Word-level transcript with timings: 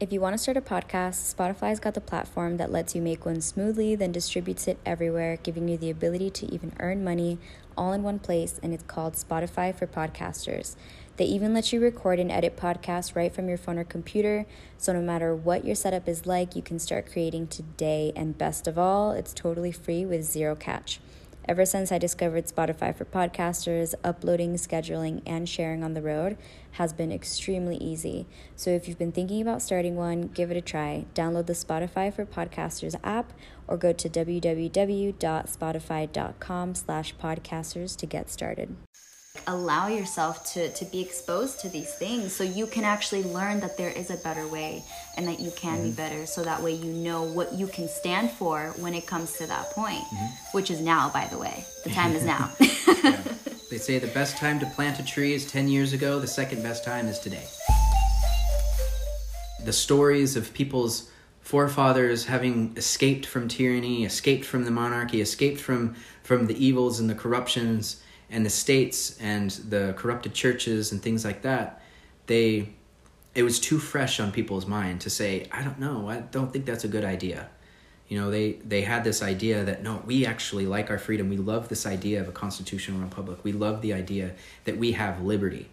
If 0.00 0.12
you 0.12 0.20
want 0.20 0.34
to 0.34 0.38
start 0.38 0.56
a 0.56 0.60
podcast, 0.60 1.34
Spotify's 1.34 1.80
got 1.80 1.94
the 1.94 2.00
platform 2.00 2.56
that 2.58 2.70
lets 2.70 2.94
you 2.94 3.02
make 3.02 3.26
one 3.26 3.40
smoothly, 3.40 3.96
then 3.96 4.12
distributes 4.12 4.68
it 4.68 4.78
everywhere, 4.86 5.38
giving 5.42 5.66
you 5.66 5.76
the 5.76 5.90
ability 5.90 6.30
to 6.30 6.46
even 6.54 6.72
earn 6.78 7.02
money 7.02 7.38
all 7.76 7.92
in 7.92 8.04
one 8.04 8.20
place, 8.20 8.60
and 8.62 8.72
it's 8.72 8.84
called 8.84 9.14
Spotify 9.14 9.74
for 9.74 9.88
Podcasters. 9.88 10.76
They 11.16 11.24
even 11.24 11.52
let 11.52 11.72
you 11.72 11.80
record 11.80 12.20
and 12.20 12.30
edit 12.30 12.56
podcasts 12.56 13.16
right 13.16 13.34
from 13.34 13.48
your 13.48 13.58
phone 13.58 13.76
or 13.76 13.82
computer, 13.82 14.46
so 14.76 14.92
no 14.92 15.00
matter 15.00 15.34
what 15.34 15.64
your 15.64 15.74
setup 15.74 16.08
is 16.08 16.26
like, 16.26 16.54
you 16.54 16.62
can 16.62 16.78
start 16.78 17.10
creating 17.10 17.48
today. 17.48 18.12
And 18.14 18.38
best 18.38 18.68
of 18.68 18.78
all, 18.78 19.10
it's 19.10 19.34
totally 19.34 19.72
free 19.72 20.06
with 20.06 20.22
zero 20.22 20.54
catch. 20.54 21.00
Ever 21.48 21.64
since 21.64 21.90
I 21.90 21.96
discovered 21.96 22.46
Spotify 22.46 22.94
for 22.94 23.06
podcasters, 23.06 23.94
uploading, 24.04 24.52
scheduling, 24.56 25.22
and 25.24 25.48
sharing 25.48 25.82
on 25.82 25.94
the 25.94 26.02
road 26.02 26.36
has 26.72 26.92
been 26.92 27.10
extremely 27.10 27.78
easy. 27.78 28.26
So 28.54 28.68
if 28.68 28.86
you've 28.86 28.98
been 28.98 29.12
thinking 29.12 29.40
about 29.40 29.62
starting 29.62 29.96
one, 29.96 30.28
give 30.28 30.50
it 30.50 30.58
a 30.58 30.60
try. 30.60 31.06
Download 31.14 31.46
the 31.46 31.54
Spotify 31.54 32.12
for 32.12 32.26
Podcasters 32.26 32.96
app 33.02 33.32
or 33.66 33.78
go 33.78 33.94
to 33.94 34.10
www.spotify.com 34.10 36.74
slash 36.74 37.16
podcasters 37.16 37.96
to 37.96 38.04
get 38.04 38.28
started 38.28 38.76
allow 39.46 39.88
yourself 39.88 40.44
to 40.52 40.70
to 40.72 40.84
be 40.86 41.00
exposed 41.00 41.60
to 41.60 41.68
these 41.68 41.92
things 41.94 42.34
so 42.34 42.44
you 42.44 42.66
can 42.66 42.84
actually 42.84 43.22
learn 43.22 43.60
that 43.60 43.76
there 43.76 43.90
is 43.90 44.10
a 44.10 44.16
better 44.18 44.46
way 44.46 44.82
and 45.16 45.26
that 45.26 45.40
you 45.40 45.50
can 45.52 45.78
mm-hmm. 45.78 45.90
be 45.90 45.92
better 45.92 46.26
so 46.26 46.42
that 46.42 46.62
way 46.62 46.72
you 46.72 46.92
know 46.92 47.22
what 47.22 47.52
you 47.52 47.66
can 47.66 47.88
stand 47.88 48.30
for 48.30 48.74
when 48.78 48.94
it 48.94 49.06
comes 49.06 49.32
to 49.34 49.46
that 49.46 49.70
point 49.70 50.00
mm-hmm. 50.00 50.26
which 50.52 50.70
is 50.70 50.80
now 50.80 51.10
by 51.10 51.26
the 51.26 51.38
way 51.38 51.64
the 51.84 51.90
time 51.90 52.12
is 52.12 52.24
now 52.24 52.50
yeah. 52.60 53.22
they 53.70 53.78
say 53.78 53.98
the 53.98 54.06
best 54.08 54.36
time 54.36 54.58
to 54.58 54.66
plant 54.66 54.98
a 54.98 55.04
tree 55.04 55.32
is 55.32 55.50
10 55.50 55.68
years 55.68 55.92
ago 55.92 56.18
the 56.18 56.26
second 56.26 56.62
best 56.62 56.84
time 56.84 57.06
is 57.06 57.18
today 57.18 57.46
the 59.64 59.72
stories 59.72 60.36
of 60.36 60.52
people's 60.54 61.10
forefathers 61.40 62.26
having 62.26 62.74
escaped 62.76 63.24
from 63.24 63.48
tyranny 63.48 64.04
escaped 64.04 64.44
from 64.44 64.64
the 64.64 64.70
monarchy 64.70 65.20
escaped 65.20 65.60
from 65.60 65.94
from 66.22 66.46
the 66.46 66.64
evils 66.64 67.00
and 67.00 67.08
the 67.08 67.14
corruptions 67.14 68.02
and 68.30 68.44
the 68.44 68.50
states 68.50 69.18
and 69.20 69.50
the 69.50 69.94
corrupted 69.96 70.34
churches 70.34 70.92
and 70.92 71.02
things 71.02 71.24
like 71.24 71.42
that, 71.42 71.82
they 72.26 72.70
it 73.34 73.42
was 73.42 73.60
too 73.60 73.78
fresh 73.78 74.18
on 74.18 74.32
people's 74.32 74.66
mind 74.66 75.00
to 75.02 75.10
say, 75.10 75.46
I 75.52 75.62
don't 75.62 75.78
know, 75.78 76.08
I 76.08 76.20
don't 76.20 76.52
think 76.52 76.66
that's 76.66 76.84
a 76.84 76.88
good 76.88 77.04
idea. 77.04 77.48
You 78.08 78.18
know, 78.18 78.30
they 78.30 78.52
they 78.64 78.82
had 78.82 79.04
this 79.04 79.22
idea 79.22 79.64
that 79.64 79.82
no, 79.82 80.02
we 80.06 80.26
actually 80.26 80.66
like 80.66 80.90
our 80.90 80.98
freedom. 80.98 81.28
We 81.28 81.36
love 81.36 81.68
this 81.68 81.86
idea 81.86 82.20
of 82.20 82.28
a 82.28 82.32
constitutional 82.32 83.00
republic. 83.00 83.44
We 83.44 83.52
love 83.52 83.82
the 83.82 83.92
idea 83.92 84.32
that 84.64 84.78
we 84.78 84.92
have 84.92 85.22
liberty. 85.22 85.68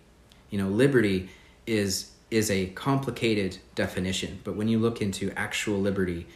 You 0.49 0.57
know, 0.57 0.67
liberty 0.67 1.29
is 1.65 2.11
is 2.29 2.51
a 2.51 2.67
complicated 2.67 3.57
definition, 3.75 4.39
but 4.43 4.55
when 4.55 4.67
you 4.67 4.79
look 4.79 5.01
into 5.01 5.31
actual 5.37 5.79
liberty, 5.79 6.27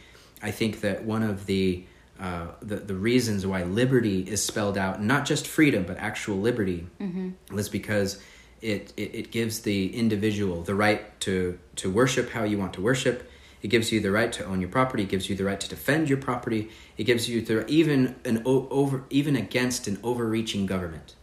I 0.42 0.50
think 0.50 0.80
that 0.80 1.04
one 1.04 1.22
of 1.22 1.46
the 1.46 1.84
uh, 2.20 2.48
the, 2.60 2.76
the 2.76 2.94
reasons 2.94 3.46
why 3.46 3.62
liberty 3.62 4.20
is 4.20 4.44
spelled 4.44 4.76
out, 4.76 5.02
not 5.02 5.24
just 5.24 5.46
freedom, 5.46 5.84
but 5.84 5.96
actual 5.96 6.36
liberty, 6.36 6.86
mm-hmm. 7.00 7.30
was 7.54 7.70
because 7.70 8.22
it, 8.60 8.92
it, 8.98 9.14
it, 9.14 9.30
gives 9.30 9.60
the 9.60 9.96
individual 9.96 10.60
the 10.62 10.74
right 10.74 11.18
to, 11.20 11.58
to 11.76 11.90
worship 11.90 12.28
how 12.30 12.44
you 12.44 12.58
want 12.58 12.74
to 12.74 12.82
worship. 12.82 13.30
It 13.62 13.68
gives 13.68 13.90
you 13.90 14.00
the 14.00 14.10
right 14.10 14.30
to 14.34 14.44
own 14.44 14.60
your 14.60 14.68
property. 14.68 15.04
It 15.04 15.08
gives 15.08 15.30
you 15.30 15.36
the 15.36 15.44
right 15.44 15.58
to 15.60 15.68
defend 15.68 16.10
your 16.10 16.18
property. 16.18 16.68
It 16.98 17.04
gives 17.04 17.26
you 17.26 17.40
the 17.40 17.66
even 17.68 18.16
an 18.26 18.42
over 18.44 19.04
even 19.10 19.36
against 19.36 19.86
an 19.86 19.98
overreaching 20.02 20.66
government. 20.66 21.14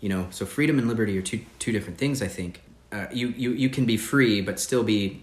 You 0.00 0.08
know, 0.08 0.26
so 0.30 0.44
freedom 0.44 0.78
and 0.78 0.88
liberty 0.88 1.16
are 1.18 1.22
two 1.22 1.44
two 1.60 1.70
different 1.70 1.98
things. 1.98 2.20
I 2.20 2.26
think 2.26 2.62
uh, 2.90 3.06
you 3.12 3.28
you 3.28 3.52
you 3.52 3.68
can 3.70 3.86
be 3.86 3.96
free 3.96 4.40
but 4.40 4.58
still 4.58 4.82
be 4.82 5.22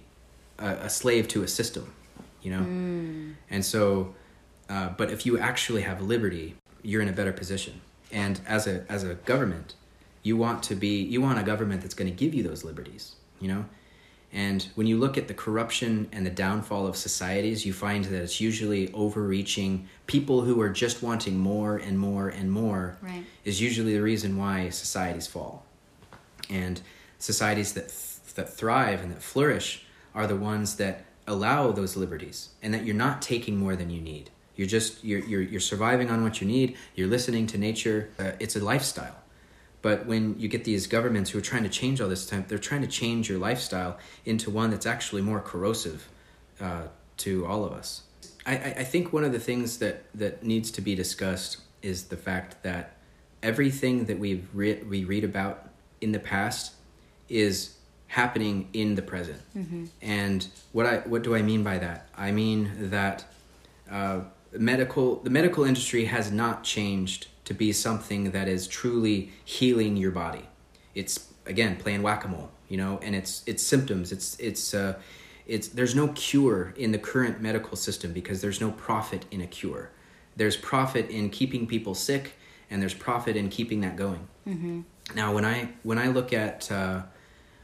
a, 0.57 0.67
a 0.67 0.89
slave 0.89 1.27
to 1.29 1.43
a 1.43 1.47
system. 1.47 1.93
You 2.41 2.51
know, 2.51 2.61
mm. 2.61 3.33
and 3.49 3.65
so 3.65 4.15
uh, 4.69 4.89
but 4.89 5.11
if 5.11 5.25
you 5.25 5.37
actually 5.39 5.81
have 5.81 6.01
liberty, 6.01 6.55
you're 6.83 7.01
in 7.01 7.09
a 7.09 7.13
better 7.13 7.33
position. 7.33 7.81
And 8.11 8.39
as 8.47 8.67
a 8.67 8.85
as 8.89 9.03
a 9.03 9.15
government, 9.15 9.73
you 10.23 10.37
want 10.37 10.63
to 10.63 10.75
be 10.75 11.01
you 11.03 11.21
want 11.21 11.39
a 11.39 11.43
government 11.43 11.81
that's 11.81 11.93
going 11.93 12.09
to 12.09 12.15
give 12.15 12.33
you 12.33 12.43
those 12.43 12.63
liberties. 12.63 13.15
You 13.39 13.47
know, 13.47 13.65
and 14.31 14.67
when 14.75 14.85
you 14.85 14.97
look 14.97 15.17
at 15.17 15.27
the 15.27 15.33
corruption 15.33 16.07
and 16.11 16.25
the 16.25 16.31
downfall 16.31 16.87
of 16.87 16.95
societies, 16.95 17.65
you 17.65 17.73
find 17.73 18.05
that 18.05 18.21
it's 18.21 18.39
usually 18.39 18.91
overreaching 18.93 19.87
people 20.07 20.41
who 20.41 20.59
are 20.61 20.69
just 20.69 21.01
wanting 21.01 21.37
more 21.37 21.77
and 21.77 21.97
more 21.97 22.29
and 22.29 22.51
more. 22.51 22.97
Right. 23.01 23.23
Is 23.43 23.61
usually 23.61 23.93
the 23.93 24.03
reason 24.03 24.37
why 24.37 24.69
societies 24.69 25.27
fall, 25.27 25.65
and 26.49 26.81
societies 27.17 27.73
that 27.73 27.89
th- 27.89 28.35
that 28.35 28.53
thrive 28.53 29.01
and 29.01 29.11
that 29.11 29.23
flourish 29.23 29.85
are 30.13 30.27
the 30.27 30.35
ones 30.35 30.75
that 30.75 31.05
allow 31.27 31.71
those 31.71 31.95
liberties 31.95 32.49
and 32.63 32.73
that 32.73 32.85
you're 32.85 32.95
not 32.95 33.21
taking 33.21 33.55
more 33.55 33.75
than 33.75 33.89
you 33.91 34.01
need 34.01 34.31
you're 34.59 34.67
just 34.67 35.05
you're 35.05 35.21
you're 35.21 35.41
you're 35.41 35.61
surviving 35.61 36.09
on 36.11 36.21
what 36.21 36.41
you 36.41 36.47
need. 36.47 36.75
You're 36.93 37.07
listening 37.07 37.47
to 37.47 37.57
nature. 37.57 38.09
Uh, 38.19 38.31
it's 38.41 38.57
a 38.57 38.59
lifestyle. 38.59 39.15
But 39.81 40.05
when 40.05 40.37
you 40.37 40.49
get 40.49 40.65
these 40.65 40.85
governments 40.85 41.29
who 41.29 41.37
are 41.39 41.47
trying 41.51 41.63
to 41.63 41.69
change 41.69 42.01
all 42.01 42.09
this 42.09 42.25
time, 42.25 42.43
they're 42.49 42.57
trying 42.57 42.81
to 42.81 42.87
change 42.87 43.29
your 43.29 43.39
lifestyle 43.39 43.97
into 44.25 44.51
one 44.51 44.69
that's 44.69 44.85
actually 44.85 45.21
more 45.21 45.39
corrosive 45.39 46.09
uh, 46.59 46.87
to 47.17 47.45
all 47.45 47.63
of 47.63 47.71
us. 47.71 48.01
I, 48.45 48.55
I 48.79 48.83
think 48.83 49.13
one 49.13 49.23
of 49.23 49.31
the 49.31 49.39
things 49.39 49.77
that, 49.77 50.03
that 50.15 50.43
needs 50.43 50.71
to 50.71 50.81
be 50.81 50.93
discussed 50.93 51.61
is 51.81 52.05
the 52.05 52.17
fact 52.17 52.61
that 52.63 52.97
everything 53.41 54.05
that 54.05 54.19
we've 54.19 54.45
re- 54.53 54.83
we 54.83 55.05
read 55.05 55.23
about 55.23 55.69
in 56.01 56.11
the 56.11 56.19
past 56.19 56.73
is 57.29 57.75
happening 58.07 58.67
in 58.73 58.95
the 58.95 59.01
present. 59.01 59.41
Mm-hmm. 59.55 59.85
And 60.01 60.45
what 60.73 60.85
I 60.85 60.97
what 60.97 61.21
do 61.21 61.33
I 61.33 61.41
mean 61.41 61.63
by 61.63 61.77
that? 61.77 62.09
I 62.17 62.31
mean 62.31 62.89
that 62.89 63.23
uh, 63.89 64.21
medical 64.57 65.17
the 65.17 65.29
medical 65.29 65.63
industry 65.63 66.05
has 66.05 66.31
not 66.31 66.63
changed 66.63 67.27
to 67.45 67.53
be 67.53 67.71
something 67.73 68.31
that 68.31 68.47
is 68.47 68.67
truly 68.67 69.31
healing 69.43 69.97
your 69.97 70.11
body. 70.11 70.45
It's 70.95 71.27
again 71.45 71.77
playing 71.77 72.03
whack-a-mole, 72.03 72.51
you 72.67 72.77
know, 72.77 72.99
and 73.01 73.15
it's 73.15 73.43
it's 73.45 73.63
symptoms. 73.63 74.11
It's 74.11 74.39
it's 74.39 74.73
uh, 74.73 74.99
it's 75.47 75.67
there's 75.69 75.95
no 75.95 76.09
cure 76.09 76.73
in 76.77 76.91
the 76.91 76.99
current 76.99 77.41
medical 77.41 77.75
system 77.75 78.13
because 78.13 78.41
there's 78.41 78.61
no 78.61 78.71
profit 78.71 79.25
in 79.31 79.41
a 79.41 79.47
cure. 79.47 79.89
There's 80.35 80.55
profit 80.55 81.09
in 81.09 81.29
keeping 81.29 81.67
people 81.67 81.95
sick, 81.95 82.33
and 82.69 82.81
there's 82.81 82.93
profit 82.93 83.35
in 83.35 83.49
keeping 83.49 83.81
that 83.81 83.95
going. 83.95 84.27
Mm-hmm. 84.47 84.81
Now, 85.15 85.33
when 85.33 85.45
I 85.45 85.69
when 85.83 85.97
I 85.97 86.07
look 86.07 86.33
at 86.33 86.71
uh, 86.71 87.01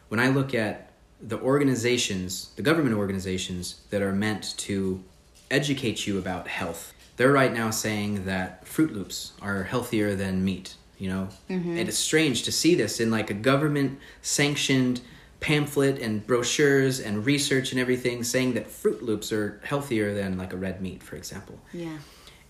when 0.09 0.19
I 0.19 0.29
look 0.29 0.53
at 0.53 0.91
the 1.21 1.39
organizations, 1.39 2.49
the 2.55 2.61
government 2.61 2.95
organizations 2.95 3.81
that 3.89 4.01
are 4.01 4.11
meant 4.11 4.57
to 4.57 5.03
educate 5.49 6.07
you 6.07 6.17
about 6.17 6.47
health. 6.47 6.93
They're 7.17 7.31
right 7.31 7.53
now 7.53 7.69
saying 7.69 8.25
that 8.25 8.65
Froot 8.65 8.93
Loops 8.93 9.33
are 9.41 9.63
healthier 9.63 10.15
than 10.15 10.43
meat, 10.43 10.75
you 10.97 11.09
know? 11.09 11.29
Mm-hmm. 11.49 11.77
And 11.77 11.87
it's 11.87 11.97
strange 11.97 12.43
to 12.43 12.51
see 12.51 12.75
this 12.75 12.99
in 12.99 13.09
like 13.09 13.29
a 13.29 13.33
government 13.33 13.99
sanctioned 14.21 15.01
pamphlet 15.39 15.99
and 15.99 16.25
brochures 16.25 16.99
and 16.99 17.25
research 17.25 17.71
and 17.71 17.79
everything 17.79 18.23
saying 18.23 18.53
that 18.53 18.67
Froot 18.67 19.01
Loops 19.01 19.31
are 19.31 19.61
healthier 19.63 20.13
than 20.13 20.37
like 20.37 20.53
a 20.53 20.57
red 20.57 20.81
meat, 20.81 21.03
for 21.03 21.15
example. 21.15 21.59
Yeah. 21.71 21.97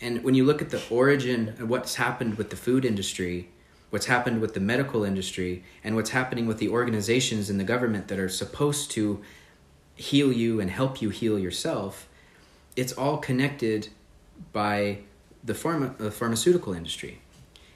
And 0.01 0.23
when 0.23 0.35
you 0.35 0.45
look 0.45 0.61
at 0.61 0.69
the 0.69 0.81
origin 0.89 1.53
and 1.57 1.69
what's 1.69 1.95
happened 1.95 2.37
with 2.37 2.49
the 2.49 2.55
food 2.55 2.85
industry, 2.85 3.49
what's 3.89 4.05
happened 4.07 4.41
with 4.41 4.53
the 4.53 4.59
medical 4.59 5.03
industry, 5.03 5.63
and 5.83 5.95
what's 5.95 6.09
happening 6.09 6.47
with 6.47 6.57
the 6.57 6.69
organizations 6.69 7.49
in 7.49 7.57
the 7.57 7.63
government 7.63 8.07
that 8.07 8.19
are 8.19 8.29
supposed 8.29 8.91
to 8.91 9.21
heal 9.95 10.31
you 10.33 10.59
and 10.59 10.69
help 10.69 11.01
you 11.01 11.09
heal 11.09 11.39
yourself, 11.39 12.07
it's 12.75 12.93
all 12.93 13.17
connected 13.17 13.89
by 14.51 14.99
the 15.43 15.53
pharma, 15.53 15.97
the 15.97 16.11
pharmaceutical 16.11 16.73
industry. 16.73 17.21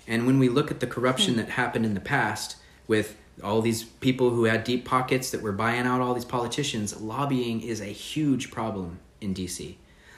And 0.08 0.26
when 0.26 0.40
we 0.40 0.50
look 0.50 0.72
at 0.72 0.80
the 0.80 0.88
corruption 0.88 1.36
that 1.38 1.50
happened 1.50 1.86
in 1.86 1.94
the 1.94 2.00
past 2.00 2.58
with 2.88 3.16
all 3.44 3.62
these 3.62 3.84
people 3.84 4.32
who 4.32 4.46
had 4.46 4.64
deep 4.64 4.84
pockets 4.84 5.30
that 5.32 5.42
were 5.42 5.52
buying 5.52 5.86
out 5.86 6.02
all 6.02 6.14
these 6.14 6.26
politicians, 6.26 7.00
lobbying 7.00 7.62
is 7.62 7.80
a 7.80 7.86
huge 7.86 8.52
problem 8.52 9.00
in 9.22 9.34
DC. 9.34 9.76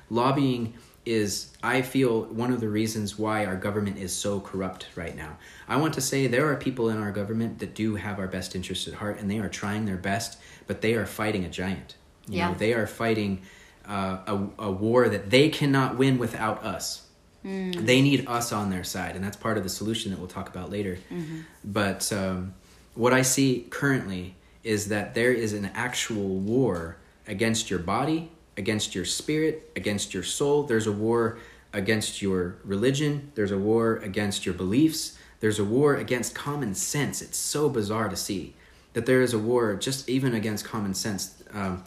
Lobbying 0.10 0.74
is, 1.06 1.52
I 1.62 1.82
feel, 1.82 2.24
one 2.26 2.52
of 2.52 2.62
the 2.62 2.70
reasons 2.70 3.20
why 3.20 3.46
our 3.46 3.56
government 3.56 3.98
is 3.98 4.14
so 4.16 4.40
corrupt 4.40 4.88
right 4.96 5.16
now. 5.16 5.38
I 5.68 5.76
want 5.76 5.94
to 5.96 6.02
say 6.02 6.28
there 6.28 6.48
are 6.50 6.56
people 6.56 6.90
in 6.90 6.98
our 6.98 7.12
government 7.12 7.60
that 7.60 7.76
do 7.76 7.96
have 7.96 8.20
our 8.20 8.28
best 8.28 8.56
interests 8.56 8.88
at 8.88 8.94
heart 8.96 9.20
and 9.20 9.30
they 9.30 9.40
are 9.40 9.50
trying 9.50 9.86
their 9.86 9.98
best, 9.98 10.40
but 10.68 10.82
they 10.82 10.94
are 10.94 11.06
fighting 11.06 11.44
a 11.44 11.50
giant. 11.50 11.96
You 12.28 12.38
yeah. 12.38 12.50
know, 12.50 12.56
they 12.56 12.74
are 12.74 12.88
fighting 12.88 13.42
uh, 13.42 13.61
a, 13.94 14.48
a 14.60 14.72
war 14.72 15.10
that 15.10 15.30
they 15.30 15.50
cannot 15.50 15.98
win 15.98 16.18
without 16.18 16.64
us. 16.64 17.08
Mm. 17.46 17.86
They 17.86 18.02
need 18.02 18.28
us 18.28 18.52
on 18.52 18.70
their 18.70 18.84
side, 18.84 19.16
and 19.16 19.24
that's 19.24 19.38
part 19.38 19.58
of 19.58 19.64
the 19.64 19.70
solution 19.70 20.12
that 20.12 20.20
we'll 20.20 20.28
talk 20.28 20.50
about 20.50 20.70
later. 20.70 21.00
Mm-hmm. 21.12 21.40
But 21.64 22.12
um, 22.14 22.54
what 22.94 23.14
I 23.14 23.24
see 23.24 23.66
currently 23.70 24.36
is 24.64 24.90
that 24.90 25.16
there 25.16 25.34
is 25.34 25.54
an 25.54 25.72
actual 25.74 26.38
war 26.38 26.98
against 27.28 27.70
your 27.70 27.80
body, 27.80 28.32
against 28.58 28.94
your 28.94 29.06
spirit, 29.06 29.72
against 29.76 30.14
your 30.14 30.24
soul. 30.24 30.64
There's 30.64 30.88
a 30.88 30.92
war 30.92 31.40
against 31.74 32.22
your 32.22 32.58
religion, 32.64 33.32
there's 33.36 33.52
a 33.52 33.58
war 33.58 33.96
against 33.98 34.46
your 34.46 34.54
beliefs, 34.54 35.18
there's 35.40 35.58
a 35.58 35.64
war 35.64 35.96
against 35.96 36.36
common 36.36 36.76
sense. 36.76 37.22
It's 37.22 37.38
so 37.38 37.70
bizarre 37.70 38.10
to 38.10 38.16
see 38.16 38.54
that 38.94 39.06
there 39.06 39.22
is 39.22 39.34
a 39.34 39.40
war 39.40 39.76
just 39.76 40.10
even 40.10 40.34
against 40.34 40.66
common 40.66 40.94
sense. 40.94 41.42
Um, 41.54 41.84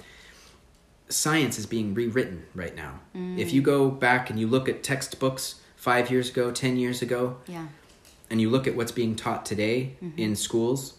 science 1.08 1.58
is 1.58 1.66
being 1.66 1.94
rewritten 1.94 2.44
right 2.54 2.74
now. 2.74 3.00
If 3.14 3.52
you 3.52 3.62
go 3.62 3.90
back 3.90 4.30
and 4.30 4.38
you 4.40 4.46
look 4.46 4.68
at 4.68 4.82
textbooks 4.82 5.60
five 5.76 6.10
years 6.10 6.30
ago, 6.30 6.50
ten 6.50 6.76
years 6.76 7.02
ago, 7.02 7.36
Yeah. 7.46 7.66
and 8.30 8.40
you 8.40 8.50
look 8.50 8.66
at 8.66 8.74
what's 8.74 8.92
being 8.92 9.14
taught 9.14 9.44
today 9.46 9.96
Mm-hmm. 10.02 10.18
in 10.18 10.36
schools, 10.36 10.94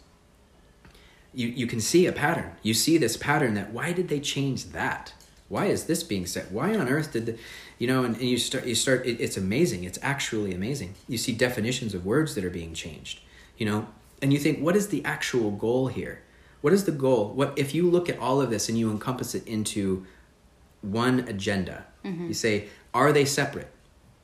you, 1.34 1.48
you 1.50 1.68
can 1.68 1.81
see 1.81 2.06
a 2.06 2.12
pattern. 2.13 2.52
You 2.63 2.74
see 2.74 2.98
this 2.98 3.18
pattern 3.18 3.56
that 3.56 3.72
why 3.74 3.92
did 3.92 4.07
they 4.07 4.19
change 4.19 4.66
that? 4.72 5.13
Why 5.50 5.66
is 5.66 5.86
this 5.86 6.02
being 6.04 6.25
said? 6.25 6.48
Why 6.52 6.75
on 6.75 6.88
earth 6.88 7.12
did 7.13 7.25
the, 7.25 7.38
you 7.78 7.88
know? 7.88 8.04
And, 8.04 8.16
and 8.16 8.24
you 8.25 8.38
start 8.38 8.66
you 8.66 8.74
start. 8.75 9.06
It, 9.06 9.19
it's 9.19 9.38
amazing. 9.38 9.84
It's 9.84 10.00
actually 10.02 10.54
amazing. 10.56 10.96
You 11.07 11.18
see 11.18 11.34
definitions 11.34 11.94
of 11.94 12.06
words 12.06 12.34
that 12.36 12.44
are 12.46 12.50
being 12.50 12.74
changed. 12.74 13.19
You 13.57 13.66
know, 13.68 13.88
and 14.22 14.31
you 14.34 14.40
think, 14.40 14.60
what 14.60 14.75
is 14.75 14.88
the 14.90 15.04
actual 15.06 15.52
goal 15.52 15.88
here? 15.88 16.22
What 16.66 16.74
is 16.74 16.86
the 16.86 16.92
goal? 16.92 17.30
What 17.30 17.54
if 17.56 17.76
you 17.76 17.88
look 17.88 18.10
at 18.10 18.18
all 18.18 18.42
of 18.42 18.50
this 18.50 18.70
and 18.70 18.76
you 18.76 18.90
encompass 18.90 19.36
it 19.36 19.46
into 19.48 20.08
one 20.82 21.20
agenda? 21.20 21.86
You 22.28 22.34
say, 22.34 22.70
are 22.92 23.12
they 23.12 23.26
separate? 23.26 23.70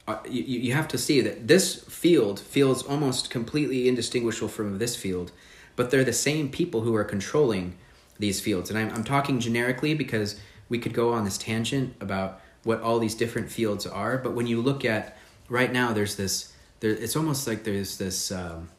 uh, 0.07 0.17
you, 0.27 0.41
you 0.43 0.59
you 0.59 0.73
have 0.73 0.87
to 0.87 0.97
see 0.97 1.21
that 1.21 1.47
this 1.47 1.83
field 1.83 2.39
feels 2.39 2.83
almost 2.83 3.29
completely 3.29 3.87
indistinguishable 3.87 4.49
from 4.49 4.77
this 4.77 4.95
field, 4.95 5.31
but 5.75 5.91
they're 5.91 6.03
the 6.03 6.13
same 6.13 6.49
people 6.49 6.81
who 6.81 6.95
are 6.95 7.03
controlling 7.03 7.75
these 8.19 8.41
fields. 8.41 8.69
And 8.69 8.79
I'm, 8.79 8.89
I'm 8.89 9.03
talking 9.03 9.39
generically 9.39 9.93
because 9.93 10.39
we 10.69 10.79
could 10.79 10.93
go 10.93 11.13
on 11.13 11.25
this 11.25 11.37
tangent 11.37 11.95
about 12.01 12.41
what 12.63 12.81
all 12.81 12.99
these 12.99 13.15
different 13.15 13.51
fields 13.51 13.85
are. 13.87 14.17
But 14.17 14.33
when 14.33 14.47
you 14.47 14.61
look 14.61 14.85
at 14.85 15.17
right 15.49 15.71
now, 15.71 15.93
there's 15.93 16.15
this, 16.15 16.53
there, 16.79 16.91
it's 16.91 17.15
almost 17.15 17.47
like 17.47 17.63
there's 17.63 17.97
this, 17.97 18.31
um, 18.31 18.69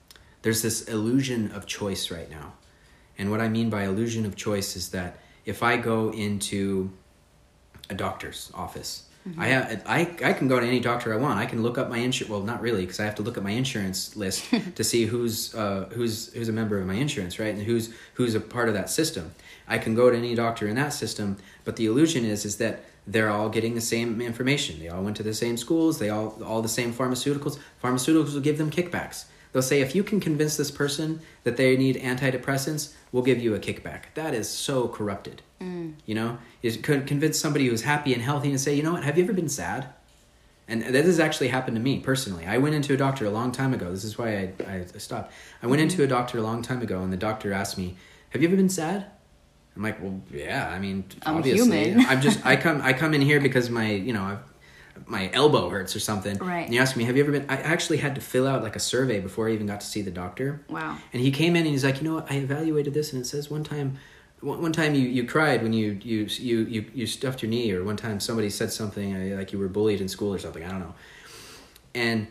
there's 0.43 0.63
this 0.63 0.83
illusion 0.83 1.51
of 1.53 1.67
choice 1.67 2.11
right 2.11 2.31
now. 2.31 2.55
And 3.19 3.31
what 3.31 3.41
I 3.41 3.49
mean 3.49 3.71
by 3.71 3.85
illusion 3.85 4.25
of 4.27 4.37
choice 4.37 4.77
is 4.77 4.91
that 4.91 5.19
if 5.45 5.63
I 5.63 5.77
go 5.77 6.11
into 6.11 6.91
a 7.93 7.95
doctor's 7.95 8.51
office. 8.55 9.05
I 9.39 9.47
have 9.49 9.83
I 9.87 10.01
I 10.25 10.33
can 10.33 10.49
go 10.49 10.59
to 10.59 10.67
any 10.67 10.81
doctor 10.81 11.15
I 11.15 11.17
want. 11.17 11.39
I 11.39 11.47
can 11.47 11.63
look 11.63 11.79
up 11.79 11.89
my 11.89 11.99
insurance. 11.99 12.29
Well, 12.29 12.41
not 12.41 12.61
really, 12.61 12.81
because 12.81 12.99
I 12.99 13.05
have 13.05 13.15
to 13.17 13.23
look 13.23 13.37
at 13.37 13.45
my 13.45 13.53
insurance 13.53 14.17
list 14.17 14.45
to 14.75 14.83
see 14.83 15.05
who's 15.05 15.55
uh, 15.55 15.89
who's 15.93 16.33
who's 16.33 16.49
a 16.49 16.53
member 16.53 16.77
of 16.77 16.87
my 16.87 16.95
insurance, 16.95 17.39
right, 17.39 17.55
and 17.55 17.63
who's 17.63 17.95
who's 18.15 18.35
a 18.35 18.41
part 18.41 18.67
of 18.67 18.75
that 18.75 18.91
system. 18.91 19.33
I 19.69 19.79
can 19.79 19.95
go 19.95 20.11
to 20.11 20.17
any 20.17 20.35
doctor 20.35 20.67
in 20.67 20.75
that 20.75 20.93
system, 20.93 21.37
but 21.65 21.77
the 21.77 21.87
illusion 21.87 22.25
is 22.25 22.45
is 22.45 22.57
that 22.57 22.85
they're 23.07 23.31
all 23.31 23.49
getting 23.49 23.77
the 23.77 23.81
same 23.81 24.21
information. 24.21 24.81
They 24.81 24.89
all 24.89 25.03
went 25.03 25.17
to 25.19 25.23
the 25.23 25.35
same 25.35 25.57
schools. 25.57 26.01
They 26.01 26.11
all 26.11 26.43
all 26.45 26.61
the 26.61 26.69
same 26.69 26.93
pharmaceuticals. 26.93 27.61
Pharmaceuticals 27.83 28.35
will 28.35 28.41
give 28.41 28.59
them 28.59 28.73
kickbacks. 28.73 29.27
They'll 29.53 29.63
say 29.63 29.83
if 29.83 29.95
you 29.95 30.03
can 30.03 30.19
convince 30.19 30.57
this 30.57 30.71
person 30.73 31.21
that 31.45 31.57
they 31.57 31.77
need 31.77 31.97
antidepressants, 31.97 32.95
we'll 33.13 33.23
give 33.23 33.41
you 33.41 33.55
a 33.55 33.59
kickback. 33.59 34.05
That 34.15 34.35
is 34.35 34.49
so 34.49 34.89
corrupted. 34.89 35.43
Mm. 35.61 35.95
You 36.07 36.15
know, 36.15 36.39
you 36.63 36.73
could 36.79 37.07
convince 37.07 37.39
somebody 37.39 37.69
who's 37.69 37.83
happy 37.83 38.13
and 38.13 38.23
healthy 38.23 38.51
and 38.51 38.61
say, 38.61 38.75
you 38.75 38.83
know 38.83 38.93
what, 38.93 39.05
have 39.05 39.17
you 39.17 39.25
ever 39.25 39.33
been 39.33 39.49
sad? 39.49 39.89
And 40.69 40.83
this 40.83 41.07
has 41.07 41.21
actually 41.21 41.49
happened 41.49 41.77
to 41.77 41.83
me 41.83 41.99
personally. 41.99 42.47
I 42.47 42.59
went 42.59 42.75
into 42.75 42.95
a 42.95 42.97
doctor 42.97 43.27
a 43.27 43.31
long 43.31 43.53
time 43.53 43.75
ago. 43.75 43.91
This 43.91 44.05
is 44.05 44.17
why 44.17 44.37
I, 44.37 44.53
I 44.67 44.85
stopped. 44.99 45.33
I 45.63 45.67
went 45.67 45.83
into 45.83 46.03
a 46.03 46.07
doctor 46.07 46.39
a 46.39 46.43
long 46.43 46.63
time 46.63 46.81
ago, 46.81 47.03
and 47.03 47.13
the 47.13 47.17
doctor 47.17 47.53
asked 47.53 47.77
me, 47.77 47.97
"Have 48.31 48.41
you 48.41 48.49
ever 48.49 48.57
been 48.57 48.69
sad?" 48.69 49.07
I'm 49.75 49.83
like, 49.83 50.01
"Well, 50.01 50.23
yeah. 50.33 50.69
I 50.69 50.79
mean, 50.79 51.05
I'm 51.27 51.39
obviously, 51.39 51.85
human." 51.85 52.07
I'm 52.07 52.21
just 52.21 52.47
I 52.47 52.57
come 52.57 52.81
I 52.81 52.93
come 52.93 53.13
in 53.13 53.21
here 53.21 53.41
because 53.41 53.71
my 53.71 53.91
you 53.91 54.13
know 54.13 54.23
I've, 54.23 54.39
my 55.07 55.31
elbow 55.33 55.69
hurts 55.69 55.95
or 55.97 56.01
something. 56.01 56.39
Right. 56.39 56.65
And 56.65 56.73
he 56.73 56.79
asked 56.79 56.97
me, 56.97 57.05
"Have 57.05 57.17
you 57.17 57.23
ever 57.23 57.33
been?" 57.33 57.47
I 57.49 57.57
actually 57.57 57.99
had 57.99 58.15
to 58.15 58.21
fill 58.21 58.47
out 58.47 58.63
like 58.63 58.77
a 58.77 58.81
survey 58.81 59.21
before 59.21 59.49
I 59.49 59.53
even 59.53 59.67
got 59.67 59.81
to 59.81 59.87
see 59.87 60.03
the 60.03 60.11
doctor. 60.11 60.65
Wow. 60.69 60.99
And 61.13 61.23
he 61.23 61.31
came 61.31 61.57
in 61.57 61.63
and 61.63 61.71
he's 61.71 61.85
like, 61.85 62.01
you 62.01 62.09
know 62.09 62.15
what? 62.15 62.31
I 62.31 62.37
evaluated 62.37 62.95
this, 62.95 63.13
and 63.13 63.23
it 63.23 63.27
says 63.27 63.51
one 63.51 63.65
time, 63.65 63.99
one, 64.41 64.73
time 64.73 64.95
you, 64.95 65.09
you 65.09 65.25
cried 65.25 65.63
when 65.63 65.73
you, 65.73 65.99
you 66.03 66.27
you 66.39 66.59
you 66.65 66.85
you 66.95 67.07
stuffed 67.07 67.43
your 67.43 67.51
knee, 67.51 67.73
or 67.73 67.85
one 67.85 67.97
time 67.97 68.21
somebody 68.21 68.51
said 68.51 68.73
something 68.73 69.33
uh, 69.33 69.37
like 69.37 69.53
you 69.53 69.59
were 69.59 69.69
bullied 69.69 70.01
in 70.01 70.09
school 70.09 70.35
or 70.35 70.39
something. 70.39 70.65
I 70.65 70.71
don't 70.71 70.81
know. 70.81 70.95
And 71.95 72.27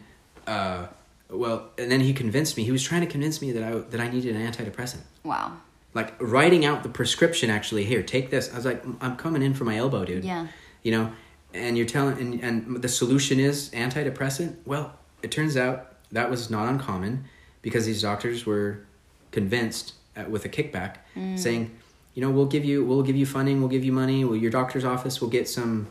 uh, 0.48 0.88
well, 1.30 1.70
and 1.78 1.92
then 1.92 2.02
he 2.02 2.14
convinced 2.14 2.58
me. 2.58 2.64
He 2.64 2.72
was 2.72 2.84
trying 2.84 3.02
to 3.02 3.08
convince 3.08 3.42
me 3.42 3.52
that 3.54 3.64
I 3.64 3.72
that 3.80 4.00
I 4.00 4.10
needed 4.10 4.36
an 4.36 4.52
antidepressant. 4.52 5.02
Wow. 5.24 5.54
Like 5.94 6.14
writing 6.20 6.66
out 6.66 6.84
the 6.84 6.90
prescription. 6.90 7.50
Actually, 7.50 7.86
here, 7.86 8.04
take 8.04 8.30
this. 8.30 8.52
I 8.52 8.56
was 8.56 8.66
like, 8.66 8.84
I'm 9.02 9.16
coming 9.16 9.42
in 9.42 9.54
for 9.54 9.66
my 9.66 9.78
elbow, 9.78 10.06
dude. 10.06 10.24
Yeah. 10.24 10.48
You 10.84 10.92
know, 10.92 11.12
and 11.54 11.78
you're 11.78 11.88
telling, 11.88 12.18
and, 12.20 12.40
and 12.42 12.82
the 12.82 12.90
solution 12.90 13.40
is 13.40 13.70
antidepressant. 13.72 14.56
Well, 14.66 14.94
it 15.22 15.32
turns 15.32 15.58
out 15.58 15.94
that 16.12 16.30
was 16.30 16.50
not 16.50 16.68
uncommon 16.68 17.26
because 17.62 17.86
these 17.86 18.02
doctors 18.02 18.46
were 18.46 18.86
convinced 19.32 19.94
uh, 20.18 20.26
with 20.30 20.46
a 20.46 20.50
kickback, 20.50 20.98
saying, 21.38 21.72
you 22.14 22.22
know, 22.22 22.30
we'll 22.30 22.46
give 22.46 22.66
you, 22.66 22.84
we'll 22.84 23.04
give 23.04 23.16
you 23.16 23.26
funding, 23.26 23.60
we'll 23.60 23.70
give 23.70 23.86
you 23.86 23.92
money. 23.94 24.26
Well, 24.26 24.36
your 24.36 24.52
doctor's 24.52 24.84
office 24.84 25.22
will 25.22 25.30
get 25.30 25.48
some, 25.48 25.88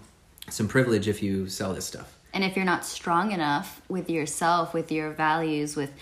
some 0.51 0.69
privilege 0.69 1.09
if 1.09 1.23
you 1.23 1.49
sell 1.49 1.73
this 1.73 1.87
stuff. 1.87 2.19
And 2.33 2.45
if 2.45 2.55
you're 2.57 2.65
not 2.65 2.85
strong 2.85 3.33
enough 3.33 3.81
with 3.89 4.11
yourself, 4.11 4.75
with 4.75 4.93
your 4.93 5.11
values, 5.11 5.77
with 5.77 5.93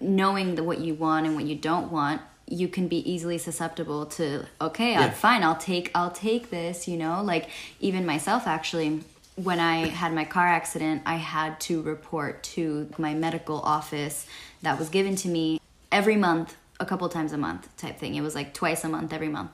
knowing 0.00 0.56
the, 0.56 0.64
what 0.64 0.80
you 0.80 0.94
want 0.94 1.26
and 1.26 1.34
what 1.36 1.44
you 1.44 1.54
don't 1.54 1.92
want, 1.92 2.20
you 2.52 2.68
can 2.68 2.86
be 2.86 2.98
easily 3.10 3.38
susceptible 3.38 4.04
to 4.04 4.44
okay, 4.60 4.92
Yeah. 4.92 5.06
uh, 5.06 5.10
fine, 5.10 5.42
I'll 5.42 5.56
take 5.56 5.90
I'll 5.94 6.10
take 6.10 6.50
this, 6.50 6.86
you 6.86 6.96
know? 6.98 7.22
Like 7.22 7.48
even 7.80 8.04
myself 8.04 8.46
actually 8.46 9.00
when 9.36 9.58
I 9.58 9.88
had 9.88 10.12
my 10.12 10.26
car 10.26 10.46
accident, 10.46 11.02
I 11.06 11.16
had 11.16 11.58
to 11.60 11.80
report 11.80 12.42
to 12.54 12.90
my 12.98 13.14
medical 13.14 13.60
office 13.60 14.26
that 14.60 14.78
was 14.78 14.90
given 14.90 15.16
to 15.16 15.28
me 15.28 15.58
every 15.90 16.16
month, 16.16 16.54
a 16.78 16.84
couple 16.84 17.08
times 17.08 17.32
a 17.32 17.38
month 17.38 17.74
type 17.78 17.98
thing. 17.98 18.14
It 18.14 18.20
was 18.20 18.34
like 18.34 18.52
twice 18.52 18.84
a 18.84 18.88
month 18.88 19.12
every 19.14 19.28
month. 19.28 19.52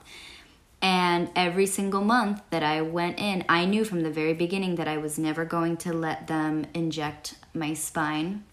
And 0.81 1.29
every 1.35 1.65
single 1.65 2.01
month 2.01 2.41
that 2.49 2.63
I 2.63 2.81
went 2.81 3.19
in, 3.19 3.45
I 3.47 3.65
knew 3.65 3.85
from 3.85 4.03
the 4.03 4.09
very 4.09 4.33
beginning 4.33 4.75
that 4.75 4.87
I 4.87 4.97
was 4.97 5.17
never 5.17 5.45
going 5.45 5.77
to 5.77 5.93
let 5.93 6.27
them 6.27 6.65
inject 6.73 7.35
my 7.53 7.73
spine 7.73 8.43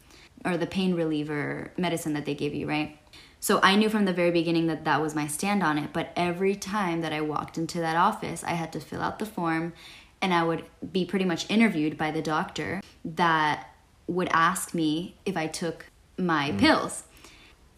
or 0.45 0.57
the 0.57 0.67
pain 0.67 0.95
reliever 0.95 1.73
medicine 1.77 2.15
that 2.15 2.25
they 2.25 2.35
give 2.35 2.55
you, 2.55 2.69
right? 2.69 2.99
So 3.47 3.61
I 3.63 3.77
knew 3.77 3.89
from 3.89 4.07
the 4.07 4.13
very 4.13 4.33
beginning 4.33 4.67
that 4.67 4.85
that 4.87 5.01
was 5.01 5.15
my 5.15 5.29
stand 5.29 5.63
on 5.63 5.79
it. 5.79 5.93
But 5.93 6.11
every 6.17 6.57
time 6.57 7.03
that 7.03 7.13
I 7.13 7.21
walked 7.21 7.57
into 7.57 7.79
that 7.79 7.95
office, 7.95 8.43
I 8.43 8.55
had 8.55 8.73
to 8.73 8.81
fill 8.81 9.01
out 9.01 9.21
the 9.21 9.25
form 9.25 9.73
and 10.21 10.35
I 10.35 10.43
would 10.43 10.65
be 10.91 11.05
pretty 11.05 11.25
much 11.25 11.49
interviewed 11.49 11.97
by 11.97 12.11
the 12.11 12.21
doctor 12.21 12.81
that 13.05 13.71
would 14.09 14.29
ask 14.33 14.75
me 14.75 15.15
if 15.25 15.37
I 15.37 15.47
took 15.47 15.87
my 16.19 16.51
mm. 16.51 16.59
pills. 16.59 17.05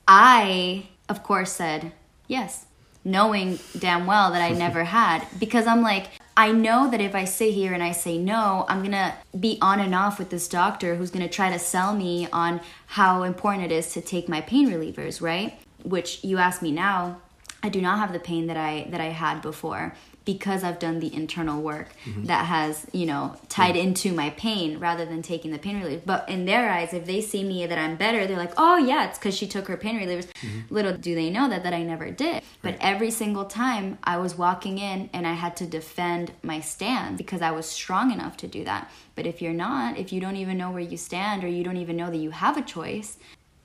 I, 0.06 0.88
of 1.06 1.22
course, 1.22 1.52
said 1.52 1.92
yes, 2.28 2.64
knowing 3.04 3.58
damn 3.78 4.06
well 4.06 4.32
that 4.32 4.40
I 4.40 4.52
never 4.64 4.84
had, 4.84 5.26
because 5.38 5.66
I'm 5.66 5.82
like, 5.82 6.06
I 6.34 6.52
know 6.52 6.88
that 6.90 7.00
if 7.02 7.14
I 7.14 7.24
sit 7.24 7.52
here 7.52 7.74
and 7.74 7.82
I 7.82 7.92
say 7.92 8.16
no, 8.16 8.64
I'm 8.68 8.82
gonna 8.82 9.16
be 9.38 9.58
on 9.60 9.80
and 9.80 9.94
off 9.94 10.18
with 10.18 10.30
this 10.30 10.48
doctor 10.48 10.94
who's 10.94 11.10
gonna 11.10 11.28
try 11.28 11.50
to 11.50 11.58
sell 11.58 11.94
me 11.94 12.26
on 12.32 12.60
how 12.86 13.24
important 13.24 13.64
it 13.64 13.74
is 13.74 13.92
to 13.92 14.00
take 14.00 14.30
my 14.30 14.40
pain 14.40 14.70
relievers, 14.70 15.20
right? 15.20 15.58
Which 15.82 16.24
you 16.24 16.38
ask 16.38 16.60
me 16.62 16.72
now, 16.72 17.20
I 17.62 17.68
do 17.68 17.80
not 17.80 17.98
have 17.98 18.12
the 18.12 18.18
pain 18.18 18.46
that 18.46 18.56
I 18.56 18.86
that 18.90 19.00
I 19.00 19.06
had 19.06 19.42
before 19.42 19.94
because 20.28 20.62
I've 20.62 20.78
done 20.78 21.00
the 21.00 21.12
internal 21.14 21.62
work 21.62 21.88
mm-hmm. 22.04 22.24
that 22.24 22.44
has, 22.44 22.86
you 22.92 23.06
know, 23.06 23.34
tied 23.48 23.76
into 23.76 24.12
my 24.12 24.28
pain 24.28 24.78
rather 24.78 25.06
than 25.06 25.22
taking 25.22 25.52
the 25.52 25.58
pain 25.58 25.80
relief. 25.80 26.02
But 26.04 26.28
in 26.28 26.44
their 26.44 26.70
eyes, 26.70 26.92
if 26.92 27.06
they 27.06 27.22
see 27.22 27.42
me 27.42 27.64
that 27.64 27.78
I'm 27.78 27.96
better, 27.96 28.26
they're 28.26 28.36
like, 28.36 28.52
"Oh 28.58 28.76
yeah, 28.76 29.08
it's 29.08 29.18
because 29.18 29.34
she 29.34 29.48
took 29.48 29.66
her 29.68 29.78
pain 29.78 29.98
relievers." 29.98 30.26
Mm-hmm. 30.26 30.74
Little 30.74 30.92
do 30.98 31.14
they 31.14 31.30
know 31.30 31.48
that 31.48 31.62
that 31.62 31.72
I 31.72 31.82
never 31.82 32.10
did. 32.10 32.42
But 32.60 32.76
every 32.78 33.10
single 33.10 33.46
time 33.46 33.96
I 34.04 34.18
was 34.18 34.36
walking 34.36 34.76
in 34.76 35.08
and 35.14 35.26
I 35.26 35.32
had 35.32 35.56
to 35.56 35.66
defend 35.66 36.32
my 36.42 36.60
stand 36.60 37.16
because 37.16 37.40
I 37.40 37.50
was 37.50 37.64
strong 37.64 38.12
enough 38.12 38.36
to 38.38 38.46
do 38.46 38.64
that. 38.64 38.90
But 39.14 39.26
if 39.26 39.40
you're 39.40 39.54
not, 39.54 39.96
if 39.96 40.12
you 40.12 40.20
don't 40.20 40.36
even 40.36 40.58
know 40.58 40.70
where 40.70 40.82
you 40.82 40.98
stand 40.98 41.42
or 41.42 41.48
you 41.48 41.64
don't 41.64 41.78
even 41.78 41.96
know 41.96 42.10
that 42.10 42.18
you 42.18 42.32
have 42.32 42.58
a 42.58 42.62
choice, 42.62 43.16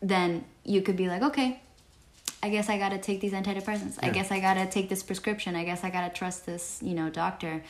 then 0.02 0.46
you 0.64 0.82
could 0.82 0.96
be 0.96 1.10
like, 1.10 1.22
"Okay, 1.22 1.60
I 2.44 2.50
guess 2.50 2.70
I 2.70 2.78
gotta 2.78 2.98
take 2.98 3.22
these 3.22 3.32
antidepressants. 3.32 3.98
I 4.04 4.10
guess 4.10 4.30
I 4.30 4.40
gotta 4.42 4.66
take 4.66 4.90
this 4.90 5.02
prescription. 5.02 5.56
I 5.56 5.64
guess 5.64 5.84
I 5.84 5.90
gotta 5.90 6.14
trust 6.14 6.46
this, 6.46 6.80
you 6.84 6.94
know, 6.94 7.10
doctor. 7.10 7.64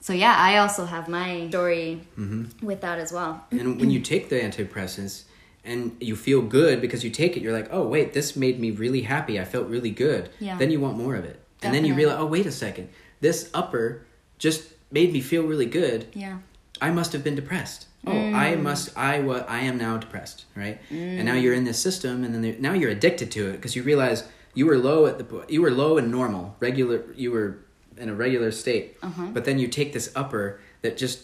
So 0.00 0.12
yeah, 0.12 0.34
I 0.36 0.58
also 0.58 0.84
have 0.84 1.08
my 1.08 1.48
story 1.48 2.00
Mm-hmm. 2.18 2.66
with 2.66 2.80
that 2.82 2.98
as 2.98 3.12
well. 3.12 3.44
And 3.52 3.78
when 3.80 3.90
you 3.90 4.00
take 4.00 4.28
the 4.28 4.36
antidepressants 4.36 5.24
and 5.64 5.96
you 6.00 6.16
feel 6.16 6.42
good 6.42 6.80
because 6.80 7.04
you 7.04 7.10
take 7.10 7.36
it, 7.36 7.42
you're 7.42 7.52
like, 7.52 7.68
oh, 7.70 7.86
wait, 7.86 8.12
this 8.14 8.36
made 8.36 8.58
me 8.58 8.70
really 8.70 9.02
happy. 9.02 9.38
I 9.40 9.44
felt 9.44 9.68
really 9.68 9.90
good. 9.90 10.30
Yeah. 10.40 10.56
Then 10.58 10.70
you 10.70 10.80
want 10.80 10.96
more 10.96 11.14
of 11.14 11.24
it. 11.24 11.40
And 11.62 11.74
then 11.74 11.84
you 11.84 11.94
realize, 11.94 12.18
oh, 12.20 12.26
wait 12.26 12.46
a 12.46 12.52
second. 12.52 12.88
This 13.20 13.50
upper 13.52 14.04
just 14.38 14.72
made 14.90 15.12
me 15.12 15.20
feel 15.20 15.42
really 15.42 15.66
good. 15.66 16.06
Yeah. 16.14 16.38
I 16.80 16.90
must 16.90 17.12
have 17.12 17.24
been 17.24 17.34
depressed. 17.34 17.86
Oh, 18.08 18.30
I 18.34 18.52
Mm. 18.56 18.62
must. 18.62 18.96
I 18.96 19.20
what? 19.20 19.48
I 19.48 19.60
am 19.60 19.76
now 19.78 19.96
depressed, 19.98 20.44
right? 20.56 20.78
And 20.90 21.24
now 21.24 21.34
you're 21.34 21.54
in 21.54 21.64
this 21.64 21.78
system, 21.78 22.24
and 22.24 22.34
then 22.34 22.42
there- 22.42 22.56
now 22.58 22.72
you're 22.72 22.90
addicted 22.90 23.30
to 23.32 23.48
it 23.48 23.52
because 23.52 23.76
you 23.76 23.82
realize 23.82 24.24
you 24.54 24.66
were 24.66 24.78
low 24.78 25.06
at 25.06 25.18
the 25.18 25.44
you 25.48 25.60
were 25.62 25.70
low 25.70 25.98
and 25.98 26.10
normal, 26.10 26.56
regular. 26.60 27.02
You 27.14 27.30
were 27.32 27.58
in 27.96 28.08
a 28.08 28.14
regular 28.14 28.50
state, 28.50 28.96
Uh-huh. 29.02 29.26
but 29.34 29.44
then 29.44 29.58
you 29.58 29.66
take 29.68 29.92
this 29.92 30.10
upper 30.14 30.60
that 30.82 30.96
just 30.96 31.20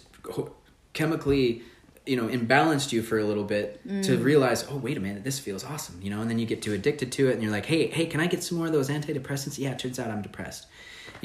chemically, 0.93 1.63
you 2.07 2.17
know, 2.17 2.29
imbalanced 2.29 2.93
you 2.93 3.03
for 3.03 3.19
a 3.19 3.25
little 3.25 3.45
bit 3.45 3.81
to 4.03 4.17
Mm. 4.19 4.25
realize, 4.25 4.65
oh, 4.71 4.77
wait 4.77 4.97
a 4.97 5.01
minute, 5.01 5.25
this 5.25 5.39
feels 5.39 5.65
awesome, 5.65 6.01
you 6.03 6.11
know, 6.11 6.21
and 6.21 6.29
then 6.31 6.39
you 6.39 6.47
get 6.47 6.63
too 6.63 6.73
addicted 6.73 7.11
to 7.13 7.29
it, 7.29 7.33
and 7.35 7.43
you're 7.43 7.53
like, 7.53 7.67
hey, 7.67 7.87
hey, 7.89 8.07
can 8.07 8.21
I 8.21 8.27
get 8.27 8.43
some 8.43 8.59
more 8.59 8.67
of 8.67 8.73
those 8.73 8.89
antidepressants? 8.89 9.59
Yeah, 9.59 9.71
it 9.73 9.79
turns 9.79 9.99
out 9.99 10.11
I'm 10.11 10.23
depressed. 10.23 10.67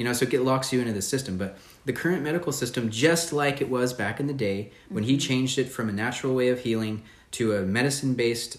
You 0.00 0.04
know, 0.04 0.14
so 0.14 0.24
it 0.24 0.40
locks 0.40 0.72
you 0.72 0.80
into 0.80 0.94
the 0.94 1.02
system. 1.02 1.36
But 1.36 1.58
the 1.84 1.92
current 1.92 2.22
medical 2.22 2.52
system, 2.52 2.88
just 2.88 3.34
like 3.34 3.60
it 3.60 3.68
was 3.68 3.92
back 3.92 4.18
in 4.18 4.28
the 4.28 4.32
day 4.32 4.70
when 4.88 5.04
he 5.04 5.18
changed 5.18 5.58
it 5.58 5.68
from 5.68 5.90
a 5.90 5.92
natural 5.92 6.34
way 6.34 6.48
of 6.48 6.60
healing 6.60 7.02
to 7.32 7.52
a 7.52 7.60
medicine 7.60 8.14
based 8.14 8.56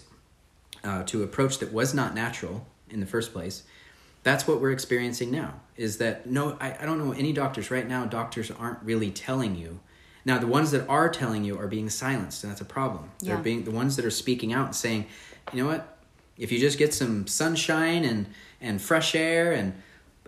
uh, 0.84 1.02
to 1.02 1.24
approach 1.24 1.58
that 1.58 1.72
was 1.72 1.94
not 1.94 2.14
natural 2.14 2.64
in 2.88 3.00
the 3.00 3.06
first 3.06 3.32
place 3.32 3.64
that's 4.22 4.46
what 4.46 4.60
we're 4.60 4.70
experiencing 4.70 5.32
now 5.32 5.54
is 5.76 5.98
that 5.98 6.26
no 6.26 6.56
I, 6.60 6.76
I 6.80 6.86
don't 6.86 6.98
know 7.04 7.12
any 7.12 7.32
doctors 7.32 7.72
right 7.72 7.88
now 7.88 8.04
doctors 8.04 8.50
aren't 8.50 8.80
really 8.82 9.10
telling 9.10 9.56
you 9.56 9.80
now 10.24 10.38
the 10.38 10.46
ones 10.46 10.70
that 10.70 10.88
are 10.88 11.08
telling 11.08 11.42
you 11.44 11.58
are 11.58 11.66
being 11.66 11.88
silenced 11.90 12.44
and 12.44 12.52
that's 12.52 12.60
a 12.60 12.64
problem 12.66 13.10
Yeah. 13.20 13.34
they're 13.34 13.42
being 13.42 13.64
the 13.64 13.70
ones 13.72 13.96
that 13.96 14.04
are 14.04 14.10
speaking 14.10 14.52
out 14.52 14.66
and 14.66 14.76
saying 14.76 15.06
you 15.52 15.62
know 15.62 15.68
what 15.68 15.98
if 16.38 16.52
you 16.52 16.58
just 16.60 16.78
get 16.78 16.94
some 16.94 17.26
sunshine 17.26 18.04
and 18.04 18.26
and 18.60 18.80
fresh 18.80 19.14
air 19.14 19.52
and 19.52 19.72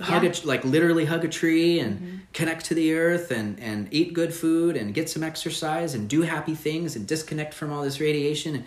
hug 0.00 0.24
Yeah. 0.24 0.30
Mm-hmm. 0.30 0.44
a, 0.44 0.48
like 0.48 0.64
literally 0.64 1.04
hug 1.04 1.24
a 1.24 1.28
tree 1.28 1.78
and 1.78 2.22
connect 2.32 2.64
to 2.66 2.74
the 2.74 2.94
earth 2.94 3.30
and 3.30 3.60
and 3.60 3.88
eat 3.92 4.12
good 4.12 4.34
food 4.34 4.76
and 4.76 4.92
get 4.94 5.08
some 5.08 5.22
exercise 5.22 5.94
and 5.94 6.08
do 6.08 6.22
happy 6.22 6.54
things 6.54 6.96
and 6.96 7.06
disconnect 7.06 7.54
from 7.54 7.72
all 7.72 7.82
this 7.82 8.00
radiation 8.00 8.64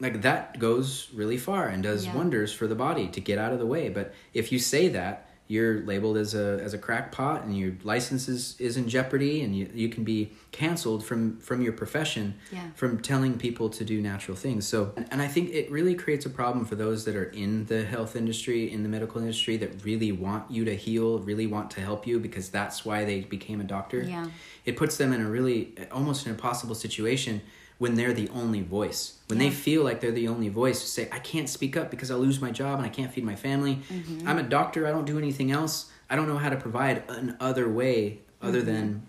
like 0.00 0.22
that 0.22 0.58
goes 0.58 1.08
really 1.14 1.36
far 1.38 1.68
and 1.68 1.82
does 1.82 2.06
Yeah. 2.06 2.14
wonders 2.16 2.52
for 2.52 2.66
the 2.66 2.74
body 2.74 3.08
to 3.08 3.20
get 3.20 3.38
out 3.38 3.52
of 3.52 3.58
the 3.60 3.66
way 3.66 3.88
but 3.88 4.12
if 4.34 4.50
you 4.52 4.58
say 4.58 4.88
that 4.88 5.27
you're 5.48 5.80
labeled 5.80 6.16
as 6.18 6.34
a 6.34 6.60
as 6.62 6.74
a 6.74 6.78
crackpot 6.78 7.42
and 7.44 7.58
your 7.58 7.72
license 7.82 8.28
is, 8.28 8.54
is 8.60 8.76
in 8.76 8.86
jeopardy 8.88 9.40
and 9.42 9.56
you, 9.56 9.68
you 9.74 9.88
can 9.88 10.04
be 10.04 10.30
canceled 10.52 11.02
from 11.04 11.38
from 11.38 11.62
your 11.62 11.72
profession 11.72 12.34
Yeah. 12.52 12.68
from 12.74 13.00
telling 13.00 13.38
people 13.38 13.70
to 13.70 13.84
do 13.84 14.00
natural 14.00 14.36
things 14.36 14.68
so 14.68 14.92
and 15.10 15.20
i 15.22 15.26
think 15.26 15.50
it 15.50 15.70
really 15.70 15.94
creates 15.94 16.26
a 16.26 16.30
problem 16.30 16.64
for 16.66 16.74
those 16.76 17.04
that 17.06 17.16
are 17.16 17.30
in 17.30 17.64
the 17.66 17.84
health 17.84 18.14
industry 18.14 18.70
in 18.70 18.82
the 18.82 18.88
medical 18.88 19.20
industry 19.20 19.56
that 19.56 19.84
really 19.84 20.12
want 20.12 20.50
you 20.50 20.64
to 20.66 20.76
heal 20.76 21.18
really 21.20 21.46
want 21.46 21.70
to 21.72 21.80
help 21.80 22.06
you 22.06 22.20
because 22.20 22.50
that's 22.50 22.84
why 22.84 23.04
they 23.04 23.20
became 23.22 23.60
a 23.60 23.64
doctor 23.64 24.02
Yeah. 24.02 24.26
it 24.66 24.76
puts 24.76 24.96
them 24.98 25.12
in 25.12 25.20
a 25.22 25.28
really 25.28 25.74
almost 25.90 26.26
an 26.26 26.32
impossible 26.32 26.74
situation 26.74 27.40
when 27.78 27.94
they're 27.94 28.12
the 28.12 28.28
only 28.30 28.60
voice 28.60 29.18
when 29.28 29.38
they 29.38 29.50
feel 29.50 29.84
like 29.84 30.00
they're 30.00 30.10
the 30.12 30.28
only 30.28 30.48
voice 30.48 30.80
to 30.80 30.86
say 30.86 31.08
i 31.12 31.18
can't 31.18 31.48
speak 31.48 31.76
up 31.76 31.90
because 31.90 32.10
i'll 32.10 32.18
lose 32.18 32.40
my 32.40 32.50
job 32.50 32.78
and 32.78 32.86
i 32.86 32.88
can't 32.88 33.12
feed 33.12 33.24
my 33.24 33.36
family 33.36 33.78
Mm-hmm. 33.90 34.26
i'm 34.28 34.38
a 34.38 34.42
doctor 34.42 34.86
i 34.86 34.90
don't 34.90 35.04
do 35.04 35.18
anything 35.18 35.50
else 35.52 35.90
i 36.10 36.16
don't 36.16 36.26
know 36.28 36.38
how 36.38 36.48
to 36.50 36.56
provide 36.56 37.04
an 37.08 37.36
other 37.40 37.68
way 37.68 38.18
other 38.42 38.58
Mm-hmm. 38.62 38.66
than 38.66 39.02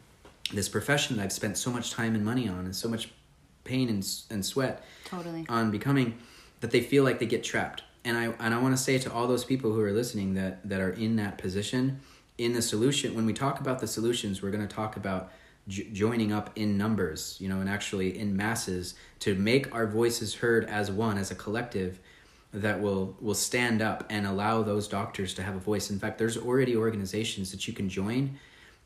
this 0.53 0.69
profession 0.69 1.17
that 1.17 1.23
i've 1.23 1.31
spent 1.31 1.57
so 1.57 1.71
much 1.71 1.91
time 1.91 2.15
and 2.15 2.23
money 2.25 2.47
on 2.47 2.65
and 2.65 2.75
so 2.75 2.87
much 2.89 3.09
pain 3.63 3.89
and, 3.89 4.07
and 4.29 4.45
sweat 4.45 4.83
Totally. 5.05 5.45
on 5.49 5.69
becoming 5.71 6.17
that 6.61 6.71
they 6.71 6.81
feel 6.81 7.03
like 7.03 7.19
they 7.19 7.25
get 7.27 7.43
trapped 7.43 7.83
and 8.05 8.17
i 8.17 8.25
and 8.39 8.53
i 8.53 8.57
want 8.61 8.75
to 8.75 8.81
say 8.81 8.97
to 8.99 9.11
all 9.11 9.27
those 9.27 9.43
people 9.45 9.73
who 9.73 9.81
are 9.81 9.91
listening 9.91 10.33
that 10.35 10.67
that 10.67 10.79
are 10.81 10.91
in 10.91 11.15
that 11.17 11.37
position 11.37 11.99
in 12.37 12.53
the 12.53 12.61
solution 12.61 13.15
when 13.15 13.25
we 13.25 13.33
talk 13.33 13.59
about 13.59 13.79
the 13.79 13.87
solutions 13.87 14.41
we're 14.41 14.49
going 14.51 14.65
to 14.67 14.75
talk 14.75 14.95
about 14.95 15.31
j- 15.69 15.89
joining 15.93 16.33
up 16.33 16.51
in 16.57 16.77
numbers 16.77 17.37
you 17.39 17.47
know 17.47 17.61
and 17.61 17.69
actually 17.69 18.19
in 18.19 18.35
masses 18.35 18.95
to 19.19 19.33
make 19.35 19.73
our 19.73 19.87
voices 19.87 20.35
heard 20.35 20.65
as 20.65 20.91
one 20.91 21.17
as 21.17 21.31
a 21.31 21.35
collective 21.35 21.99
that 22.53 22.81
will 22.81 23.15
will 23.21 23.35
stand 23.35 23.81
up 23.81 24.05
and 24.09 24.25
allow 24.25 24.63
those 24.63 24.87
doctors 24.87 25.33
to 25.35 25.43
have 25.43 25.55
a 25.55 25.59
voice. 25.59 25.89
In 25.89 25.99
fact 25.99 26.17
there's 26.17 26.37
already 26.37 26.75
organizations 26.75 27.51
that 27.51 27.67
you 27.67 27.73
can 27.73 27.89
join 27.89 28.37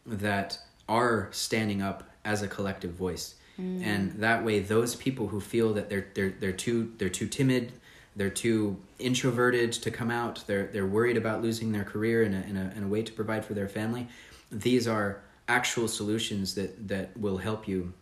that 0.05 0.57
are 0.89 1.29
standing 1.31 1.81
up 1.81 2.03
as 2.25 2.41
a 2.41 2.47
collective 2.47 2.91
voice. 2.91 3.35
Mm. 3.59 3.85
And 3.85 4.11
that 4.13 4.43
way 4.43 4.59
those 4.59 4.95
people 4.95 5.27
who 5.27 5.39
feel 5.39 5.73
that 5.73 5.89
they're 5.89 6.07
they're 6.13 6.33
they're 6.39 6.51
too 6.51 6.91
they're 6.97 7.09
too 7.09 7.27
timid 7.27 7.71
they're 8.15 8.29
too 8.29 8.77
introverted 8.99 9.71
to 9.71 9.89
come 9.89 10.11
out 10.11 10.43
they're 10.45 10.67
they're 10.67 10.85
worried 10.85 11.17
about 11.17 11.41
losing 11.41 11.71
their 11.71 11.83
career 11.83 12.23
in 12.23 12.33
a, 12.33 12.41
in 12.41 12.57
a, 12.57 12.73
in 12.75 12.83
a 12.83 12.87
way 12.87 13.01
to 13.01 13.11
provide 13.11 13.43
for 13.43 13.53
their 13.53 13.67
family 13.67 14.07
these 14.51 14.87
are 14.87 15.21
actual 15.47 15.87
solutions 15.87 16.55
that 16.55 16.87
that 16.87 17.15
will 17.17 17.37
help 17.37 17.67
you 17.67 17.93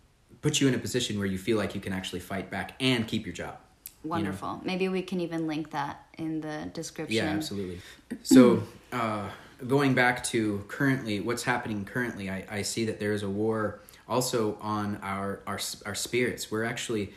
put 0.42 0.60
you 0.60 0.68
in 0.68 0.74
a 0.74 0.78
position 0.78 1.18
where 1.18 1.28
you 1.28 1.38
feel 1.38 1.58
like 1.58 1.76
you 1.76 1.82
can 1.82 1.94
actually 1.94 2.20
fight 2.20 2.50
back 2.50 2.74
and 2.80 3.08
keep 3.08 3.26
your 3.26 3.34
job 3.34 3.58
Wonderful. 4.04 4.62
Maybe 4.64 4.90
we 4.90 5.04
can 5.04 5.20
even 5.22 5.46
link 5.46 5.72
that 5.72 6.08
in 6.18 6.42
the 6.42 6.70
description. 6.74 7.18
yeah, 7.18 7.32
absolutely. 7.32 7.82
So, 8.24 8.64
uh, 8.92 9.30
going 9.68 9.94
back 9.94 10.24
to 10.26 10.66
currently, 10.68 11.20
what's 11.20 11.44
happening 11.44 11.86
currently, 11.86 12.30
I, 12.30 12.46
I 12.50 12.62
see 12.64 12.86
that 12.86 13.00
there 13.00 13.14
is 13.14 13.22
a 13.22 13.30
war 13.30 13.80
also 14.08 14.58
on 14.60 14.98
our, 15.04 15.42
our 15.46 15.60
our 15.86 15.96
spirits. 15.96 16.50
We're 16.50 16.64
actually 16.64 17.14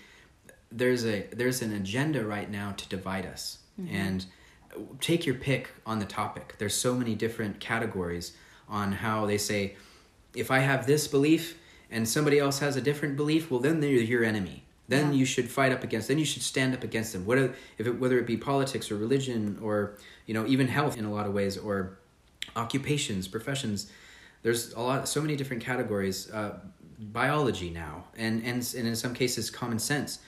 there's 0.70 1.06
a 1.06 1.26
there's 1.32 1.62
an 1.62 1.72
agenda 1.72 2.24
right 2.24 2.50
now 2.50 2.72
to 2.72 2.88
divide 2.88 3.24
us, 3.24 3.58
and 3.90 4.26
take 5.00 5.24
your 5.24 5.36
pick 5.36 5.70
on 5.86 6.00
the 6.00 6.04
topic. 6.04 6.56
There's 6.58 6.74
so 6.74 6.94
many 6.94 7.14
different 7.14 7.60
categories 7.60 8.36
on 8.68 8.92
how 8.92 9.24
they 9.24 9.38
say, 9.38 9.76
if 10.34 10.50
I 10.50 10.58
have 10.60 10.86
this 10.86 11.06
belief 11.08 11.56
and 11.90 12.08
somebody 12.08 12.38
else 12.38 12.58
has 12.58 12.76
a 12.76 12.80
different 12.80 13.16
belief, 13.16 13.50
well, 13.50 13.60
then 13.60 13.80
they're 13.80 13.90
your 13.90 14.24
enemy. 14.24 14.64
Then 14.88 15.12
Yeah. 15.12 15.18
you 15.20 15.24
should 15.24 15.50
fight 15.50 15.72
up 15.72 15.82
against. 15.82 16.08
Then 16.08 16.18
you 16.18 16.24
should 16.24 16.42
stand 16.42 16.74
up 16.74 16.84
against 16.84 17.12
them. 17.12 17.24
Whether 17.24 17.54
if 17.78 17.86
it, 17.86 17.98
whether 17.98 18.18
it 18.18 18.26
be 18.26 18.36
politics 18.36 18.90
or 18.90 18.96
religion 18.96 19.58
or 19.62 19.96
you 20.26 20.34
know 20.34 20.46
even 20.46 20.68
health 20.68 20.98
in 20.98 21.04
a 21.06 21.12
lot 21.12 21.26
of 21.26 21.32
ways 21.32 21.56
or 21.56 21.98
occupations, 22.56 23.26
professions. 23.28 23.90
There's 24.42 24.72
a 24.74 24.80
lot, 24.80 25.08
so 25.08 25.22
many 25.22 25.36
different 25.36 25.62
categories. 25.62 26.30
Uh, 26.30 26.58
biology 26.98 27.70
now, 27.70 28.04
and 28.16 28.42
and 28.44 28.56
and 28.76 28.86
in 28.86 28.96
some 28.96 29.14
cases, 29.14 29.50
common 29.50 29.78
sense 29.78 30.18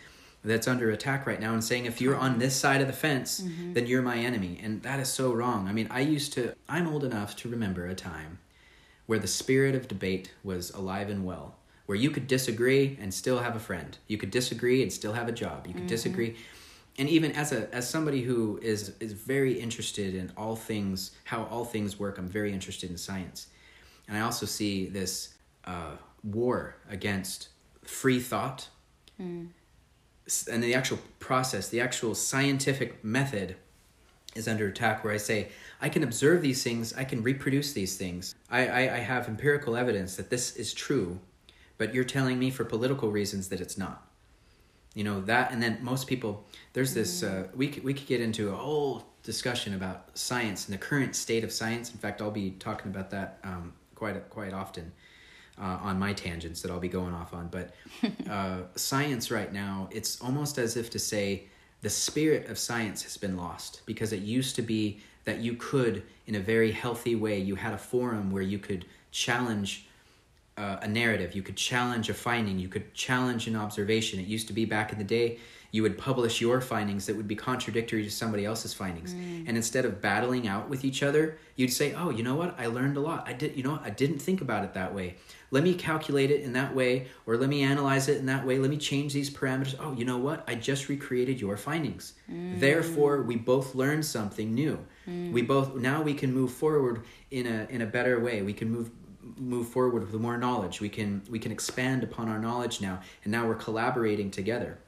that's 0.45 0.69
under 0.69 0.91
attack 0.91 1.27
right 1.27 1.41
now 1.41 1.53
and 1.55 1.65
saying 1.65 1.87
if 1.87 2.01
you're 2.01 2.15
on 2.17 2.39
this 2.39 2.55
side 2.55 2.81
of 2.81 2.87
the 2.87 2.93
fence 2.93 3.43
then 3.73 3.85
you're 3.87 4.03
my 4.03 4.17
enemy 4.17 4.61
and 4.63 4.81
that 4.85 5.01
is 5.01 5.09
so 5.09 5.33
wrong 5.33 5.67
i 5.67 5.73
mean 5.73 5.89
i 5.91 5.99
used 5.99 6.33
to 6.33 6.55
i'm 6.69 6.87
old 6.87 7.03
enough 7.03 7.35
to 7.35 7.49
remember 7.49 7.87
a 7.87 7.95
time 7.97 8.39
where 9.07 9.19
the 9.19 9.27
spirit 9.27 9.75
of 9.75 9.89
debate 9.89 10.33
was 10.45 10.71
alive 10.71 11.09
and 11.09 11.25
well 11.25 11.57
where 11.87 11.97
you 11.97 12.11
could 12.11 12.27
disagree 12.27 12.99
and 13.01 13.15
still 13.15 13.39
have 13.39 13.57
a 13.57 13.61
friend. 13.61 13.97
You 14.09 14.19
could 14.19 14.31
disagree 14.33 14.83
and 14.83 14.93
still 14.93 15.13
have 15.13 15.29
a 15.29 15.33
job. 15.33 15.67
You 15.67 15.73
could 15.75 15.87
disagree. 15.87 16.37
And 16.99 17.09
even 17.09 17.33
as 17.33 17.53
a 17.53 17.73
as 17.75 17.89
somebody 17.89 18.23
who 18.23 18.59
is 18.63 18.95
is 19.01 19.13
very 19.13 19.53
interested 19.61 20.15
in 20.15 20.33
all 20.37 20.57
things 20.57 21.13
how 21.25 21.45
all 21.45 21.65
things 21.65 21.99
work 21.99 22.19
i'm 22.19 22.29
very 22.29 22.53
interested 22.53 22.91
in 22.91 22.97
science. 22.97 23.49
And 24.09 24.17
i 24.17 24.21
also 24.21 24.47
see 24.47 24.87
this 24.87 25.35
uh, 25.65 25.93
war 26.25 26.77
against 26.91 27.49
free 27.85 28.21
thought. 28.21 28.69
S- 30.27 30.49
and 30.49 30.63
the 30.63 30.75
actual 30.75 30.99
process 31.21 31.69
the 31.69 31.81
actual 31.81 32.15
scientific 32.15 33.05
method 33.05 33.57
is 34.37 34.49
under 34.49 34.69
attack 34.69 35.05
where 35.05 35.13
I 35.13 35.17
say, 35.17 35.49
I 35.81 35.89
can 35.89 36.03
observe 36.03 36.43
these 36.43 36.63
things, 36.63 36.95
I 36.95 37.05
can 37.05 37.23
reproduce 37.23 37.73
these 37.73 37.97
things. 37.97 38.35
I, 38.51 38.67
I, 38.67 38.81
I 38.97 38.99
have 38.99 39.29
empirical 39.29 39.77
evidence 39.77 40.17
that 40.17 40.31
this 40.31 40.57
is 40.57 40.73
true, 40.73 41.19
but 41.79 41.95
you're 41.95 42.05
telling 42.05 42.39
me 42.39 42.51
for 42.51 42.65
political 42.65 43.11
reasons 43.11 43.49
that 43.49 43.61
it's 43.61 43.77
not. 43.77 44.07
You 44.95 45.05
know, 45.05 45.21
that, 45.23 45.53
and 45.53 45.63
then 45.63 45.79
most 45.83 46.07
people, 46.07 46.47
there's 46.73 46.95
this, 46.95 47.23
uh, 47.23 47.49
we, 47.55 47.69
could, 47.69 47.85
we 47.85 47.93
could 47.93 48.07
get 48.07 48.21
into 48.21 48.51
a 48.51 48.57
whole 48.57 49.05
discussion 49.23 49.75
about 49.75 50.17
science 50.17 50.67
and 50.67 50.75
the 50.75 50.79
current 50.79 51.15
state 51.15 51.45
of 51.45 51.53
science. 51.53 51.93
In 51.93 51.99
fact, 51.99 52.23
I'll 52.23 52.31
be 52.31 52.53
talking 52.53 52.91
about 52.91 53.11
that 53.11 53.39
um, 53.45 53.75
quite, 53.95 54.31
quite 54.31 54.53
often. 54.53 54.93
Uh, 55.59 55.79
on 55.81 55.99
my 55.99 56.13
tangents 56.13 56.61
that 56.61 56.71
I'll 56.71 56.79
be 56.79 56.87
going 56.87 57.15
off 57.15 57.33
on, 57.33 57.49
but 57.49 57.75
uh, 58.31 58.59
science 58.75 59.31
right 59.31 59.51
now, 59.51 59.89
it's 59.91 60.21
almost 60.21 60.59
as 60.59 60.77
if 60.77 60.91
to 60.91 60.99
say 60.99 61.47
the 61.87 61.91
spirit 61.91 62.49
of 62.49 62.59
science 62.59 63.05
has 63.05 63.17
been 63.17 63.37
lost 63.37 63.83
because 63.87 64.13
it 64.13 64.21
used 64.21 64.57
to 64.57 64.63
be 64.63 64.99
that 65.25 65.39
you 65.39 65.55
could, 65.55 66.03
in 66.27 66.35
a 66.35 66.41
very 66.41 66.73
healthy 66.73 67.15
way, 67.15 67.39
you 67.39 67.55
had 67.55 67.73
a 67.73 67.79
forum 67.79 68.29
where 68.33 68.43
you 68.43 68.59
could 68.59 68.85
challenge 69.13 69.87
uh, 70.57 70.79
a 70.83 70.89
narrative, 70.89 71.37
you 71.37 71.45
could 71.45 71.55
challenge 71.55 72.11
a 72.11 72.15
finding, 72.15 72.59
you 72.59 72.67
could 72.67 72.93
challenge 72.93 73.47
an 73.47 73.55
observation. 73.55 74.19
It 74.19 74.27
used 74.27 74.49
to 74.49 74.53
be 74.53 74.65
back 74.65 74.91
in 74.91 74.99
the 74.99 75.05
day, 75.05 75.39
you 75.71 75.83
would 75.83 75.99
publish 75.99 76.41
your 76.41 76.61
findings 76.61 77.07
that 77.07 77.17
would 77.17 77.29
be 77.29 77.37
contradictory 77.37 78.03
to 78.05 78.11
somebody 78.11 78.45
else's 78.45 78.73
findings. 78.73 79.15
Mm. 79.15 79.49
And 79.49 79.57
instead 79.57 79.85
of 79.85 80.01
battling 80.01 80.49
out 80.49 80.69
with 80.69 80.85
each 80.85 81.03
other, 81.03 81.39
you'd 81.57 81.73
say, 81.73 81.95
"Oh, 81.95 82.11
you 82.11 82.23
know 82.23 82.35
what? 82.35 82.59
I 82.59 82.67
learned 82.67 82.97
a 82.97 83.01
lot. 83.01 83.25
I 83.27 83.33
did, 83.33 83.57
you 83.57 83.63
know, 83.63 83.73
what? 83.73 83.83
I 83.85 83.91
didn't 83.91 84.19
think 84.19 84.41
about 84.41 84.65
it 84.65 84.75
that 84.75 84.95
way. 84.95 85.17
Let 85.51 85.63
me 85.63 85.75
calculate 85.75 86.31
it 86.31 86.43
in 86.43 86.53
that 86.55 86.75
way 86.75 87.07
or 87.25 87.37
let 87.37 87.49
me 87.49 87.63
analyze 87.63 88.09
it 88.09 88.19
in 88.19 88.27
that 88.27 88.45
way. 88.45 88.59
Let 88.59 88.71
me 88.71 88.77
change 88.77 89.13
these 89.13 89.31
parameters. 89.31 89.77
Oh, 89.79 89.93
you 89.93 90.05
know 90.05 90.19
what? 90.19 90.43
I 90.49 90.55
just 90.55 90.89
recreated 90.89 91.41
your 91.41 91.57
findings. 91.57 92.15
Mm. 92.31 92.59
Therefore, 92.59 93.23
we 93.23 93.37
both 93.37 93.75
learned 93.75 94.05
something 94.05 94.55
new. 94.55 94.85
Mm. 95.09 95.33
We 95.33 95.43
both 95.43 95.77
now 95.77 96.03
we 96.03 96.15
can 96.15 96.33
move 96.33 96.53
forward 96.53 97.03
in 97.31 97.47
a 97.47 97.67
in 97.71 97.83
a 97.83 97.87
better 97.87 98.19
way. 98.21 98.43
We 98.43 98.53
can 98.53 98.71
move 98.71 98.91
move 99.37 99.69
forward 99.69 100.11
with 100.11 100.21
more 100.21 100.37
knowledge. 100.37 100.81
We 100.81 100.89
can 100.89 101.23
we 101.31 101.39
can 101.39 101.53
expand 101.53 102.03
upon 102.03 102.29
our 102.29 102.39
knowledge 102.39 102.81
now, 102.81 103.01
and 103.25 103.33
now 103.33 103.47
we're 103.47 103.55
collaborating 103.55 104.31
together. 104.31 104.79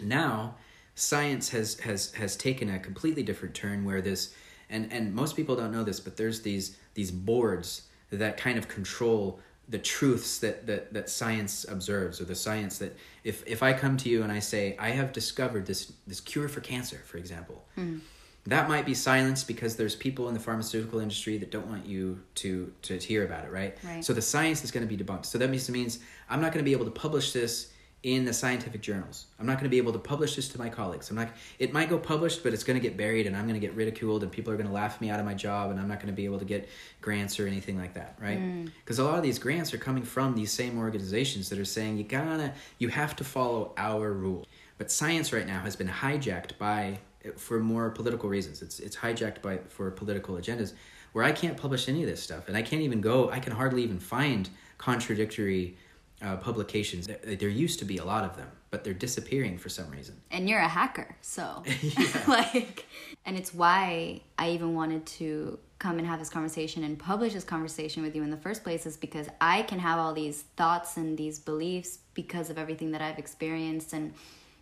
Now, 0.00 0.56
science 0.94 1.50
has 1.50 1.78
has 1.80 2.12
has 2.14 2.36
taken 2.36 2.68
a 2.70 2.78
completely 2.78 3.22
different 3.22 3.54
turn 3.54 3.84
where 3.84 4.00
this 4.00 4.34
and 4.70 4.92
and 4.92 5.14
most 5.14 5.36
people 5.36 5.56
don't 5.56 5.72
know 5.72 5.84
this, 5.84 6.00
but 6.00 6.16
there's 6.16 6.42
these 6.42 6.76
these 6.94 7.10
boards 7.10 7.82
that 8.10 8.36
kind 8.36 8.58
of 8.58 8.68
control 8.68 9.40
the 9.68 9.78
truths 9.78 10.38
that, 10.38 10.66
that, 10.66 10.94
that 10.94 11.10
science 11.10 11.66
observes 11.68 12.20
or 12.20 12.24
the 12.24 12.34
science 12.34 12.78
that 12.78 12.96
if, 13.22 13.46
if 13.46 13.62
I 13.62 13.74
come 13.74 13.98
to 13.98 14.08
you 14.08 14.22
and 14.22 14.32
I 14.32 14.38
say 14.38 14.74
I 14.78 14.90
have 14.90 15.12
discovered 15.12 15.66
this 15.66 15.92
this 16.06 16.20
cure 16.20 16.48
for 16.48 16.60
cancer, 16.60 17.02
for 17.04 17.18
example, 17.18 17.64
hmm. 17.74 17.98
that 18.46 18.68
might 18.68 18.86
be 18.86 18.94
silenced 18.94 19.46
because 19.46 19.76
there's 19.76 19.94
people 19.94 20.28
in 20.28 20.34
the 20.34 20.40
pharmaceutical 20.40 21.00
industry 21.00 21.36
that 21.38 21.50
don't 21.50 21.66
want 21.66 21.84
you 21.84 22.20
to 22.36 22.72
to, 22.82 22.98
hear 22.98 23.24
about 23.24 23.44
it, 23.44 23.52
right? 23.52 23.76
Right. 23.84 24.04
So 24.04 24.14
the 24.14 24.22
science 24.22 24.64
is 24.64 24.70
going 24.70 24.88
to 24.88 24.96
be 24.96 25.02
debunked. 25.02 25.26
So 25.26 25.36
that 25.36 25.50
means 25.50 25.68
means 25.68 25.98
I'm 26.30 26.40
not 26.40 26.52
going 26.52 26.64
to 26.64 26.68
be 26.68 26.72
able 26.72 26.86
to 26.86 26.90
publish 26.90 27.32
this 27.32 27.70
in 28.04 28.24
the 28.24 28.32
scientific 28.32 28.80
journals. 28.80 29.26
I'm 29.40 29.46
not 29.46 29.54
going 29.54 29.64
to 29.64 29.70
be 29.70 29.78
able 29.78 29.92
to 29.92 29.98
publish 29.98 30.36
this 30.36 30.48
to 30.50 30.58
my 30.58 30.68
colleagues. 30.68 31.10
I'm 31.10 31.16
not. 31.16 31.30
It 31.58 31.72
might 31.72 31.88
go 31.88 31.98
published, 31.98 32.44
but 32.44 32.52
it's 32.52 32.62
going 32.62 32.78
to 32.78 32.82
get 32.82 32.96
buried, 32.96 33.26
and 33.26 33.36
I'm 33.36 33.46
going 33.48 33.60
to 33.60 33.66
get 33.66 33.74
ridiculed, 33.74 34.22
and 34.22 34.30
people 34.30 34.52
are 34.52 34.56
going 34.56 34.68
to 34.68 34.72
laugh 34.72 35.00
me 35.00 35.10
out 35.10 35.18
of 35.18 35.26
my 35.26 35.34
job, 35.34 35.70
and 35.70 35.80
I'm 35.80 35.88
not 35.88 35.98
going 35.98 36.08
to 36.08 36.16
be 36.16 36.24
able 36.24 36.38
to 36.38 36.44
get 36.44 36.68
grants 37.00 37.40
or 37.40 37.46
anything 37.46 37.76
like 37.76 37.94
that, 37.94 38.16
right? 38.20 38.38
Mm. 38.38 38.70
Because 38.84 39.00
a 39.00 39.04
lot 39.04 39.16
of 39.16 39.24
these 39.24 39.38
grants 39.38 39.74
are 39.74 39.78
coming 39.78 40.04
from 40.04 40.36
these 40.36 40.52
same 40.52 40.78
organizations 40.78 41.48
that 41.48 41.58
are 41.58 41.64
saying 41.64 41.98
you 41.98 42.04
gotta, 42.04 42.52
you 42.78 42.88
have 42.88 43.16
to 43.16 43.24
follow 43.24 43.72
our 43.76 44.12
rules. 44.12 44.46
But 44.78 44.92
science 44.92 45.32
right 45.32 45.46
now 45.46 45.60
has 45.60 45.74
been 45.74 45.88
hijacked 45.88 46.56
by, 46.56 47.00
for 47.36 47.58
more 47.58 47.90
political 47.90 48.28
reasons. 48.28 48.62
It's 48.62 48.78
it's 48.78 48.96
hijacked 48.96 49.42
by 49.42 49.58
for 49.68 49.90
political 49.90 50.36
agendas, 50.36 50.74
where 51.12 51.24
I 51.24 51.32
can't 51.32 51.56
publish 51.56 51.88
any 51.88 52.04
of 52.04 52.08
this 52.08 52.22
stuff, 52.22 52.46
and 52.46 52.56
I 52.56 52.62
can't 52.62 52.82
even 52.82 53.00
go. 53.00 53.28
I 53.28 53.40
can 53.40 53.52
hardly 53.52 53.82
even 53.82 53.98
find 53.98 54.48
contradictory 54.78 55.76
uh, 56.22 56.36
publications. 56.36 57.06
There 57.06 57.36
there 57.36 57.48
used 57.48 57.78
to 57.80 57.84
be 57.84 57.98
a 57.98 58.04
lot 58.04 58.24
of 58.24 58.36
them, 58.36 58.50
but 58.70 58.84
they're 58.84 58.94
disappearing 58.94 59.58
for 59.58 59.68
some 59.68 59.90
reason. 59.90 60.20
and 60.30 60.48
you're 60.48 60.60
a 60.60 60.68
hacker 60.68 61.16
so 61.20 61.62
like 62.28 62.86
and 63.24 63.36
it's 63.36 63.54
why 63.54 64.20
i 64.38 64.50
even 64.50 64.74
wanted 64.74 65.04
to 65.06 65.58
come 65.78 65.98
and 65.98 66.06
have 66.06 66.18
this 66.18 66.28
conversation 66.28 66.84
and 66.84 66.98
publish 66.98 67.32
this 67.32 67.44
conversation 67.44 68.02
with 68.02 68.14
you 68.14 68.22
in 68.22 68.30
the 68.30 68.36
first 68.36 68.62
place 68.62 68.84
is 68.86 68.96
because 68.96 69.28
i 69.40 69.62
can 69.62 69.78
have 69.78 69.98
all 69.98 70.12
these 70.12 70.42
thoughts 70.56 70.96
and 70.96 71.16
these 71.16 71.38
beliefs 71.38 72.00
because 72.14 72.50
of 72.50 72.58
everything 72.58 72.90
that 72.90 73.00
i've 73.00 73.18
experienced 73.18 73.92
and 73.92 74.12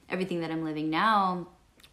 everything 0.09 0.41
that 0.41 0.51
i'm 0.51 0.65
living 0.65 0.89
now 0.91 1.47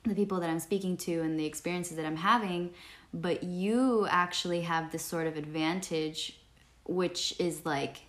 the 0.06 0.16
people 0.16 0.40
that 0.40 0.50
i'm 0.50 0.60
speaking 0.60 0.96
to 0.98 1.22
and 1.22 1.40
the 1.40 1.46
experiences 1.46 1.98
that 1.98 2.06
i'm 2.06 2.18
having 2.18 2.70
but 3.14 3.44
you 3.44 4.08
actually 4.10 4.62
have 4.62 4.92
this 4.92 5.04
sort 5.04 5.28
of 5.28 5.38
advantage 5.38 6.40
which 6.86 7.34
is 7.40 7.66
like 7.66 8.02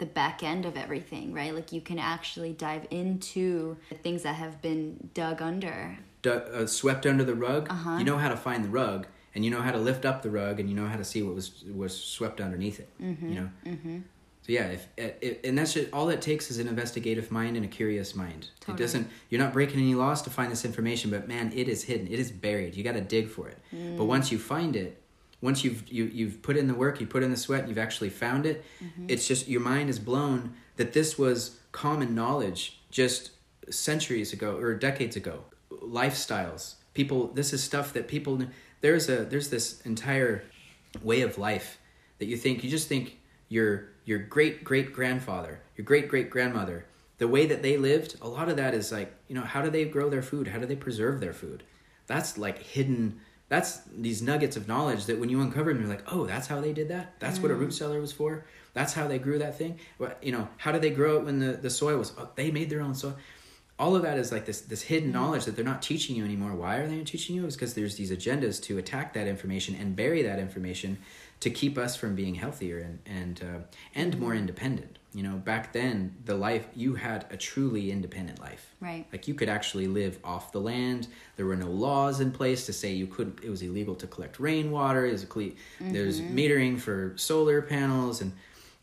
the 0.00 0.06
back 0.06 0.42
end 0.42 0.66
of 0.66 0.76
everything, 0.76 1.32
right? 1.32 1.54
Like 1.54 1.70
you 1.70 1.80
can 1.80 1.98
actually 2.00 2.52
dive 2.52 2.86
into 2.90 3.76
the 3.88 3.94
things 3.94 4.24
that 4.24 4.34
have 4.34 4.60
been 4.60 5.10
dug 5.14 5.40
under. 5.40 5.98
Du- 6.22 6.32
uh, 6.34 6.66
swept 6.66 7.06
under 7.06 7.22
the 7.22 7.34
rug. 7.34 7.70
Uh-huh. 7.70 7.98
You 7.98 8.04
know 8.04 8.18
how 8.18 8.28
to 8.28 8.36
find 8.36 8.64
the 8.64 8.68
rug, 8.68 9.06
and 9.34 9.44
you 9.44 9.50
know 9.50 9.62
how 9.62 9.70
to 9.70 9.78
lift 9.78 10.04
up 10.04 10.22
the 10.22 10.30
rug, 10.30 10.58
and 10.58 10.68
you 10.68 10.74
know 10.74 10.86
how 10.86 10.96
to 10.96 11.04
see 11.04 11.22
what 11.22 11.34
was 11.34 11.64
was 11.72 11.96
swept 11.96 12.40
underneath 12.40 12.80
it. 12.80 12.88
Mm-hmm. 13.00 13.28
You 13.28 13.34
know. 13.34 13.50
Mm-hmm. 13.64 13.98
So 14.42 14.52
yeah, 14.52 14.68
if, 14.68 14.88
if 14.96 15.44
and 15.44 15.58
that's 15.58 15.74
just, 15.74 15.92
all 15.92 16.08
it 16.08 16.22
takes 16.22 16.50
is 16.50 16.58
an 16.58 16.66
investigative 16.66 17.30
mind 17.30 17.56
and 17.56 17.64
a 17.64 17.68
curious 17.68 18.16
mind. 18.16 18.48
Totally. 18.60 18.76
It 18.76 18.86
doesn't. 18.86 19.08
You're 19.28 19.40
not 19.40 19.52
breaking 19.52 19.80
any 19.80 19.94
laws 19.94 20.22
to 20.22 20.30
find 20.30 20.50
this 20.50 20.64
information, 20.64 21.10
but 21.10 21.28
man, 21.28 21.52
it 21.54 21.68
is 21.68 21.84
hidden. 21.84 22.06
It 22.06 22.18
is 22.18 22.30
buried. 22.32 22.74
You 22.74 22.82
got 22.82 22.94
to 22.94 23.02
dig 23.02 23.28
for 23.28 23.48
it. 23.48 23.58
Mm. 23.74 23.98
But 23.98 24.04
once 24.04 24.32
you 24.32 24.38
find 24.38 24.76
it, 24.76 24.99
once 25.42 25.64
you've 25.64 25.88
you, 25.88 26.04
you've 26.04 26.42
put 26.42 26.56
in 26.56 26.68
the 26.68 26.74
work, 26.74 27.00
you 27.00 27.06
put 27.06 27.22
in 27.22 27.30
the 27.30 27.36
sweat, 27.36 27.68
you've 27.68 27.78
actually 27.78 28.10
found 28.10 28.46
it. 28.46 28.64
Mm-hmm. 28.82 29.06
It's 29.08 29.26
just 29.26 29.48
your 29.48 29.60
mind 29.60 29.88
is 29.88 29.98
blown 29.98 30.54
that 30.76 30.92
this 30.92 31.18
was 31.18 31.58
common 31.72 32.14
knowledge 32.14 32.80
just 32.90 33.30
centuries 33.70 34.32
ago 34.32 34.56
or 34.56 34.74
decades 34.74 35.16
ago. 35.16 35.44
Lifestyles, 35.70 36.74
people. 36.94 37.28
This 37.28 37.52
is 37.52 37.62
stuff 37.62 37.92
that 37.94 38.08
people. 38.08 38.42
There's 38.80 39.08
a 39.08 39.24
there's 39.24 39.50
this 39.50 39.80
entire 39.82 40.42
way 41.02 41.22
of 41.22 41.38
life 41.38 41.78
that 42.18 42.26
you 42.26 42.36
think 42.36 42.62
you 42.64 42.70
just 42.70 42.88
think 42.88 43.18
your 43.48 43.88
your 44.04 44.18
great 44.18 44.62
great 44.62 44.92
grandfather, 44.92 45.60
your 45.76 45.84
great 45.84 46.08
great 46.08 46.28
grandmother, 46.28 46.86
the 47.18 47.28
way 47.28 47.46
that 47.46 47.62
they 47.62 47.76
lived. 47.76 48.16
A 48.20 48.28
lot 48.28 48.48
of 48.48 48.56
that 48.56 48.74
is 48.74 48.92
like 48.92 49.14
you 49.28 49.34
know 49.34 49.42
how 49.42 49.62
do 49.62 49.70
they 49.70 49.84
grow 49.86 50.10
their 50.10 50.22
food? 50.22 50.48
How 50.48 50.58
do 50.58 50.66
they 50.66 50.76
preserve 50.76 51.20
their 51.20 51.32
food? 51.32 51.62
That's 52.06 52.36
like 52.36 52.58
hidden 52.58 53.20
that's 53.50 53.80
these 53.94 54.22
nuggets 54.22 54.56
of 54.56 54.68
knowledge 54.68 55.06
that 55.06 55.18
when 55.18 55.28
you 55.28 55.40
uncover 55.40 55.72
them, 55.72 55.82
you're 55.82 55.90
like, 55.90 56.04
oh, 56.06 56.24
that's 56.24 56.46
how 56.46 56.60
they 56.60 56.72
did 56.72 56.88
that. 56.88 57.18
That's 57.18 57.40
what 57.40 57.50
a 57.50 57.54
root 57.54 57.74
cellar 57.74 58.00
was 58.00 58.12
for. 58.12 58.46
That's 58.74 58.92
how 58.92 59.08
they 59.08 59.18
grew 59.18 59.40
that 59.40 59.58
thing. 59.58 59.80
You 60.22 60.30
know, 60.30 60.48
how 60.56 60.70
did 60.70 60.82
they 60.82 60.90
grow 60.90 61.16
it 61.16 61.24
when 61.24 61.40
the 61.40 61.52
the 61.52 61.68
soil 61.68 61.98
was? 61.98 62.12
Oh, 62.16 62.30
they 62.36 62.52
made 62.52 62.70
their 62.70 62.80
own 62.80 62.94
soil. 62.94 63.16
All 63.76 63.96
of 63.96 64.02
that 64.02 64.18
is 64.18 64.30
like 64.30 64.46
this 64.46 64.60
this 64.60 64.82
hidden 64.82 65.10
knowledge 65.10 65.46
that 65.46 65.56
they're 65.56 65.64
not 65.64 65.82
teaching 65.82 66.14
you 66.14 66.24
anymore. 66.24 66.54
Why 66.54 66.76
are 66.76 66.86
they 66.86 66.94
not 66.94 67.06
teaching 67.06 67.34
you? 67.34 67.44
Is 67.44 67.56
because 67.56 67.74
there's 67.74 67.96
these 67.96 68.12
agendas 68.12 68.62
to 68.62 68.78
attack 68.78 69.14
that 69.14 69.26
information 69.26 69.74
and 69.74 69.96
bury 69.96 70.22
that 70.22 70.38
information 70.38 70.98
to 71.40 71.50
keep 71.50 71.76
us 71.76 71.96
from 71.96 72.14
being 72.14 72.36
healthier 72.36 72.78
and 72.78 73.00
and 73.04 73.42
uh, 73.42 73.58
and 73.96 74.16
more 74.20 74.32
independent. 74.32 74.99
You 75.12 75.24
know, 75.24 75.36
back 75.36 75.72
then 75.72 76.14
the 76.24 76.36
life 76.36 76.68
you 76.76 76.94
had 76.94 77.26
a 77.30 77.36
truly 77.36 77.90
independent 77.90 78.38
life. 78.38 78.74
Right. 78.80 79.06
Like 79.10 79.26
you 79.26 79.34
could 79.34 79.48
actually 79.48 79.88
live 79.88 80.18
off 80.22 80.52
the 80.52 80.60
land. 80.60 81.08
There 81.36 81.46
were 81.46 81.56
no 81.56 81.68
laws 81.70 82.20
in 82.20 82.30
place 82.30 82.66
to 82.66 82.72
say 82.72 82.92
you 82.92 83.08
couldn't. 83.08 83.40
It 83.42 83.50
was 83.50 83.62
illegal 83.62 83.96
to 83.96 84.06
collect 84.06 84.38
rainwater. 84.38 85.06
A 85.06 85.18
cle- 85.26 85.52
There's 85.80 86.20
metering 86.20 86.78
for 86.78 87.14
solar 87.16 87.60
panels 87.60 88.20
and 88.20 88.32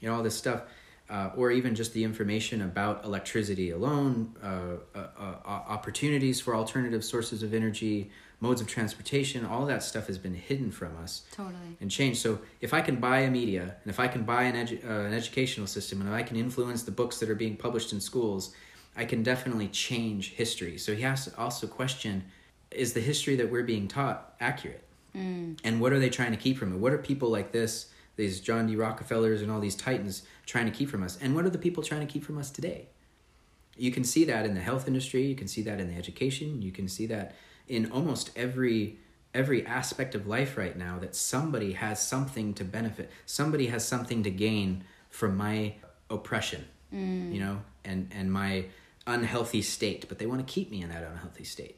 you 0.02 0.10
know 0.10 0.16
all 0.16 0.24
this 0.24 0.36
stuff, 0.36 0.63
uh, 1.10 1.30
or 1.38 1.50
even 1.52 1.76
just 1.76 1.94
the 1.94 2.04
information 2.04 2.62
about 2.62 3.06
electricity 3.06 3.72
alone, 3.72 4.36
uh, 4.44 4.78
uh, 4.94 5.08
uh, 5.18 5.48
opportunities 5.48 6.42
for 6.42 6.54
alternative 6.56 7.06
sources 7.06 7.42
of 7.42 7.54
energy, 7.54 8.12
modes 8.39 8.62
of 8.62 8.67
transportation. 8.67 9.45
All 9.45 9.65
that 9.65 9.84
stuff 9.84 10.08
has 10.08 10.17
been 10.17 10.36
hidden 10.36 10.71
from 10.71 10.95
us 10.97 11.23
Totally. 11.32 11.78
and 11.82 11.89
changed. 11.89 12.21
So 12.21 12.39
if 12.62 12.73
I 12.73 12.82
can 12.82 12.97
buy 12.97 13.19
a 13.19 13.32
media 13.32 13.76
and 13.84 13.89
if 13.89 14.00
I 14.00 14.08
can 14.08 14.23
buy 14.23 14.43
an, 14.43 14.56
edu- 14.67 14.86
uh, 14.88 15.08
an 15.08 15.13
educational 15.13 15.67
system 15.67 16.02
and 16.02 16.10
if 16.10 16.15
I 16.15 16.23
can 16.23 16.38
influence 16.38 16.84
the 16.84 16.91
books 16.91 17.17
that 17.19 17.30
are 17.30 17.36
being 17.36 17.58
published 17.58 17.93
in 17.93 18.00
schools, 18.00 18.54
I 18.95 19.06
can 19.06 19.23
definitely 19.23 19.67
change 19.67 20.32
history. 20.34 20.78
So 20.78 20.95
he 20.95 21.02
has 21.02 21.26
to 21.26 21.38
also 21.38 21.67
question 21.67 22.26
is 22.69 22.93
the 22.93 23.00
history 23.00 23.36
that 23.38 23.50
we're 23.50 23.63
being 23.63 23.88
taught 23.88 24.36
accurate? 24.39 24.84
And 25.63 25.82
what 25.82 25.93
are 25.93 26.00
they 26.00 26.12
trying 26.12 26.30
to 26.30 26.38
keep 26.38 26.60
from 26.60 26.71
it? 26.71 26.78
What 26.78 26.93
are 26.93 27.00
people 27.00 27.30
like 27.30 27.52
this, 27.52 27.88
these 28.17 28.39
John 28.39 28.67
D. 28.67 28.76
Rockefellers 28.76 29.41
and 29.41 29.50
all 29.50 29.60
these 29.60 29.76
titans 29.76 30.21
trying 30.45 30.65
to 30.65 30.71
keep 30.71 30.89
from 30.91 31.02
us? 31.02 31.17
And 31.19 31.34
what 31.34 31.43
are 31.43 31.50
the 31.50 31.58
people 31.58 31.82
trying 31.82 32.06
to 32.06 32.12
keep 32.12 32.23
from 32.23 32.38
us 32.38 32.52
today? 32.52 32.89
You 33.76 33.91
can 33.91 34.04
see 34.04 34.26
that 34.26 34.45
in 34.45 34.54
the 34.54 34.62
health 34.62 34.88
industry, 34.88 35.23
you 35.26 35.34
can 35.34 35.47
see 35.47 35.63
that 35.63 35.80
in 35.80 35.88
the 35.88 35.95
education, 35.95 36.62
you 36.62 36.71
can 36.71 36.88
see 36.88 37.08
that 37.08 37.34
in 37.67 37.91
almost 37.91 38.32
every 38.36 38.97
every 39.34 39.65
aspect 39.65 40.15
of 40.15 40.25
life 40.25 40.58
right 40.58 40.77
now 40.77 40.97
that 40.99 41.15
somebody 41.15 41.73
has 41.73 42.01
something 42.06 42.53
to 42.53 42.63
benefit 42.63 43.10
somebody 43.25 43.67
has 43.67 43.86
something 43.86 44.23
to 44.23 44.32
gain 44.32 44.84
from 45.10 45.36
my 45.38 45.73
oppression 46.10 46.65
you 47.34 47.39
know 47.39 47.62
and 47.84 48.10
and 48.12 48.32
my 48.32 48.65
unhealthy 49.06 49.62
state 49.62 50.08
but 50.08 50.17
they 50.19 50.25
want 50.25 50.45
to 50.45 50.51
keep 50.53 50.71
me 50.71 50.82
in 50.82 50.89
that 50.89 51.03
unhealthy 51.03 51.43
state. 51.43 51.77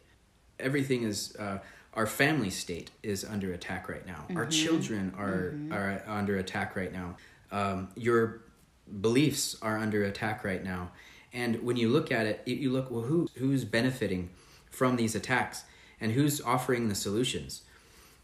Everything 0.59 1.03
is 1.03 1.35
uh, 1.37 1.59
our 1.93 2.05
family 2.05 2.49
state 2.49 2.91
is 3.01 3.23
under 3.25 3.51
attack 3.53 3.89
right 3.89 4.05
now. 4.05 4.25
Our 4.35 4.45
children 4.45 5.13
are 5.17 5.55
are 5.71 6.03
under 6.07 6.37
attack 6.37 6.75
right 6.75 6.91
now. 6.93 7.15
Um, 7.51 7.89
your 7.95 8.41
beliefs 9.01 9.55
are 9.61 9.77
under 9.77 10.03
attack 10.03 10.43
right 10.43 10.63
now. 10.63 10.91
And 11.33 11.63
when 11.63 11.77
you 11.77 11.89
look 11.89 12.11
at 12.11 12.25
it 12.25 12.41
you- 12.45 12.55
you 12.55 12.71
look 12.71 12.91
well 12.91 13.03
who 13.03 13.27
who's 13.37 13.65
benefiting 13.65 14.29
from 14.69 14.95
these 14.95 15.15
attacks 15.15 15.63
and 16.01 16.11
who's 16.11 16.41
offering 16.41 16.89
the 16.89 16.95
solutions 16.95 17.63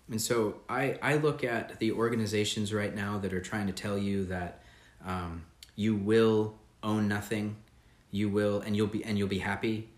and 0.10 0.22
so 0.22 0.58
I, 0.70 0.98
I 1.02 1.16
look 1.16 1.44
at 1.44 1.80
the 1.80 1.92
organizations 1.94 2.74
right 2.74 2.94
now 2.94 3.18
that 3.20 3.34
are 3.34 3.42
trying 3.42 3.68
to 3.68 3.74
tell 3.74 3.98
you 3.98 4.26
that 4.26 4.62
um, 5.06 5.44
you 5.76 5.96
will 5.96 6.56
own 6.84 7.08
nothing, 7.08 7.56
you 8.12 8.30
will, 8.30 8.62
and 8.62 8.76
you'll 8.76 8.88
be 8.88 9.04
and 9.04 9.18
you'll 9.18 9.28
be 9.28 9.40
happy. 9.40 9.90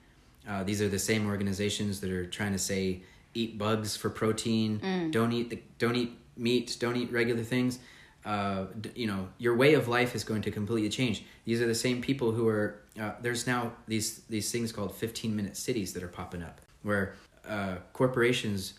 Uh, 0.47 0.63
these 0.63 0.81
are 0.81 0.87
the 0.87 0.99
same 0.99 1.27
organizations 1.27 1.99
that 1.99 2.09
are 2.09 2.25
trying 2.25 2.53
to 2.53 2.59
say 2.59 3.01
eat 3.33 3.57
bugs 3.57 3.97
for 3.97 4.09
protein, 4.09 4.79
don't 5.11 5.33
eat 5.33 5.49
the, 5.49 5.61
don't 5.77 5.95
eat 5.95 6.17
meat, 6.37 6.77
don't 6.79 6.95
eat 6.95 7.11
regular 7.11 7.43
things. 7.43 7.79
Uh, 8.25 8.65
you 8.95 9.07
know 9.07 9.27
your 9.37 9.55
way 9.55 9.73
of 9.73 9.87
life 9.87 10.15
is 10.15 10.23
going 10.23 10.41
to 10.41 10.51
completely 10.51 10.89
change. 10.89 11.25
These 11.43 11.61
are 11.61 11.67
the 11.67 11.75
same 11.75 12.01
people 12.01 12.31
who 12.31 12.47
are. 12.47 12.81
Uh, 12.99 13.11
there's 13.21 13.45
now 13.45 13.73
these 13.87 14.19
these 14.29 14.51
things 14.51 14.71
called 14.71 14.95
15 14.95 15.35
minute 15.35 15.57
cities 15.57 15.91
that 15.93 16.01
are 16.01 16.07
popping 16.07 16.43
up 16.43 16.61
where 16.83 17.15
uh, 17.47 17.77
corporations 17.93 18.73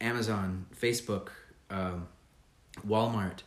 Amazon, 0.00 0.66
Facebook, 0.78 1.28
um, 1.70 2.08
Walmart, 2.86 3.40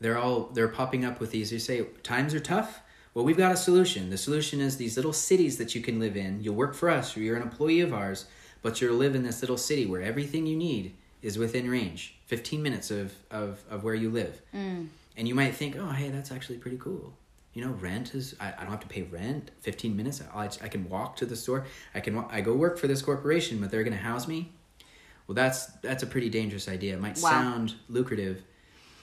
they're 0.00 0.18
all 0.18 0.50
they're 0.52 0.68
popping 0.68 1.04
up 1.04 1.20
with 1.20 1.30
these. 1.30 1.52
You 1.52 1.58
say 1.58 1.82
times 2.02 2.34
are 2.34 2.40
tough. 2.40 2.80
Well, 3.14 3.24
we've 3.24 3.36
got 3.36 3.52
a 3.52 3.56
solution. 3.56 4.10
The 4.10 4.18
solution 4.18 4.60
is 4.60 4.76
these 4.76 4.96
little 4.96 5.12
cities 5.12 5.56
that 5.56 5.74
you 5.74 5.80
can 5.80 5.98
live 5.98 6.16
in. 6.16 6.42
You'll 6.42 6.54
work 6.54 6.74
for 6.74 6.90
us, 6.90 7.16
or 7.16 7.20
you're 7.20 7.36
an 7.36 7.42
employee 7.42 7.80
of 7.80 7.94
ours, 7.94 8.26
but 8.60 8.80
you'll 8.80 8.96
live 8.96 9.14
in 9.14 9.22
this 9.22 9.40
little 9.40 9.56
city 9.56 9.86
where 9.86 10.02
everything 10.02 10.46
you 10.46 10.56
need 10.56 10.94
is 11.22 11.38
within 11.38 11.68
range, 11.70 12.14
15 12.26 12.62
minutes 12.62 12.90
of 12.90 13.14
of, 13.30 13.64
of 13.70 13.84
where 13.84 13.94
you 13.94 14.10
live. 14.10 14.42
Mm. 14.54 14.88
And 15.16 15.26
you 15.26 15.34
might 15.34 15.54
think, 15.54 15.76
oh, 15.78 15.88
hey, 15.88 16.10
that's 16.10 16.30
actually 16.30 16.58
pretty 16.58 16.76
cool. 16.76 17.14
You 17.56 17.64
know, 17.64 17.70
rent 17.70 18.14
is 18.14 18.36
I, 18.38 18.52
I 18.52 18.60
don't 18.64 18.70
have 18.70 18.80
to 18.80 18.86
pay 18.86 19.04
rent. 19.04 19.50
15 19.60 19.96
minutes, 19.96 20.22
I, 20.34 20.50
I 20.62 20.68
can 20.68 20.86
walk 20.90 21.16
to 21.16 21.24
the 21.24 21.34
store. 21.34 21.64
I 21.94 22.00
can 22.00 22.22
I 22.28 22.42
go 22.42 22.52
work 22.54 22.76
for 22.76 22.86
this 22.86 23.00
corporation, 23.00 23.62
but 23.62 23.70
they're 23.70 23.82
going 23.82 23.96
to 23.96 24.02
house 24.02 24.28
me. 24.28 24.52
Well, 25.26 25.34
that's 25.34 25.64
that's 25.80 26.02
a 26.02 26.06
pretty 26.06 26.28
dangerous 26.28 26.68
idea. 26.68 26.92
It 26.92 27.00
might 27.00 27.16
Wow. 27.16 27.30
sound 27.30 27.74
lucrative, 27.88 28.42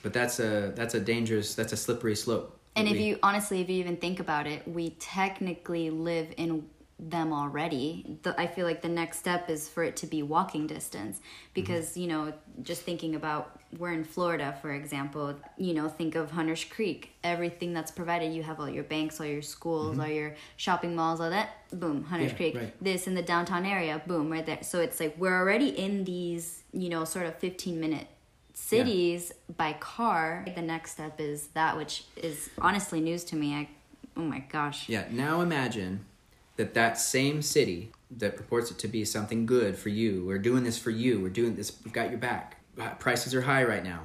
but 0.03 0.13
that's 0.13 0.39
a 0.39 0.71
that's 0.75 0.93
a 0.93 0.99
dangerous 0.99 1.55
that's 1.55 1.73
a 1.73 1.77
slippery 1.77 2.15
slope. 2.15 2.59
And 2.75 2.87
if 2.87 2.93
we- 2.93 3.05
you 3.05 3.19
honestly, 3.23 3.59
if 3.61 3.71
you 3.71 3.77
even 3.77 3.97
think 3.97 4.19
about 4.19 4.45
it, 4.45 4.67
we 4.67 4.91
technically 4.99 5.89
live 5.89 6.27
in 6.37 6.69
them 6.99 7.33
already. 7.33 8.17
The, 8.23 8.39
I 8.39 8.47
feel 8.47 8.65
like 8.65 8.81
the 8.81 8.89
next 8.89 9.19
step 9.19 9.49
is 9.49 9.67
for 9.67 9.83
it 9.83 9.95
to 9.97 10.07
be 10.07 10.23
walking 10.23 10.67
distance 10.67 11.19
because, 11.53 11.91
mm-hmm. 11.91 11.99
you 12.01 12.07
know, 12.07 12.33
just 12.61 12.81
thinking 12.81 13.15
about 13.15 13.59
we're 13.77 13.91
in 13.91 14.03
Florida, 14.03 14.57
for 14.61 14.73
example, 14.73 15.35
you 15.57 15.73
know, 15.73 15.89
think 15.89 16.15
of 16.15 16.31
Hunters 16.31 16.63
Creek. 16.63 17.11
Everything 17.23 17.73
that's 17.73 17.91
provided, 17.91 18.33
you 18.33 18.43
have 18.43 18.59
all 18.59 18.69
your 18.69 18.83
banks, 18.83 19.19
all 19.19 19.25
your 19.25 19.41
schools, 19.41 19.93
mm-hmm. 19.93 20.01
all 20.01 20.07
your 20.07 20.35
shopping 20.57 20.95
malls, 20.95 21.19
all 21.19 21.29
that, 21.29 21.49
boom, 21.71 22.03
Hunters 22.03 22.31
yeah, 22.31 22.37
Creek. 22.37 22.55
Right. 22.55 22.83
This 22.83 23.07
in 23.07 23.15
the 23.15 23.21
downtown 23.21 23.65
area, 23.65 24.01
boom, 24.05 24.31
right 24.31 24.45
there. 24.45 24.59
So 24.61 24.79
it's 24.79 24.99
like 24.99 25.15
we're 25.17 25.37
already 25.37 25.69
in 25.69 26.03
these, 26.03 26.63
you 26.71 26.89
know, 26.89 27.05
sort 27.05 27.25
of 27.25 27.35
15 27.35 27.79
minute 27.79 28.07
cities 28.53 29.31
yeah. 29.31 29.55
by 29.57 29.73
car. 29.73 30.45
The 30.55 30.61
next 30.61 30.91
step 30.91 31.19
is 31.19 31.47
that, 31.47 31.75
which 31.75 32.05
is 32.15 32.49
honestly 32.59 33.01
news 33.01 33.23
to 33.25 33.35
me. 33.35 33.55
I, 33.55 33.69
oh 34.15 34.21
my 34.21 34.39
gosh. 34.39 34.87
Yeah, 34.87 35.05
now 35.09 35.41
imagine 35.41 36.05
that 36.55 36.73
that 36.73 36.97
same 36.97 37.41
city 37.41 37.91
that 38.11 38.37
purports 38.37 38.69
it 38.71 38.77
to 38.79 38.87
be 38.87 39.03
something 39.05 39.45
good 39.45 39.77
for 39.77 39.89
you, 39.89 40.23
we're 40.25 40.37
doing 40.37 40.63
this 40.63 40.77
for 40.77 40.91
you, 40.91 41.19
we're 41.19 41.29
doing 41.29 41.55
this, 41.55 41.77
we've 41.83 41.93
got 41.93 42.09
your 42.09 42.19
back. 42.19 42.57
Uh, 42.79 42.89
prices 42.91 43.33
are 43.33 43.41
high 43.41 43.63
right 43.63 43.83
now. 43.83 44.01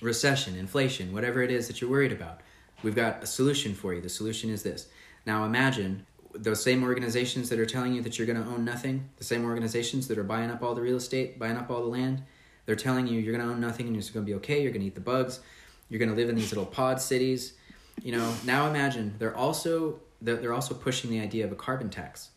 Recession, 0.00 0.56
inflation, 0.56 1.12
whatever 1.12 1.42
it 1.42 1.50
is 1.50 1.66
that 1.68 1.80
you're 1.80 1.90
worried 1.90 2.12
about. 2.12 2.40
We've 2.82 2.94
got 2.94 3.22
a 3.22 3.26
solution 3.26 3.74
for 3.74 3.92
you. 3.92 4.00
The 4.00 4.08
solution 4.08 4.50
is 4.50 4.62
this. 4.62 4.88
Now 5.26 5.44
imagine 5.44 6.06
those 6.34 6.62
same 6.62 6.82
organizations 6.82 7.48
that 7.48 7.58
are 7.58 7.66
telling 7.66 7.92
you 7.94 8.02
that 8.02 8.18
you're 8.18 8.26
going 8.26 8.42
to 8.42 8.48
own 8.48 8.64
nothing, 8.64 9.08
the 9.18 9.24
same 9.24 9.44
organizations 9.44 10.08
that 10.08 10.18
are 10.18 10.24
buying 10.24 10.50
up 10.50 10.62
all 10.62 10.74
the 10.74 10.80
real 10.80 10.96
estate, 10.96 11.38
buying 11.38 11.56
up 11.56 11.70
all 11.70 11.80
the 11.80 11.88
land, 11.88 12.22
they're 12.66 12.76
telling 12.76 13.06
you 13.06 13.20
you're 13.20 13.34
going 13.34 13.44
to 13.44 13.52
own 13.52 13.60
nothing 13.60 13.86
and 13.86 13.96
you're 13.96 14.12
going 14.12 14.24
to 14.24 14.30
be 14.30 14.36
okay, 14.36 14.62
you're 14.62 14.70
going 14.70 14.82
to 14.82 14.86
eat 14.86 14.94
the 14.94 15.00
bugs, 15.00 15.40
you're 15.88 15.98
going 15.98 16.10
to 16.10 16.14
live 16.14 16.28
in 16.28 16.36
these 16.36 16.50
little 16.50 16.66
pod 16.66 17.00
cities. 17.00 17.54
You 18.02 18.12
know, 18.12 18.34
now 18.44 18.68
imagine 18.68 19.14
they're 19.18 19.36
also 19.36 20.00
they're 20.20 20.52
also 20.52 20.74
pushing 20.74 21.10
the 21.10 21.20
idea 21.20 21.44
of 21.44 21.52
a 21.52 21.56
carbon 21.56 21.90
tax, 21.90 22.30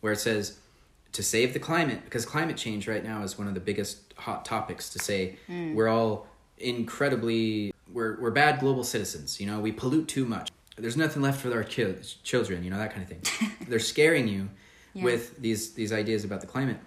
where 0.00 0.12
it 0.12 0.18
says 0.18 0.58
to 1.12 1.22
save 1.22 1.52
the 1.52 1.58
climate, 1.58 2.04
because 2.04 2.26
climate 2.26 2.56
change 2.56 2.88
right 2.88 3.04
now 3.04 3.22
is 3.22 3.38
one 3.38 3.48
of 3.48 3.54
the 3.54 3.60
biggest 3.60 4.14
hot 4.16 4.44
topics 4.44 4.90
to 4.90 4.98
say 4.98 5.36
mm. 5.48 5.74
we're 5.74 5.88
all 5.88 6.26
incredibly 6.58 7.72
we're 7.92 8.20
we're 8.20 8.30
bad 8.30 8.60
global 8.60 8.84
citizens. 8.84 9.40
You 9.40 9.46
know, 9.46 9.60
we 9.60 9.72
pollute 9.72 10.08
too 10.08 10.24
much. 10.24 10.50
There's 10.76 10.96
nothing 10.96 11.22
left 11.22 11.40
for 11.40 11.52
our 11.54 11.64
children. 11.64 12.62
You 12.62 12.70
know 12.70 12.78
that 12.78 12.92
kind 12.92 13.02
of 13.02 13.08
thing. 13.08 13.50
They're 13.68 13.78
scaring 13.78 14.28
you 14.28 14.48
yeah. 14.94 15.04
with 15.04 15.40
these 15.40 15.72
these 15.72 15.92
ideas 15.92 16.24
about 16.24 16.40
the 16.40 16.46
climate, 16.46 16.78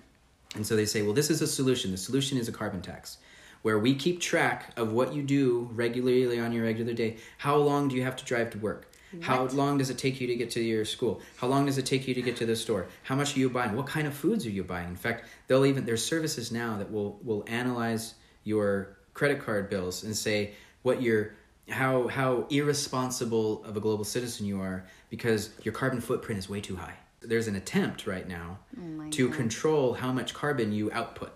and 0.55 0.65
so 0.65 0.75
they 0.75 0.85
say, 0.85 1.01
well, 1.01 1.13
this 1.13 1.29
is 1.29 1.41
a 1.41 1.47
solution. 1.47 1.91
The 1.91 1.97
solution 1.97 2.37
is 2.37 2.47
a 2.47 2.51
carbon 2.51 2.81
tax 2.81 3.17
where 3.61 3.77
we 3.77 3.93
keep 3.93 4.21
track 4.21 4.71
of 4.77 4.93
what 4.93 5.13
you 5.13 5.21
do 5.21 5.69
regularly 5.73 6.39
on 6.39 6.51
your 6.51 6.63
regular 6.63 6.93
day. 6.93 7.17
How 7.37 7.57
long 7.57 7.89
do 7.89 7.95
you 7.95 8.03
have 8.03 8.15
to 8.15 8.25
drive 8.25 8.51
to 8.51 8.57
work? 8.57 8.88
What? 9.11 9.23
How 9.23 9.45
long 9.45 9.77
does 9.77 9.89
it 9.89 9.97
take 9.97 10.21
you 10.21 10.27
to 10.27 10.35
get 10.35 10.51
to 10.51 10.61
your 10.61 10.85
school? 10.85 11.21
How 11.37 11.47
long 11.47 11.65
does 11.65 11.77
it 11.77 11.85
take 11.85 12.07
you 12.07 12.13
to 12.13 12.21
get 12.21 12.35
to 12.37 12.45
the 12.45 12.55
store? 12.55 12.87
How 13.03 13.15
much 13.15 13.35
are 13.35 13.39
you 13.39 13.49
buying? 13.49 13.75
What 13.75 13.87
kind 13.87 14.07
of 14.07 14.13
foods 14.13 14.45
are 14.45 14.51
you 14.51 14.63
buying? 14.63 14.87
In 14.87 14.95
fact, 14.95 15.25
they'll 15.47 15.65
even 15.65 15.85
there's 15.85 16.05
services 16.05 16.51
now 16.51 16.77
that 16.77 16.91
will 16.91 17.19
will 17.23 17.43
analyze 17.47 18.15
your 18.43 18.97
credit 19.13 19.43
card 19.43 19.69
bills 19.69 20.03
and 20.03 20.15
say 20.15 20.53
what 20.83 21.01
your 21.01 21.33
how 21.69 22.07
how 22.07 22.45
irresponsible 22.49 23.63
of 23.65 23.77
a 23.77 23.79
global 23.79 24.03
citizen 24.03 24.45
you 24.45 24.61
are 24.61 24.85
because 25.09 25.51
your 25.63 25.73
carbon 25.73 26.01
footprint 26.01 26.37
is 26.37 26.49
way 26.49 26.61
too 26.61 26.75
high. 26.75 26.95
There's 27.21 27.47
an 27.47 27.55
attempt 27.55 28.07
right 28.07 28.27
now 28.27 28.59
oh 28.79 29.09
to 29.09 29.27
God. 29.27 29.37
control 29.37 29.93
how 29.93 30.11
much 30.11 30.33
carbon 30.33 30.71
you 30.71 30.91
output. 30.91 31.31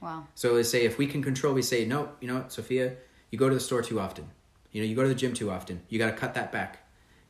Wow. 0.00 0.28
So 0.36 0.54
they 0.54 0.62
say 0.62 0.84
if 0.84 0.96
we 0.96 1.06
can 1.08 1.22
control, 1.22 1.52
we 1.52 1.62
say 1.62 1.84
no. 1.84 2.10
You 2.20 2.28
know 2.28 2.34
what, 2.34 2.52
Sophia, 2.52 2.94
you 3.30 3.38
go 3.38 3.48
to 3.48 3.54
the 3.54 3.60
store 3.60 3.82
too 3.82 3.98
often. 3.98 4.28
You 4.70 4.82
know, 4.82 4.88
you 4.88 4.94
go 4.94 5.02
to 5.02 5.08
the 5.08 5.14
gym 5.14 5.34
too 5.34 5.50
often. 5.50 5.82
You 5.88 5.98
got 5.98 6.06
to 6.06 6.16
cut 6.16 6.34
that 6.34 6.52
back 6.52 6.87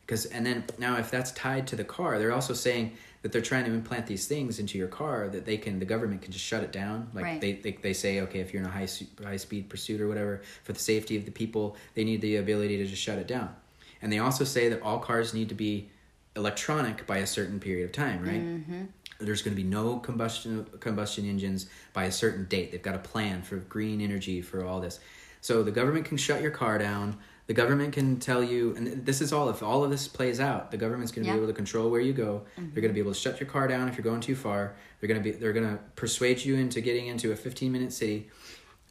because 0.08 0.24
and 0.24 0.46
then 0.46 0.64
now 0.78 0.96
if 0.96 1.10
that's 1.10 1.30
tied 1.32 1.66
to 1.66 1.76
the 1.76 1.84
car 1.84 2.18
they're 2.18 2.32
also 2.32 2.54
saying 2.54 2.96
that 3.22 3.32
they're 3.32 3.42
trying 3.42 3.64
to 3.64 3.72
implant 3.72 4.06
these 4.06 4.26
things 4.26 4.58
into 4.58 4.78
your 4.78 4.88
car 4.88 5.28
that 5.28 5.44
they 5.44 5.58
can 5.58 5.78
the 5.78 5.84
government 5.84 6.22
can 6.22 6.32
just 6.32 6.44
shut 6.44 6.62
it 6.62 6.72
down. 6.72 7.10
Like 7.12 7.24
right. 7.24 7.40
they, 7.40 7.52
they 7.54 7.72
they 7.72 7.92
say 7.92 8.20
okay 8.22 8.40
if 8.40 8.52
you're 8.52 8.62
in 8.62 8.68
a 8.68 8.72
high 8.72 8.88
high 9.22 9.36
speed 9.36 9.68
pursuit 9.68 10.00
or 10.00 10.08
whatever 10.08 10.42
for 10.64 10.72
the 10.72 10.78
safety 10.78 11.16
of 11.16 11.24
the 11.24 11.30
people 11.30 11.76
they 11.94 12.04
need 12.04 12.20
the 12.20 12.36
ability 12.36 12.76
to 12.78 12.86
just 12.86 13.02
shut 13.02 13.18
it 13.18 13.26
down. 13.26 13.54
And 14.00 14.12
they 14.12 14.18
also 14.18 14.44
say 14.44 14.68
that 14.68 14.82
all 14.82 14.98
cars 14.98 15.34
need 15.34 15.48
to 15.48 15.54
be 15.54 15.90
electronic 16.36 17.06
by 17.06 17.18
a 17.18 17.26
certain 17.26 17.58
period 17.58 17.84
of 17.84 17.92
time 17.92 18.22
right? 18.22 18.40
Mm-hmm. 18.40 18.82
there's 19.18 19.42
going 19.42 19.56
to 19.56 19.60
be 19.60 19.68
no 19.68 19.98
combustion 19.98 20.64
combustion 20.78 21.28
engines 21.28 21.66
by 21.92 22.04
a 22.04 22.12
certain 22.12 22.44
date. 22.44 22.70
They've 22.70 22.82
got 22.82 22.94
a 22.94 23.00
plan 23.00 23.42
for 23.42 23.56
green 23.56 24.00
energy 24.00 24.40
for 24.40 24.64
all 24.64 24.80
this. 24.80 25.00
So 25.40 25.62
the 25.62 25.72
government 25.72 26.06
can 26.06 26.16
shut 26.16 26.40
your 26.40 26.50
car 26.50 26.78
down 26.78 27.16
the 27.48 27.54
government 27.54 27.94
can 27.94 28.20
tell 28.20 28.44
you 28.44 28.74
and 28.76 29.04
this 29.04 29.20
is 29.20 29.32
all 29.32 29.48
if 29.48 29.62
all 29.62 29.82
of 29.82 29.90
this 29.90 30.06
plays 30.06 30.38
out 30.38 30.70
the 30.70 30.76
government's 30.76 31.10
going 31.10 31.24
to 31.24 31.28
yeah. 31.28 31.34
be 31.34 31.38
able 31.38 31.48
to 31.48 31.54
control 31.54 31.90
where 31.90 32.00
you 32.00 32.12
go. 32.12 32.42
Mm-hmm. 32.52 32.74
they're 32.74 32.82
going 32.82 32.90
to 32.90 32.94
be 32.94 33.00
able 33.00 33.12
to 33.12 33.18
shut 33.18 33.40
your 33.40 33.48
car 33.48 33.66
down 33.66 33.88
if 33.88 33.96
you're 33.96 34.04
going 34.04 34.20
too 34.20 34.36
far. 34.36 34.76
They're 35.00 35.08
going 35.08 35.22
to 35.22 35.32
be 35.32 35.36
they're 35.36 35.52
going 35.52 35.68
to 35.68 35.78
persuade 35.96 36.44
you 36.44 36.54
into 36.56 36.80
getting 36.80 37.08
into 37.08 37.32
a 37.32 37.36
15 37.36 37.72
minute 37.72 37.92
city. 37.92 38.30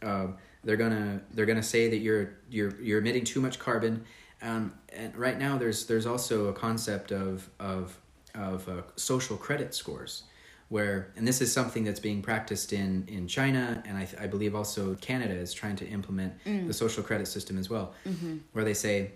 Uh, 0.02 0.28
they're 0.64 0.78
going 0.78 0.92
to 0.92 1.22
they're 1.34 1.46
going 1.46 1.58
to 1.58 1.64
say 1.64 1.88
that 1.90 1.98
you're 1.98 2.34
you're 2.50 2.80
you're 2.82 3.00
emitting 3.00 3.24
too 3.24 3.40
much 3.40 3.60
carbon. 3.60 4.04
Um, 4.42 4.74
and 4.90 5.16
right 5.16 5.38
now 5.38 5.58
there's 5.58 5.86
there's 5.86 6.06
also 6.06 6.48
a 6.48 6.54
concept 6.54 7.12
of 7.12 7.50
of 7.60 7.98
of 8.36 8.68
uh, 8.68 8.82
social 8.96 9.38
credit 9.38 9.74
scores 9.74 10.24
where 10.70 11.14
and 11.16 11.28
this 11.28 11.42
is 11.42 11.52
something 11.52 11.84
that's 11.84 12.00
being 12.00 12.22
practiced 12.22 12.74
in 12.74 13.06
in 13.08 13.28
China 13.28 13.82
and 13.86 13.98
I, 13.98 14.08
I 14.20 14.28
believe 14.28 14.56
also 14.56 14.96
Canada 14.96 15.34
is 15.34 15.54
trying 15.54 15.76
to 15.78 15.88
implement 15.88 16.34
mm. 16.46 16.68
the 16.68 16.74
social 16.74 17.04
credit 17.04 17.28
system 17.28 17.58
as 17.58 17.70
well 17.70 17.94
mm-hmm. 18.06 18.38
where 18.54 18.66
they 18.66 18.74
say 18.74 19.12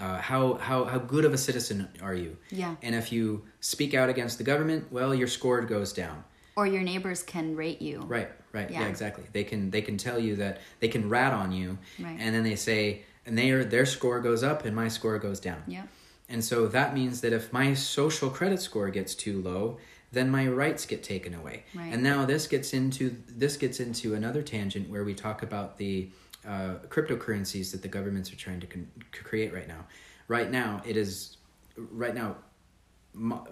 uh, 0.00 0.18
how 0.18 0.54
how 0.54 0.84
how 0.84 0.98
good 0.98 1.24
of 1.24 1.32
a 1.32 1.38
citizen 1.38 1.88
are 2.02 2.14
you? 2.14 2.36
Yeah. 2.50 2.74
And 2.82 2.94
if 2.94 3.12
you 3.12 3.44
speak 3.60 3.94
out 3.94 4.08
against 4.08 4.38
the 4.38 4.44
government 4.44 4.90
well 4.90 5.14
your 5.14 5.28
score 5.28 5.60
goes 5.62 5.92
down. 5.92 6.24
Or 6.56 6.66
your 6.66 6.82
neighbors 6.82 7.22
can 7.22 7.54
rate 7.54 7.82
you. 7.82 8.00
Right 8.00 8.30
right. 8.52 8.70
Yeah, 8.70 8.80
yeah. 8.80 8.88
exactly. 8.88 9.24
They 9.32 9.44
can 9.44 9.70
they 9.70 9.82
can 9.82 9.96
tell 9.96 10.18
you 10.18 10.36
that 10.36 10.60
they 10.80 10.88
can 10.88 11.08
rat 11.08 11.32
on 11.32 11.52
you 11.52 11.78
right. 12.00 12.16
and 12.18 12.34
then 12.34 12.42
they 12.42 12.56
say 12.56 13.02
and 13.24 13.38
their 13.38 13.64
their 13.64 13.86
score 13.86 14.20
goes 14.20 14.42
up 14.42 14.64
and 14.64 14.74
my 14.74 14.88
score 14.88 15.18
goes 15.18 15.38
down. 15.38 15.62
Yeah. 15.66 15.84
And 16.28 16.44
so 16.44 16.66
that 16.68 16.92
means 16.92 17.20
that 17.20 17.32
if 17.32 17.52
my 17.52 17.74
social 17.74 18.30
credit 18.30 18.60
score 18.60 18.90
gets 18.90 19.14
too 19.14 19.40
low 19.40 19.78
then 20.16 20.30
my 20.30 20.46
rights 20.48 20.86
get 20.86 21.02
taken 21.02 21.34
away. 21.34 21.64
Right. 21.74 21.92
And 21.92 22.02
now 22.02 22.24
this 22.24 22.46
gets 22.46 22.72
into 22.72 23.16
this 23.28 23.56
gets 23.56 23.80
into 23.80 24.14
another 24.14 24.42
tangent 24.42 24.88
where 24.88 25.04
we 25.04 25.14
talk 25.14 25.42
about 25.42 25.76
the 25.76 26.10
uh, 26.46 26.76
cryptocurrencies 26.88 27.72
that 27.72 27.82
the 27.82 27.88
governments 27.88 28.32
are 28.32 28.36
trying 28.36 28.60
to 28.60 28.66
con- 28.66 28.90
create 29.12 29.52
right 29.52 29.68
now. 29.68 29.86
Right 30.28 30.50
now, 30.50 30.82
it 30.86 30.96
is 30.96 31.36
right 31.76 32.14
now 32.14 32.36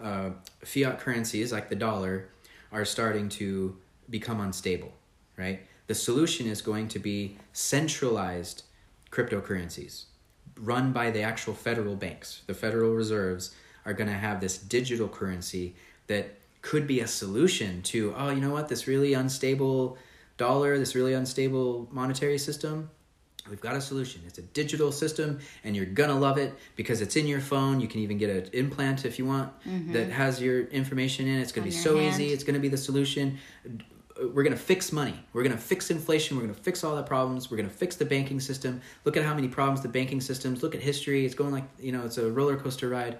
uh, 0.00 0.30
fiat 0.64 0.98
currencies 0.98 1.52
like 1.52 1.68
the 1.68 1.76
dollar 1.76 2.30
are 2.72 2.84
starting 2.84 3.28
to 3.30 3.76
become 4.10 4.40
unstable. 4.40 4.92
Right. 5.36 5.66
The 5.86 5.94
solution 5.94 6.46
is 6.46 6.62
going 6.62 6.88
to 6.88 6.98
be 6.98 7.36
centralized 7.52 8.62
cryptocurrencies 9.10 10.06
run 10.60 10.92
by 10.92 11.10
the 11.10 11.22
actual 11.22 11.54
federal 11.54 11.96
banks. 11.96 12.42
The 12.46 12.54
Federal 12.54 12.92
Reserves 12.94 13.54
are 13.84 13.92
going 13.92 14.08
to 14.08 14.16
have 14.16 14.40
this 14.40 14.56
digital 14.58 15.08
currency 15.08 15.74
that 16.06 16.38
could 16.64 16.86
be 16.86 17.00
a 17.00 17.06
solution 17.06 17.82
to 17.82 18.14
oh 18.16 18.30
you 18.30 18.40
know 18.40 18.50
what 18.50 18.68
this 18.68 18.86
really 18.86 19.12
unstable 19.12 19.98
dollar 20.38 20.78
this 20.78 20.94
really 20.94 21.12
unstable 21.12 21.86
monetary 21.92 22.38
system 22.38 22.88
we've 23.50 23.60
got 23.60 23.76
a 23.76 23.80
solution 23.82 24.22
it's 24.26 24.38
a 24.38 24.42
digital 24.60 24.90
system 24.90 25.38
and 25.62 25.76
you're 25.76 25.84
gonna 25.84 26.18
love 26.18 26.38
it 26.38 26.54
because 26.74 27.02
it's 27.02 27.16
in 27.16 27.26
your 27.26 27.40
phone 27.40 27.80
you 27.80 27.86
can 27.86 28.00
even 28.00 28.16
get 28.16 28.30
an 28.30 28.48
implant 28.54 29.04
if 29.04 29.18
you 29.18 29.26
want 29.26 29.52
mm-hmm. 29.60 29.92
that 29.92 30.08
has 30.10 30.40
your 30.40 30.64
information 30.68 31.28
in 31.28 31.38
it. 31.38 31.42
it's 31.42 31.52
gonna 31.52 31.66
On 31.66 31.70
be 31.70 31.76
so 31.76 31.98
hand. 31.98 32.14
easy 32.14 32.32
it's 32.32 32.44
gonna 32.44 32.58
be 32.58 32.68
the 32.68 32.78
solution 32.78 33.38
we're 34.16 34.44
going 34.44 34.56
to 34.56 34.56
fix 34.56 34.92
money. 34.92 35.18
We're 35.32 35.42
going 35.42 35.56
to 35.56 35.60
fix 35.60 35.90
inflation. 35.90 36.36
We're 36.36 36.44
going 36.44 36.54
to 36.54 36.62
fix 36.62 36.84
all 36.84 36.94
the 36.94 37.02
problems. 37.02 37.50
We're 37.50 37.56
going 37.56 37.68
to 37.68 37.74
fix 37.74 37.96
the 37.96 38.04
banking 38.04 38.38
system. 38.38 38.80
Look 39.04 39.16
at 39.16 39.24
how 39.24 39.34
many 39.34 39.48
problems 39.48 39.80
the 39.80 39.88
banking 39.88 40.20
systems. 40.20 40.62
Look 40.62 40.76
at 40.76 40.80
history. 40.80 41.26
It's 41.26 41.34
going 41.34 41.50
like, 41.50 41.64
you 41.80 41.90
know, 41.90 42.04
it's 42.04 42.16
a 42.16 42.30
roller 42.30 42.56
coaster 42.56 42.88
ride. 42.88 43.18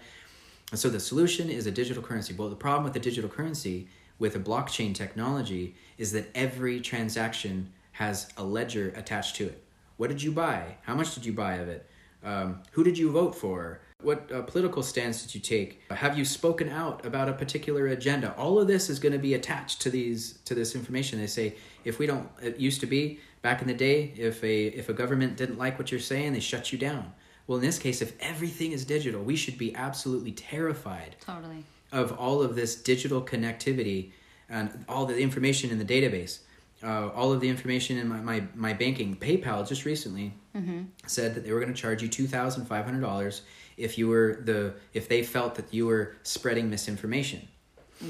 And 0.71 0.81
so 0.81 0.89
the 0.89 1.01
solution 1.01 1.51
is 1.51 1.67
a 1.67 1.71
digital 1.71 2.03
currency. 2.03 2.35
Well, 2.35 2.49
the 2.49 2.57
problem 2.57 2.85
with 2.85 2.95
the 2.95 3.01
digital 3.01 3.31
currency 3.31 3.89
with 4.19 4.37
a 4.37 4.41
blockchain 4.41 4.95
technology 4.95 5.75
is 5.99 6.13
that 6.13 6.31
every 6.35 6.81
transaction 6.81 7.73
has 7.93 8.29
a 8.37 8.45
ledger 8.45 8.93
attached 8.97 9.37
to 9.37 9.45
it. 9.45 9.63
What 9.97 10.11
did 10.11 10.23
you 10.23 10.33
buy? 10.33 10.77
How 10.83 10.95
much 10.95 11.15
did 11.15 11.25
you 11.25 11.33
buy 11.33 11.55
of 11.55 11.69
it? 11.69 11.89
Um, 12.25 12.63
who 12.73 12.83
did 12.83 12.99
you 12.99 13.11
vote 13.11 13.35
for? 13.35 13.81
What 14.03 14.31
uh, 14.33 14.43
political 14.43 14.83
stance 14.83 15.23
did 15.23 15.35
you 15.35 15.41
take? 15.41 15.81
Have 15.91 16.19
you 16.19 16.25
spoken 16.25 16.69
out 16.69 17.07
about 17.07 17.29
a 17.29 17.33
particular 17.33 17.87
agenda? 17.87 18.35
All 18.37 18.59
of 18.59 18.67
this 18.67 18.91
is 18.91 18.99
going 18.99 19.13
to 19.13 19.19
be 19.19 19.35
attached 19.35 19.81
to 19.83 19.91
these 19.91 20.39
to 20.45 20.55
this 20.55 20.75
information. 20.75 21.21
They 21.21 21.27
say 21.27 21.57
if 21.85 21.99
we 21.99 22.07
don't, 22.07 22.29
it 22.43 22.59
used 22.59 22.81
to 22.81 22.87
be 22.87 23.21
back 23.41 23.63
in 23.63 23.69
the 23.69 23.75
day, 23.75 24.13
if 24.17 24.43
a 24.43 24.67
if 24.67 24.89
a 24.89 24.93
government 24.93 25.37
didn't 25.37 25.59
like 25.59 25.79
what 25.79 25.91
you're 25.91 26.01
saying, 26.01 26.33
they 26.33 26.41
shut 26.41 26.73
you 26.73 26.79
down. 26.79 27.13
Well, 27.47 27.59
in 27.59 27.65
this 27.65 27.79
case, 27.79 28.01
if 28.03 28.15
everything 28.21 28.73
is 28.73 28.85
digital, 28.85 29.23
we 29.23 29.37
should 29.37 29.59
be 29.59 29.75
absolutely 29.75 30.33
terrified 30.33 31.17
totally. 31.21 31.65
of 31.93 32.13
all 32.19 32.43
of 32.43 32.55
this 32.57 32.75
digital 32.75 33.21
connectivity 33.21 34.13
and 34.49 34.85
all 34.89 35.05
the 35.07 35.19
information 35.19 35.71
in 35.71 35.79
the 35.79 35.85
database. 35.85 36.39
uh, 36.83 37.09
all 37.15 37.33
of 37.33 37.41
the 37.41 37.49
information 37.49 37.97
in 37.99 38.09
my, 38.09 38.21
my, 38.21 38.43
my 38.55 38.73
banking. 38.75 39.17
PayPal 39.17 39.67
just 39.67 39.85
recently 39.85 40.33
said 41.07 41.35
that 41.35 41.45
they 41.45 41.53
were 41.53 41.61
going 41.61 41.73
to 41.73 41.81
charge 41.81 42.03
you 42.03 42.09
two 42.09 42.27
thousand 42.27 42.67
five 42.67 42.85
hundred 42.85 43.01
dollars 43.01 43.43
if 43.77 43.99
you 43.99 44.07
were 44.09 44.39
the 44.45 44.75
if 44.93 45.09
they 45.09 45.23
felt 45.23 45.55
that 45.57 45.73
you 45.75 45.87
were 45.87 46.15
spreading 46.23 46.69
misinformation. 46.71 47.49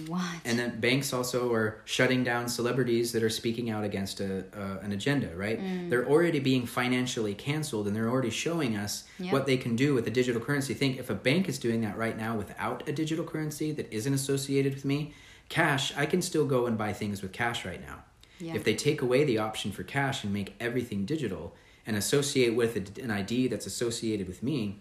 What? 0.07 0.23
And 0.45 0.59
then 0.59 0.81
banks 0.81 1.13
also 1.13 1.53
are 1.53 1.79
shutting 1.85 2.25
down 2.25 2.49
celebrities 2.49 3.13
that 3.13 3.23
are 3.23 3.31
speaking 3.31 3.71
out 3.71 3.85
against 3.85 4.21
a, 4.21 4.45
uh, 4.57 4.79
an 4.83 4.93
agenda, 4.93 5.29
right? 5.37 5.61
Mm. 5.61 5.91
They're 5.91 6.07
already 6.09 6.41
being 6.41 6.67
financially 6.67 7.35
canceled 7.35 7.87
and 7.87 7.95
they're 7.95 8.09
already 8.09 8.31
showing 8.31 8.77
us 8.77 9.05
Yep. 9.19 9.33
what 9.33 9.47
they 9.47 9.57
can 9.57 9.77
do 9.77 9.95
with 9.95 10.07
a 10.07 10.11
digital 10.11 10.41
currency. 10.41 10.75
Think 10.75 10.99
if 10.99 11.11
a 11.11 11.15
bank 11.15 11.49
is 11.49 11.59
doing 11.59 11.83
that 11.83 11.97
right 11.97 12.17
now 12.17 12.37
without 12.37 12.89
a 12.89 12.93
digital 12.93 13.25
currency 13.25 13.73
that 13.73 13.93
isn't 13.93 14.13
associated 14.13 14.75
with 14.75 14.85
me, 14.85 15.13
cash, 15.49 15.95
I 15.97 16.07
can 16.07 16.23
still 16.23 16.47
go 16.47 16.67
and 16.67 16.77
buy 16.79 16.93
things 16.93 17.23
with 17.23 17.33
cash 17.33 17.65
right 17.65 17.81
now. 17.81 18.05
Yeah. 18.41 18.55
If 18.55 18.65
they 18.65 18.75
take 18.75 19.03
away 19.03 19.25
the 19.25 19.39
option 19.39 19.71
for 19.71 19.83
cash 19.85 20.25
and 20.25 20.33
make 20.33 20.55
everything 20.59 21.05
digital 21.05 21.55
and 21.87 21.97
associate 21.97 22.55
with 22.55 22.77
a, 22.77 23.03
an 23.03 23.11
ID 23.11 23.49
that's 23.49 23.67
associated 23.67 24.27
with 24.27 24.43
me, 24.43 24.81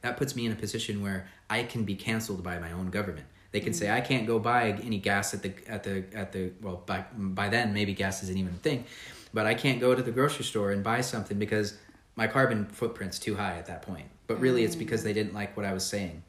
that 0.00 0.16
puts 0.16 0.36
me 0.36 0.46
in 0.46 0.52
a 0.52 0.56
position 0.56 1.02
where 1.02 1.26
I 1.50 1.62
can 1.64 1.84
be 1.84 1.94
canceled 1.94 2.42
by 2.42 2.58
my 2.58 2.72
own 2.72 2.90
government. 2.90 3.26
They 3.54 3.60
can 3.60 3.72
say 3.72 3.88
I 3.88 4.00
can't 4.00 4.26
go 4.26 4.40
buy 4.40 4.70
any 4.82 4.98
gas 4.98 5.32
at 5.32 5.42
the 5.44 5.52
at 5.68 5.84
the 5.84 6.02
at 6.12 6.32
the 6.32 6.50
well 6.60 6.82
by 6.84 7.04
by 7.16 7.48
then 7.48 7.72
maybe 7.72 7.94
gas 7.94 8.20
isn't 8.24 8.36
even 8.36 8.52
a 8.52 8.56
thing, 8.56 8.84
but 9.32 9.46
I 9.46 9.54
can't 9.54 9.80
go 9.80 9.94
to 9.94 10.02
the 10.02 10.10
grocery 10.10 10.44
store 10.44 10.72
and 10.72 10.82
buy 10.82 11.02
something 11.02 11.38
because 11.38 11.78
my 12.16 12.26
carbon 12.26 12.66
footprint's 12.66 13.20
too 13.20 13.36
high 13.36 13.56
at 13.56 13.66
that 13.66 13.82
point. 13.82 14.08
But 14.26 14.40
really, 14.40 14.64
it's 14.64 14.74
because 14.74 15.04
they 15.04 15.12
didn't 15.12 15.34
like 15.34 15.56
what 15.56 15.64
I 15.64 15.72
was 15.72 15.84
saying, 15.84 16.24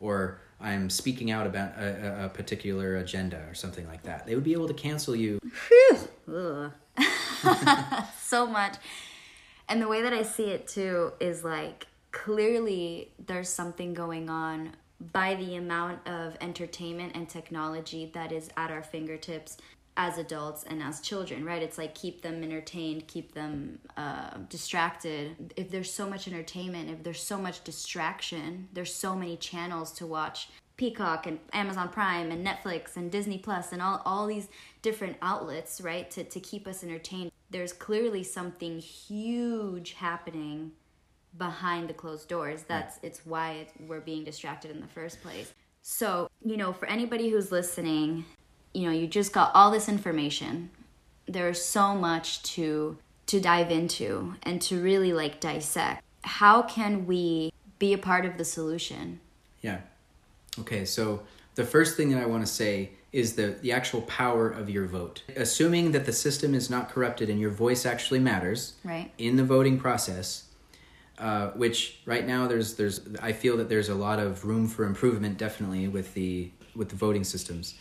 or 0.00 0.40
I'm 0.60 0.88
speaking 0.88 1.32
out 1.32 1.48
about 1.48 1.76
a, 1.76 2.20
a, 2.22 2.26
a 2.26 2.28
particular 2.28 2.94
agenda 2.98 3.44
or 3.48 3.54
something 3.54 3.88
like 3.88 4.04
that. 4.04 4.24
They 4.28 4.36
would 4.36 4.44
be 4.44 4.52
able 4.52 4.68
to 4.68 4.74
cancel 4.74 5.16
you. 5.16 5.40
So 8.20 8.46
much. 8.46 8.76
And 9.68 9.82
the 9.82 9.88
way 9.88 10.02
that 10.02 10.12
I 10.12 10.22
see 10.22 10.44
it 10.44 10.68
too 10.68 11.12
is 11.18 11.42
like 11.42 11.88
clearly 12.12 13.10
there's 13.26 13.48
something 13.48 13.94
going 13.94 14.30
on 14.30 14.76
by 15.12 15.34
the 15.34 15.56
amount 15.56 16.06
of 16.06 16.36
entertainment 16.40 17.12
and 17.14 17.28
technology 17.28 18.10
that 18.14 18.32
is 18.32 18.50
at 18.56 18.70
our 18.70 18.82
fingertips 18.82 19.56
as 19.96 20.16
adults 20.16 20.64
and 20.64 20.82
as 20.82 21.00
children, 21.00 21.44
right? 21.44 21.62
It's 21.62 21.76
like 21.76 21.94
keep 21.94 22.22
them 22.22 22.42
entertained, 22.42 23.06
keep 23.08 23.34
them 23.34 23.78
uh, 23.96 24.38
distracted. 24.48 25.52
If 25.56 25.70
there's 25.70 25.92
so 25.92 26.08
much 26.08 26.26
entertainment, 26.26 26.90
if 26.90 27.02
there's 27.02 27.20
so 27.22 27.38
much 27.38 27.62
distraction, 27.62 28.68
there's 28.72 28.94
so 28.94 29.14
many 29.14 29.36
channels 29.36 29.92
to 29.92 30.06
watch. 30.06 30.48
Peacock 30.78 31.26
and 31.26 31.38
Amazon 31.52 31.90
Prime 31.90 32.30
and 32.30 32.44
Netflix 32.44 32.96
and 32.96 33.10
Disney 33.10 33.38
Plus 33.38 33.72
and 33.72 33.82
all, 33.82 34.00
all 34.06 34.26
these 34.26 34.48
different 34.80 35.16
outlets, 35.20 35.80
right, 35.80 36.10
to, 36.10 36.24
to 36.24 36.40
keep 36.40 36.66
us 36.66 36.82
entertained. 36.82 37.30
There's 37.50 37.74
clearly 37.74 38.24
something 38.24 38.78
huge 38.78 39.92
happening 39.92 40.72
behind 41.36 41.88
the 41.88 41.94
closed 41.94 42.28
doors. 42.28 42.64
That's 42.68 42.98
it's 43.02 43.24
why 43.24 43.52
it, 43.52 43.70
we're 43.86 44.00
being 44.00 44.24
distracted 44.24 44.70
in 44.70 44.80
the 44.80 44.86
first 44.86 45.22
place. 45.22 45.52
So, 45.82 46.28
you 46.44 46.56
know, 46.56 46.72
for 46.72 46.86
anybody 46.86 47.30
who's 47.30 47.50
listening, 47.50 48.24
you 48.74 48.86
know, 48.86 48.92
you 48.92 49.06
just 49.06 49.32
got 49.32 49.50
all 49.54 49.70
this 49.70 49.88
information. 49.88 50.70
There's 51.26 51.62
so 51.64 51.94
much 51.94 52.42
to 52.54 52.98
to 53.26 53.40
dive 53.40 53.70
into 53.70 54.34
and 54.42 54.60
to 54.62 54.82
really 54.82 55.12
like 55.12 55.40
dissect. 55.40 56.02
How 56.22 56.62
can 56.62 57.06
we 57.06 57.52
be 57.78 57.92
a 57.92 57.98
part 57.98 58.24
of 58.24 58.36
the 58.36 58.44
solution? 58.44 59.20
Yeah. 59.60 59.78
Okay, 60.58 60.84
so 60.84 61.22
the 61.54 61.64
first 61.64 61.96
thing 61.96 62.10
that 62.10 62.22
I 62.22 62.26
want 62.26 62.44
to 62.44 62.52
say 62.52 62.90
is 63.12 63.34
the, 63.36 63.56
the 63.60 63.72
actual 63.72 64.02
power 64.02 64.48
of 64.48 64.70
your 64.70 64.86
vote. 64.86 65.22
Assuming 65.36 65.92
that 65.92 66.06
the 66.06 66.12
system 66.12 66.54
is 66.54 66.70
not 66.70 66.90
corrupted 66.90 67.28
and 67.28 67.38
your 67.40 67.50
voice 67.50 67.84
actually 67.86 68.20
matters 68.20 68.74
Right. 68.84 69.10
in 69.18 69.36
the 69.36 69.44
voting 69.44 69.78
process, 69.78 70.44
uh, 71.22 71.50
which 71.50 72.00
right 72.04 72.26
now 72.26 72.48
there's 72.48 72.74
there's 72.74 73.00
I 73.22 73.32
feel 73.32 73.56
that 73.58 73.68
there's 73.68 73.88
a 73.88 73.94
lot 73.94 74.18
of 74.18 74.44
room 74.44 74.66
for 74.66 74.84
improvement 74.84 75.38
definitely 75.38 75.86
with 75.86 76.12
the 76.14 76.50
with 76.74 76.88
the 76.88 76.96
voting 76.96 77.22
systems. 77.22 77.74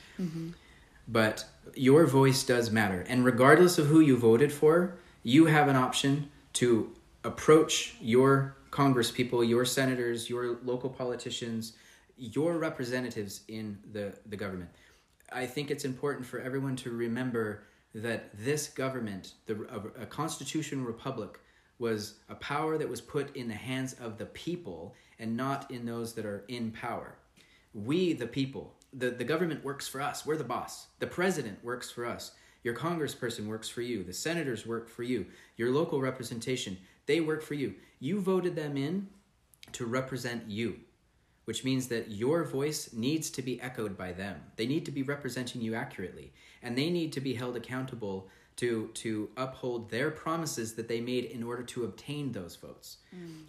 But 1.08 1.46
your 1.74 2.06
voice 2.06 2.44
does 2.44 2.70
matter, 2.70 3.04
and 3.10 3.26
regardless 3.26 3.80
of 3.80 3.88
who 3.88 4.00
you 4.00 4.16
voted 4.16 4.54
for, 4.54 4.96
you 5.24 5.48
have 5.48 5.68
an 5.68 5.76
option 5.76 6.30
to 6.54 6.92
approach 7.24 7.96
your 8.00 8.56
Congress 8.70 9.10
people, 9.10 9.44
your 9.44 9.66
senators, 9.66 10.30
your 10.30 10.60
local 10.64 10.90
politicians, 10.90 11.74
your 12.18 12.58
representatives 12.60 13.42
in 13.48 13.78
the, 13.92 14.14
the 14.28 14.38
government. 14.38 14.70
I 15.32 15.46
think 15.48 15.72
it's 15.72 15.86
important 15.86 16.26
for 16.26 16.40
everyone 16.40 16.76
to 16.78 16.92
remember 16.92 17.64
that 17.94 18.30
this 18.38 18.68
government, 18.70 19.34
the, 19.48 19.56
a, 19.70 20.04
a 20.04 20.06
constitutional 20.06 20.86
republic, 20.86 21.40
was 21.82 22.20
a 22.30 22.36
power 22.36 22.78
that 22.78 22.88
was 22.88 23.02
put 23.02 23.36
in 23.36 23.48
the 23.48 23.56
hands 23.56 23.94
of 23.94 24.20
the 24.20 24.28
people 24.28 24.94
and 25.18 25.36
not 25.36 25.70
in 25.72 25.84
those 25.84 26.14
that 26.14 26.26
are 26.26 26.46
in 26.48 26.72
power. 26.72 27.16
We, 27.74 28.14
the 28.14 28.28
people, 28.28 28.76
the, 28.94 29.10
the 29.10 29.24
government 29.24 29.66
works 29.66 29.88
for 29.88 30.00
us. 30.00 30.24
We're 30.24 30.38
the 30.38 30.44
boss. 30.44 30.88
The 31.00 31.08
president 31.08 31.64
works 31.64 31.90
for 31.90 32.06
us. 32.06 32.34
Your 32.64 32.76
congressperson 32.76 33.48
works 33.48 33.68
for 33.68 33.82
you. 33.82 34.04
The 34.04 34.14
senators 34.14 34.68
work 34.68 34.90
for 34.90 35.02
you. 35.02 35.26
Your 35.58 35.72
local 35.72 36.00
representation, 36.00 36.78
they 37.08 37.20
work 37.20 37.42
for 37.42 37.56
you. 37.56 37.74
You 38.00 38.22
voted 38.22 38.56
them 38.56 38.78
in 38.78 39.08
to 39.72 39.86
represent 39.88 40.44
you, 40.48 40.82
which 41.46 41.64
means 41.64 41.88
that 41.88 42.12
your 42.12 42.44
voice 42.44 42.94
needs 42.94 43.32
to 43.32 43.42
be 43.42 43.60
echoed 43.60 43.98
by 43.98 44.12
them. 44.12 44.40
They 44.56 44.68
need 44.68 44.86
to 44.86 44.92
be 44.92 45.02
representing 45.02 45.62
you 45.62 45.74
accurately, 45.74 46.32
and 46.62 46.78
they 46.78 46.92
need 46.92 47.12
to 47.14 47.22
be 47.22 47.34
held 47.34 47.58
accountable 47.58 48.30
to 48.62 48.90
to 48.94 49.28
uphold 49.38 49.90
their 49.90 50.12
promises 50.12 50.74
that 50.76 50.88
they 50.88 51.02
made 51.02 51.26
in 51.26 51.42
order 51.42 51.64
to 51.64 51.84
obtain 51.86 52.32
those 52.32 52.56
votes. 52.56 52.98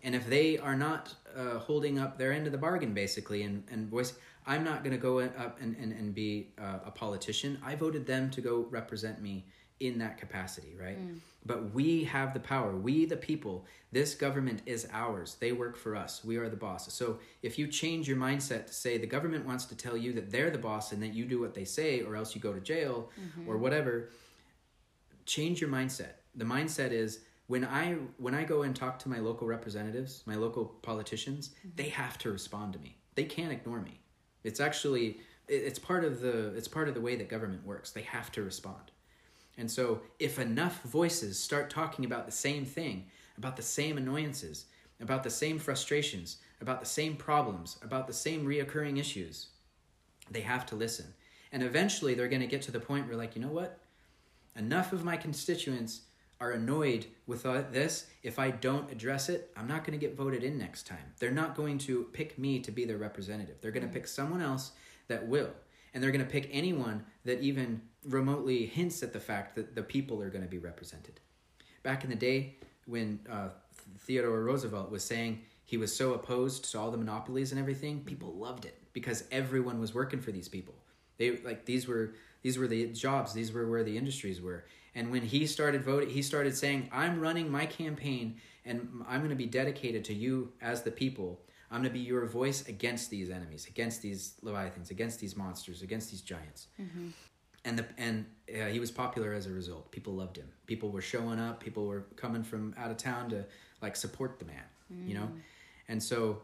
And 0.04 0.14
if 0.14 0.24
they 0.26 0.58
are 0.58 0.74
not 0.74 1.14
uh, 1.36 1.58
holding 1.58 1.98
up 1.98 2.16
their 2.16 2.32
end 2.32 2.46
of 2.46 2.52
the 2.52 2.62
bargain, 2.68 2.92
basically, 2.94 3.42
and 3.42 3.62
and 3.70 3.88
voice, 3.88 4.14
I'm 4.46 4.64
not 4.64 4.82
going 4.84 4.96
to 4.98 5.02
go 5.10 5.20
up 5.20 5.58
and 5.60 5.76
and, 5.76 5.92
and 5.92 6.14
be 6.14 6.48
uh, 6.58 6.90
a 6.90 6.90
politician. 6.90 7.58
I 7.62 7.74
voted 7.74 8.06
them 8.06 8.30
to 8.30 8.40
go 8.40 8.66
represent 8.70 9.20
me 9.20 9.44
in 9.80 9.98
that 9.98 10.16
capacity, 10.16 10.74
right? 10.80 10.96
But 11.44 11.74
we 11.74 12.04
have 12.04 12.32
the 12.34 12.40
power. 12.40 12.72
We, 12.76 13.04
the 13.04 13.16
people, 13.16 13.66
this 13.90 14.14
government 14.14 14.62
is 14.64 14.86
ours. 14.92 15.36
They 15.40 15.50
work 15.50 15.76
for 15.76 15.96
us. 15.96 16.24
We 16.24 16.36
are 16.36 16.48
the 16.48 16.56
boss. 16.56 16.92
So 16.94 17.18
if 17.42 17.58
you 17.58 17.66
change 17.66 18.06
your 18.06 18.16
mindset 18.16 18.68
to 18.68 18.72
say 18.72 18.96
the 18.96 19.08
government 19.16 19.44
wants 19.44 19.64
to 19.66 19.74
tell 19.84 19.96
you 19.96 20.12
that 20.12 20.30
they're 20.30 20.50
the 20.50 20.64
boss 20.70 20.92
and 20.92 21.02
that 21.02 21.12
you 21.18 21.24
do 21.24 21.40
what 21.40 21.52
they 21.54 21.64
say 21.64 22.00
or 22.02 22.14
else 22.14 22.36
you 22.36 22.40
go 22.40 22.52
to 22.52 22.60
jail 22.60 23.10
or 23.48 23.58
whatever, 23.58 24.10
change 25.26 25.60
your 25.60 25.70
mindset. 25.70 26.14
The 26.34 26.44
mindset 26.44 26.92
is 26.92 27.20
when 27.46 27.64
I 27.64 27.94
when 28.18 28.34
I 28.34 28.44
go 28.44 28.62
and 28.62 28.74
talk 28.74 28.98
to 29.00 29.08
my 29.08 29.18
local 29.18 29.46
representatives, 29.46 30.22
my 30.26 30.36
local 30.36 30.64
politicians, 30.64 31.50
mm-hmm. 31.58 31.70
they 31.76 31.88
have 31.88 32.18
to 32.18 32.30
respond 32.30 32.72
to 32.74 32.78
me. 32.78 32.96
They 33.14 33.24
can't 33.24 33.52
ignore 33.52 33.80
me. 33.80 34.00
It's 34.44 34.60
actually 34.60 35.18
it's 35.48 35.78
part 35.78 36.04
of 36.04 36.20
the 36.20 36.54
it's 36.54 36.68
part 36.68 36.88
of 36.88 36.94
the 36.94 37.00
way 37.00 37.16
that 37.16 37.28
government 37.28 37.66
works. 37.66 37.90
They 37.90 38.02
have 38.02 38.32
to 38.32 38.42
respond. 38.42 38.90
And 39.58 39.70
so 39.70 40.00
if 40.18 40.38
enough 40.38 40.82
voices 40.82 41.38
start 41.38 41.68
talking 41.68 42.04
about 42.04 42.26
the 42.26 42.32
same 42.32 42.64
thing, 42.64 43.06
about 43.36 43.56
the 43.56 43.62
same 43.62 43.98
annoyances, 43.98 44.66
about 45.00 45.22
the 45.22 45.30
same 45.30 45.58
frustrations, 45.58 46.38
about 46.60 46.80
the 46.80 46.86
same 46.86 47.16
problems, 47.16 47.78
about 47.82 48.06
the 48.06 48.12
same 48.12 48.46
reoccurring 48.46 48.98
issues, 48.98 49.48
they 50.30 50.40
have 50.40 50.64
to 50.66 50.74
listen. 50.74 51.12
And 51.50 51.62
eventually 51.62 52.14
they're 52.14 52.28
going 52.28 52.40
to 52.40 52.46
get 52.46 52.62
to 52.62 52.72
the 52.72 52.80
point 52.80 53.06
where 53.06 53.16
like, 53.16 53.36
you 53.36 53.42
know 53.42 53.48
what? 53.48 53.78
Enough 54.56 54.92
of 54.92 55.04
my 55.04 55.16
constituents 55.16 56.02
are 56.40 56.50
annoyed 56.50 57.06
with 57.26 57.46
uh, 57.46 57.62
this. 57.70 58.06
If 58.22 58.38
i 58.38 58.50
don't 58.50 58.90
address 58.90 59.28
it 59.28 59.50
i'm 59.56 59.68
not 59.68 59.84
going 59.84 59.98
to 59.98 60.06
get 60.06 60.16
voted 60.16 60.42
in 60.42 60.58
next 60.58 60.86
time. 60.86 61.12
They're 61.18 61.30
not 61.30 61.54
going 61.54 61.78
to 61.78 62.04
pick 62.12 62.38
me 62.38 62.60
to 62.60 62.70
be 62.70 62.84
their 62.84 62.98
representative. 62.98 63.56
They're 63.60 63.70
going 63.70 63.86
to 63.86 63.92
pick 63.92 64.06
someone 64.06 64.42
else 64.42 64.72
that 65.08 65.26
will. 65.28 65.50
And 65.94 66.02
they're 66.02 66.10
going 66.10 66.24
to 66.24 66.30
pick 66.30 66.48
anyone 66.50 67.04
that 67.24 67.40
even 67.40 67.82
remotely 68.04 68.66
hints 68.66 69.02
at 69.02 69.12
the 69.12 69.20
fact 69.20 69.54
that 69.56 69.74
the 69.74 69.82
people 69.82 70.22
are 70.22 70.30
going 70.30 70.42
to 70.42 70.48
be 70.48 70.58
represented. 70.58 71.20
Back 71.82 72.04
in 72.04 72.10
the 72.10 72.16
day 72.16 72.56
when 72.86 73.20
uh, 73.30 73.48
theodore 74.00 74.42
roosevelt 74.42 74.90
was 74.90 75.04
saying 75.04 75.42
he 75.64 75.76
was 75.76 75.94
so 75.94 76.14
opposed 76.14 76.70
to 76.70 76.78
all 76.78 76.90
the 76.90 76.96
monopolies 76.96 77.52
and 77.52 77.60
everything 77.60 78.00
people 78.04 78.32
loved 78.34 78.64
it 78.64 78.78
because 78.92 79.24
everyone 79.30 79.80
was 79.80 79.94
working 79.94 80.20
for 80.20 80.32
these 80.32 80.48
people. 80.48 80.74
They 81.18 81.38
like 81.38 81.64
these 81.64 81.86
were 81.86 82.14
these 82.42 82.58
were 82.58 82.66
the 82.66 82.86
jobs 82.88 83.32
these 83.32 83.52
were 83.52 83.68
where 83.68 83.84
the 83.84 83.96
industries 83.96 84.40
were. 84.40 84.64
And 84.94 85.10
when 85.10 85.22
he 85.22 85.46
started 85.46 85.82
voting 85.82 86.10
he 86.10 86.22
started 86.22 86.56
saying 86.56 86.88
i'm 86.92 87.20
running 87.20 87.50
my 87.50 87.66
campaign 87.66 88.40
and 88.64 88.88
i'm 89.08 89.20
going 89.20 89.30
to 89.30 89.36
be 89.36 89.46
dedicated 89.46 90.04
to 90.06 90.14
you 90.14 90.52
as 90.60 90.82
the 90.82 90.90
people. 90.90 91.40
I'm 91.70 91.78
going 91.80 91.90
to 91.90 91.98
be 91.98 92.04
your 92.04 92.26
voice 92.26 92.68
against 92.68 93.08
these 93.08 93.30
enemies 93.30 93.66
against 93.66 94.02
these 94.02 94.34
leviathans 94.42 94.90
against 94.90 95.20
these 95.20 95.36
monsters 95.36 95.82
against 95.82 96.10
these 96.10 96.20
giants. 96.20 96.66
And 97.64 97.78
the 97.78 97.86
and 97.96 98.26
uh, 98.50 98.66
he 98.66 98.80
was 98.80 98.90
popular 98.90 99.32
as 99.32 99.46
a 99.46 99.50
result. 99.50 99.90
People 99.92 100.14
loved 100.14 100.36
him. 100.36 100.48
People 100.66 100.90
were 100.90 101.00
showing 101.00 101.38
up. 101.38 101.60
People 101.60 101.86
were 101.86 102.06
coming 102.16 102.42
from 102.42 102.74
out 102.76 102.90
of 102.90 102.96
town 102.96 103.30
to 103.30 103.46
like 103.80 103.94
support 103.96 104.38
the 104.38 104.44
man 104.44 104.64
you 105.06 105.14
know? 105.14 105.30
And 105.88 106.02
so 106.02 106.42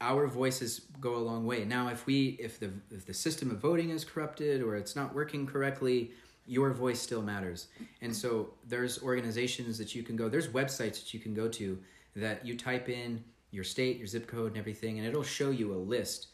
our 0.00 0.26
voices 0.26 0.82
go 1.00 1.16
a 1.16 1.18
long 1.18 1.46
way 1.46 1.64
now 1.64 1.88
if 1.88 2.04
we 2.04 2.36
if 2.38 2.60
the 2.60 2.70
if 2.90 3.06
the 3.06 3.14
system 3.14 3.50
of 3.50 3.58
voting 3.58 3.90
is 3.90 4.04
corrupted 4.04 4.62
or 4.62 4.76
it's 4.76 4.94
not 4.94 5.14
working 5.14 5.46
correctly 5.46 6.10
your 6.46 6.70
voice 6.70 7.00
still 7.00 7.22
matters. 7.22 7.68
And 8.00 8.14
so 8.14 8.50
there's 8.68 9.02
organizations 9.02 9.76
that 9.78 9.94
you 9.94 10.02
can 10.02 10.16
go, 10.16 10.28
there's 10.28 10.48
websites 10.48 11.02
that 11.02 11.12
you 11.12 11.20
can 11.20 11.34
go 11.34 11.48
to 11.48 11.78
that 12.14 12.46
you 12.46 12.56
type 12.56 12.88
in 12.88 13.22
your 13.50 13.64
state, 13.64 13.98
your 13.98 14.06
zip 14.06 14.26
code, 14.26 14.48
and 14.48 14.56
everything, 14.56 14.98
and 14.98 15.06
it'll 15.06 15.22
show 15.22 15.50
you 15.50 15.74
a 15.74 15.76
list. 15.76 16.28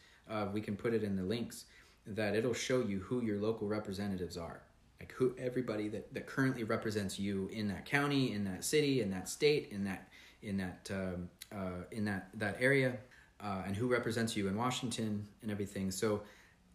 We 0.53 0.61
can 0.61 0.75
put 0.75 0.93
it 0.93 1.03
in 1.03 1.15
the 1.15 1.23
links 1.23 1.65
that 2.05 2.35
it'll 2.35 2.53
show 2.53 2.81
you 2.81 2.99
who 2.99 3.21
your 3.21 3.39
local 3.39 3.67
representatives 3.67 4.37
are 4.37 4.61
like 4.99 5.13
who 5.13 5.33
everybody 5.37 5.87
that, 5.87 6.13
that 6.13 6.25
currently 6.25 6.63
represents 6.65 7.17
you 7.17 7.49
in 7.53 7.65
that 7.69 7.85
county 7.85 8.33
in 8.33 8.43
that 8.43 8.63
city 8.63 9.01
in 9.01 9.09
that 9.09 9.29
state 9.29 9.69
in 9.71 9.85
that 9.85 10.09
in 10.41 10.57
that 10.57 10.91
um, 10.93 11.29
uh, 11.55 11.83
in 11.91 12.03
that 12.03 12.27
that 12.33 12.57
area 12.59 12.97
uh, 13.43 13.63
and 13.65 13.75
who 13.75 13.87
represents 13.87 14.35
you 14.35 14.47
in 14.47 14.55
washington 14.55 15.27
and 15.41 15.51
everything 15.51 15.91
so 15.91 16.21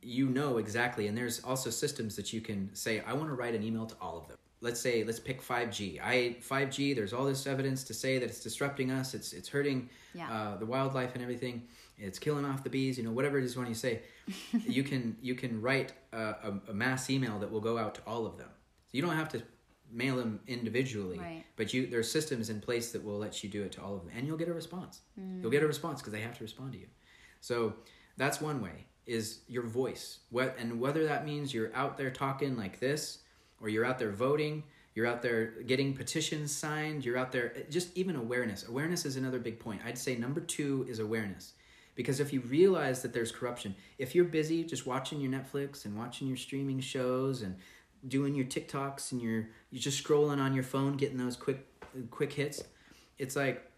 you 0.03 0.29
know 0.29 0.59
exactly 0.59 1.07
and 1.07 1.17
there's 1.17 1.41
also 1.41 1.71
systems 1.71 2.15
that 2.15 2.33
you 2.33 2.41
can 2.41 2.73
say 2.75 3.01
i 3.01 3.13
want 3.13 3.29
to 3.29 3.35
write 3.35 3.55
an 3.55 3.63
email 3.63 3.87
to 3.87 3.97
all 4.01 4.17
of 4.17 4.29
them 4.29 4.39
let's 4.61 4.81
say 4.81 5.05
let's 5.05 5.21
pick 5.21 5.43
5G. 5.43 6.01
I 6.03 6.37
5G. 6.41 6.95
There's 6.95 7.13
all 7.13 7.25
this 7.25 7.47
evidence 7.47 7.85
to 7.85 7.95
say 7.95 8.19
that 8.19 8.27
it's 8.27 8.41
disrupting 8.41 8.91
us. 8.91 9.15
It's 9.15 9.33
it's 9.33 9.49
hurting 9.49 9.89
yeah. 10.15 10.31
uh, 10.31 10.57
the 10.57 10.67
wildlife 10.67 11.15
and 11.15 11.23
everything. 11.23 11.63
It's 11.97 12.19
killing 12.19 12.45
off 12.45 12.63
the 12.65 12.71
bees. 12.71 12.99
You 12.99 13.05
know 13.05 13.13
whatever 13.13 13.39
it 13.39 13.45
is 13.45 13.57
when 13.57 13.67
you 13.67 13.75
say, 13.75 14.01
you 14.67 14.83
can 14.83 15.17
you 15.21 15.35
can 15.35 15.61
write 15.61 15.93
a, 16.13 16.19
a, 16.19 16.61
a, 16.71 16.75
mass 16.75 17.11
email 17.11 17.39
that 17.39 17.51
will 17.51 17.61
go 17.61 17.79
out 17.79 17.95
to 17.97 18.01
all 18.07 18.27
of 18.27 18.39
them. 18.39 18.49
So 18.87 18.91
you 18.93 19.03
don't 19.03 19.17
have 19.17 19.29
to 19.31 19.43
mail 19.93 20.17
them 20.17 20.41
individually, 20.47 21.19
right. 21.19 21.45
but 21.57 21.73
you 21.73 21.87
there's 21.87 22.11
systems 22.11 22.51
in 22.51 22.61
place 22.61 22.93
that 22.93 23.03
will 23.03 23.19
let 23.19 23.43
you 23.43 23.51
do 23.51 23.63
it 23.63 23.73
to 23.73 23.83
all 23.83 23.95
of 23.95 24.03
them, 24.03 24.11
and 24.17 24.27
you'll 24.27 24.37
get 24.37 24.49
a 24.49 24.55
response. 24.55 25.01
Mm. 25.19 25.43
You'll 25.43 25.51
get 25.51 25.63
a 25.63 25.67
response 25.67 26.01
because 26.01 26.13
they 26.13 26.21
have 26.21 26.37
to 26.39 26.45
respond 26.45 26.73
to 26.73 26.79
you. 26.79 26.87
So 27.41 27.75
that's 28.17 28.41
one 28.41 28.61
way 28.61 28.87
is 29.07 29.41
your 29.49 29.63
voice. 29.63 30.19
What 30.31 30.57
and 30.59 30.79
whether 30.79 31.07
that 31.07 31.25
means 31.25 31.55
you're 31.55 31.75
out 31.75 31.97
there 31.97 32.11
talking 32.11 32.57
like 32.57 32.79
this 32.79 33.19
or 33.61 33.69
you're 33.69 33.85
out 33.85 33.99
there 33.99 34.13
voting, 34.13 34.63
you're 34.95 35.07
out 35.07 35.23
there 35.23 35.63
getting 35.67 35.95
petitions 35.95 36.55
signed, 36.55 37.05
you're 37.05 37.17
out 37.17 37.33
there 37.33 37.55
just 37.71 37.97
even 37.97 38.17
awareness. 38.17 38.69
Awareness 38.69 39.07
is 39.07 39.17
another 39.17 39.39
big 39.39 39.59
point. 39.59 39.81
I'd 39.85 39.97
say 39.97 40.17
number 40.17 40.41
2 40.41 40.87
is 40.89 40.99
awareness. 40.99 41.53
Because 41.95 42.21
if 42.21 42.33
you 42.33 42.41
realize 42.43 43.03
that 43.03 43.13
there's 43.13 43.33
corruption, 43.33 43.75
if 43.99 44.15
you're 44.15 44.25
busy 44.25 44.63
just 44.63 44.87
watching 44.87 45.21
your 45.21 45.33
Netflix 45.33 45.85
and 45.85 45.97
watching 45.97 46.29
your 46.29 46.37
streaming 46.37 46.79
shows 46.79 47.43
and 47.43 47.57
doing 48.07 48.35
your 48.35 48.47
TikToks 48.47 49.13
and 49.13 49.21
you're 49.21 49.49
you're 49.71 49.83
just 49.83 50.03
scrolling 50.03 50.39
on 50.39 50.55
your 50.55 50.65
phone 50.65 50.97
getting 50.97 51.19
those 51.19 51.37
quick 51.37 51.67
quick 52.11 52.33
hits, 52.33 52.63
it's 53.19 53.37
like 53.37 53.71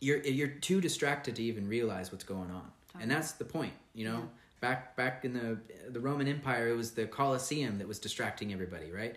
you're 0.00 0.18
you're 0.22 0.48
too 0.48 0.80
distracted 0.80 1.36
to 1.36 1.42
even 1.42 1.68
realize 1.68 2.10
what's 2.10 2.24
going 2.24 2.50
on. 2.50 2.70
And 3.00 3.10
that's 3.10 3.32
the 3.32 3.44
point, 3.44 3.72
you 3.94 4.04
know. 4.04 4.18
Yeah 4.18 4.28
back 4.64 4.96
back 4.96 5.24
in 5.24 5.34
the 5.34 5.58
the 5.90 6.00
Roman 6.00 6.26
Empire, 6.26 6.68
it 6.68 6.76
was 6.76 6.92
the 6.92 7.06
Colosseum 7.06 7.78
that 7.78 7.86
was 7.86 7.98
distracting 7.98 8.52
everybody, 8.52 8.90
right? 8.90 9.16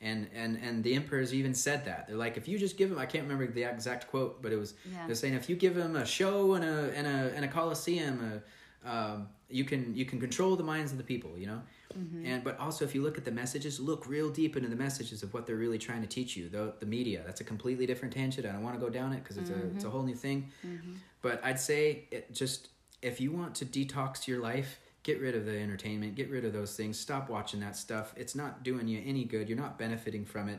And 0.00 0.28
and 0.34 0.58
and 0.62 0.82
the 0.82 0.94
emperors 0.94 1.34
even 1.34 1.54
said 1.54 1.84
that 1.84 2.06
they're 2.08 2.16
like, 2.16 2.36
if 2.38 2.48
you 2.48 2.58
just 2.58 2.78
give 2.78 2.88
them, 2.88 2.98
I 2.98 3.06
can't 3.06 3.24
remember 3.24 3.46
the 3.46 3.64
exact 3.64 4.08
quote, 4.08 4.40
but 4.42 4.52
it 4.52 4.56
was 4.56 4.74
yeah. 4.90 5.06
they're 5.06 5.14
saying 5.14 5.34
if 5.34 5.50
you 5.50 5.56
give 5.56 5.74
them 5.74 5.96
a 5.96 6.06
show 6.06 6.54
and 6.54 6.64
a 6.64 6.92
and 6.94 7.06
a 7.06 7.32
and 7.36 7.44
a 7.44 7.48
Colosseum, 7.48 8.14
a, 8.20 8.42
um, 8.86 9.28
you 9.48 9.64
can 9.64 9.94
you 9.94 10.04
can 10.04 10.20
control 10.20 10.56
the 10.56 10.64
minds 10.64 10.92
of 10.92 10.98
the 10.98 11.04
people, 11.04 11.36
you 11.36 11.46
know. 11.46 11.62
Mm-hmm. 11.96 12.26
And 12.26 12.44
but 12.44 12.58
also 12.58 12.84
if 12.84 12.94
you 12.94 13.02
look 13.02 13.18
at 13.18 13.24
the 13.24 13.30
messages, 13.30 13.78
look 13.80 14.06
real 14.06 14.30
deep 14.30 14.56
into 14.56 14.68
the 14.68 14.76
messages 14.76 15.22
of 15.22 15.32
what 15.32 15.46
they're 15.46 15.56
really 15.56 15.78
trying 15.78 16.02
to 16.02 16.08
teach 16.08 16.36
you. 16.36 16.48
The 16.48 16.74
the 16.80 16.86
media, 16.86 17.22
that's 17.24 17.40
a 17.40 17.44
completely 17.44 17.86
different 17.86 18.14
tangent. 18.14 18.46
I 18.46 18.52
don't 18.52 18.62
want 18.62 18.74
to 18.76 18.80
go 18.80 18.90
down 18.90 19.12
it 19.12 19.22
because 19.22 19.36
it's 19.36 19.50
mm-hmm. 19.50 19.68
a 19.68 19.74
it's 19.74 19.84
a 19.84 19.90
whole 19.90 20.02
new 20.02 20.14
thing. 20.14 20.50
Mm-hmm. 20.66 20.94
But 21.22 21.40
I'd 21.44 21.60
say 21.60 22.04
it 22.10 22.32
just 22.32 22.68
if 23.02 23.20
you 23.20 23.32
want 23.32 23.54
to 23.56 23.64
detox 23.64 24.26
your 24.26 24.40
life 24.40 24.80
get 25.02 25.20
rid 25.20 25.36
of 25.36 25.44
the 25.44 25.56
entertainment 25.56 26.16
get 26.16 26.28
rid 26.30 26.44
of 26.44 26.52
those 26.52 26.76
things 26.76 26.98
stop 26.98 27.28
watching 27.28 27.60
that 27.60 27.76
stuff 27.76 28.12
it's 28.16 28.34
not 28.34 28.64
doing 28.64 28.88
you 28.88 29.00
any 29.06 29.24
good 29.24 29.48
you're 29.48 29.56
not 29.56 29.78
benefiting 29.78 30.24
from 30.24 30.48
it 30.48 30.58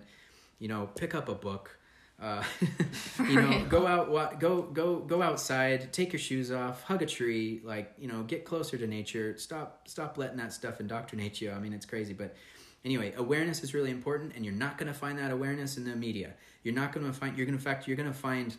you 0.59 0.67
know 0.67 0.89
pick 0.95 1.13
up 1.13 1.27
a 1.27 1.35
book 1.35 1.77
uh, 2.21 2.43
you 3.27 3.41
know 3.41 3.65
go 3.69 3.85
out 3.85 4.39
go 4.39 4.63
go 4.63 4.99
go 4.99 5.21
outside 5.21 5.93
take 5.93 6.11
your 6.11 6.19
shoes 6.19 6.51
off 6.51 6.81
hug 6.81 7.03
a 7.03 7.05
tree 7.05 7.61
like 7.63 7.93
you 7.99 8.07
know 8.07 8.23
get 8.23 8.43
closer 8.43 8.77
to 8.77 8.87
nature. 8.87 9.37
Stop 9.37 9.87
stop 9.87 10.17
letting 10.17 10.37
that 10.37 10.51
stuff 10.51 10.79
indoctrinate 10.79 11.39
you. 11.41 11.51
I 11.51 11.59
mean 11.59 11.73
it's 11.73 11.85
crazy 11.85 12.13
but 12.13 12.35
anyway 12.83 13.13
awareness 13.17 13.63
is 13.63 13.73
really 13.73 13.91
important 13.91 14.33
and 14.35 14.43
you're 14.43 14.53
not 14.53 14.77
going 14.77 14.91
to 14.91 14.97
find 14.97 15.19
that 15.19 15.31
awareness 15.31 15.77
in 15.77 15.83
the 15.83 15.95
media. 15.95 16.33
You're 16.63 16.73
not 16.73 16.91
going 16.91 17.05
to 17.05 17.13
find 17.13 17.37
you're 17.37 17.45
going 17.45 17.57
to 17.57 17.63
fact 17.63 17.87
you're 17.87 17.97
going 17.97 18.11
to 18.11 18.17
find 18.17 18.55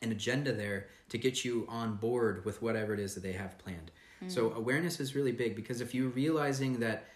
an 0.00 0.12
agenda 0.12 0.52
there 0.52 0.86
to 1.08 1.18
get 1.18 1.44
you 1.44 1.66
on 1.68 1.96
board 1.96 2.44
with 2.44 2.62
whatever 2.62 2.94
it 2.94 3.00
is 3.00 3.14
that 3.14 3.22
they 3.22 3.32
have 3.32 3.58
planned. 3.58 3.90
So 4.28 4.50
mm. 4.50 4.56
awareness 4.56 5.00
is 5.00 5.14
really 5.14 5.32
big 5.32 5.56
because 5.56 5.80
if 5.80 5.94
you're 5.94 6.08
realizing 6.08 6.80
that 6.80 7.06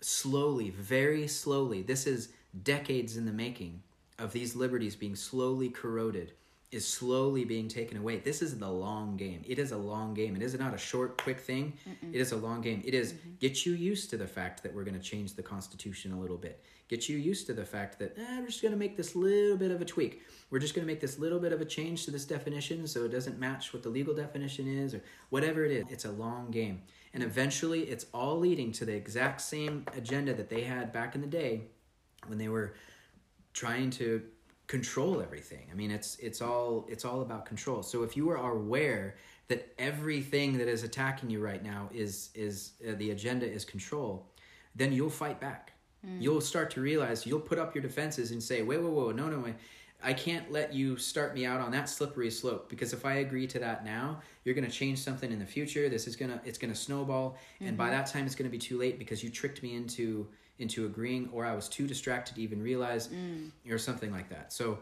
slowly, 0.00 0.70
very 0.70 1.28
slowly, 1.28 1.82
this 1.82 2.06
is 2.06 2.30
decades 2.62 3.16
in 3.16 3.26
the 3.26 3.32
making 3.32 3.82
of 4.18 4.32
these 4.32 4.56
liberties 4.56 4.96
being 4.96 5.16
slowly 5.16 5.68
corroded 5.68 6.32
is 6.72 6.86
slowly 6.86 7.44
being 7.44 7.68
taken 7.68 7.96
away. 7.96 8.18
This 8.18 8.42
is 8.42 8.58
the 8.58 8.68
long 8.68 9.16
game. 9.16 9.42
It 9.46 9.58
is 9.58 9.70
a 9.70 9.76
long 9.76 10.14
game. 10.14 10.34
It 10.34 10.42
is 10.42 10.58
not 10.58 10.74
a 10.74 10.78
short, 10.78 11.22
quick 11.22 11.38
thing. 11.38 11.74
Mm-mm. 11.88 12.12
It 12.12 12.20
is 12.20 12.32
a 12.32 12.36
long 12.36 12.60
game. 12.60 12.82
It 12.84 12.92
is 12.92 13.12
mm-hmm. 13.12 13.30
get 13.38 13.64
you 13.64 13.72
used 13.74 14.10
to 14.10 14.16
the 14.16 14.26
fact 14.26 14.62
that 14.64 14.74
we're 14.74 14.82
going 14.82 14.98
to 14.98 15.00
change 15.00 15.34
the 15.34 15.42
Constitution 15.42 16.12
a 16.12 16.20
little 16.20 16.36
bit. 16.36 16.64
Get 16.88 17.08
you 17.08 17.18
used 17.18 17.46
to 17.46 17.54
the 17.54 17.64
fact 17.64 17.98
that 18.00 18.18
eh, 18.18 18.40
we're 18.40 18.46
just 18.46 18.62
going 18.62 18.72
to 18.72 18.78
make 18.78 18.96
this 18.96 19.14
little 19.14 19.56
bit 19.56 19.70
of 19.70 19.80
a 19.80 19.84
tweak. 19.84 20.22
We're 20.50 20.58
just 20.58 20.74
going 20.74 20.86
to 20.86 20.92
make 20.92 21.00
this 21.00 21.18
little 21.18 21.38
bit 21.38 21.52
of 21.52 21.60
a 21.60 21.64
change 21.64 22.04
to 22.04 22.10
this 22.10 22.24
definition 22.24 22.86
so 22.86 23.04
it 23.04 23.12
doesn't 23.12 23.38
match 23.38 23.72
what 23.72 23.82
the 23.82 23.88
legal 23.88 24.14
definition 24.14 24.66
is 24.66 24.92
or 24.92 25.02
whatever 25.30 25.64
it 25.64 25.70
is. 25.70 25.84
It's 25.88 26.04
a 26.04 26.12
long 26.12 26.50
game. 26.50 26.82
And 27.14 27.22
eventually 27.22 27.82
it's 27.84 28.06
all 28.12 28.38
leading 28.38 28.72
to 28.72 28.84
the 28.84 28.94
exact 28.94 29.40
same 29.40 29.86
agenda 29.96 30.34
that 30.34 30.50
they 30.50 30.62
had 30.62 30.92
back 30.92 31.14
in 31.14 31.20
the 31.20 31.26
day 31.26 31.68
when 32.26 32.38
they 32.38 32.48
were 32.48 32.74
trying 33.56 33.88
to 33.88 34.22
control 34.66 35.22
everything. 35.22 35.66
I 35.72 35.74
mean, 35.74 35.90
it's 35.90 36.16
it's 36.16 36.42
all 36.42 36.86
it's 36.88 37.04
all 37.04 37.22
about 37.22 37.46
control. 37.46 37.82
So 37.82 38.02
if 38.02 38.16
you 38.16 38.28
are 38.28 38.52
aware 38.52 39.16
that 39.48 39.72
everything 39.78 40.58
that 40.58 40.68
is 40.68 40.82
attacking 40.82 41.30
you 41.30 41.40
right 41.40 41.64
now 41.64 41.88
is 41.92 42.30
is 42.34 42.72
uh, 42.86 42.92
the 42.98 43.10
agenda 43.10 43.50
is 43.50 43.64
control, 43.64 44.26
then 44.74 44.92
you'll 44.92 45.10
fight 45.24 45.40
back. 45.40 45.72
Mm. 46.06 46.20
You'll 46.20 46.42
start 46.42 46.70
to 46.72 46.80
realize 46.82 47.24
you'll 47.26 47.40
put 47.40 47.58
up 47.58 47.74
your 47.74 47.82
defenses 47.82 48.30
and 48.30 48.42
say, 48.42 48.62
"Wait, 48.62 48.80
wait, 48.82 48.92
wait, 48.92 49.16
no, 49.16 49.28
no, 49.28 49.38
wait. 49.38 49.54
I 50.02 50.12
can't 50.12 50.52
let 50.52 50.74
you 50.74 50.98
start 50.98 51.34
me 51.34 51.46
out 51.46 51.60
on 51.60 51.70
that 51.72 51.88
slippery 51.88 52.30
slope 52.30 52.68
because 52.68 52.92
if 52.92 53.06
I 53.06 53.14
agree 53.14 53.46
to 53.46 53.58
that 53.60 53.82
now, 53.84 54.20
you're 54.44 54.54
going 54.54 54.66
to 54.66 54.70
change 54.70 54.98
something 54.98 55.32
in 55.32 55.38
the 55.38 55.46
future. 55.46 55.88
This 55.88 56.06
is 56.06 56.16
going 56.16 56.30
to 56.30 56.40
it's 56.44 56.58
going 56.58 56.72
to 56.72 56.78
snowball 56.78 57.30
mm-hmm. 57.30 57.68
and 57.68 57.76
by 57.78 57.84
mm-hmm. 57.84 57.94
that 57.94 58.06
time 58.06 58.26
it's 58.26 58.34
going 58.34 58.50
to 58.50 58.52
be 58.52 58.58
too 58.58 58.78
late 58.78 58.98
because 58.98 59.24
you 59.24 59.30
tricked 59.30 59.62
me 59.62 59.74
into 59.74 60.28
into 60.58 60.86
agreeing 60.86 61.28
or 61.32 61.44
I 61.44 61.54
was 61.54 61.68
too 61.68 61.86
distracted 61.86 62.36
to 62.36 62.42
even 62.42 62.62
realize 62.62 63.08
mm. 63.08 63.50
or 63.70 63.78
something 63.78 64.10
like 64.10 64.28
that. 64.30 64.52
So 64.52 64.78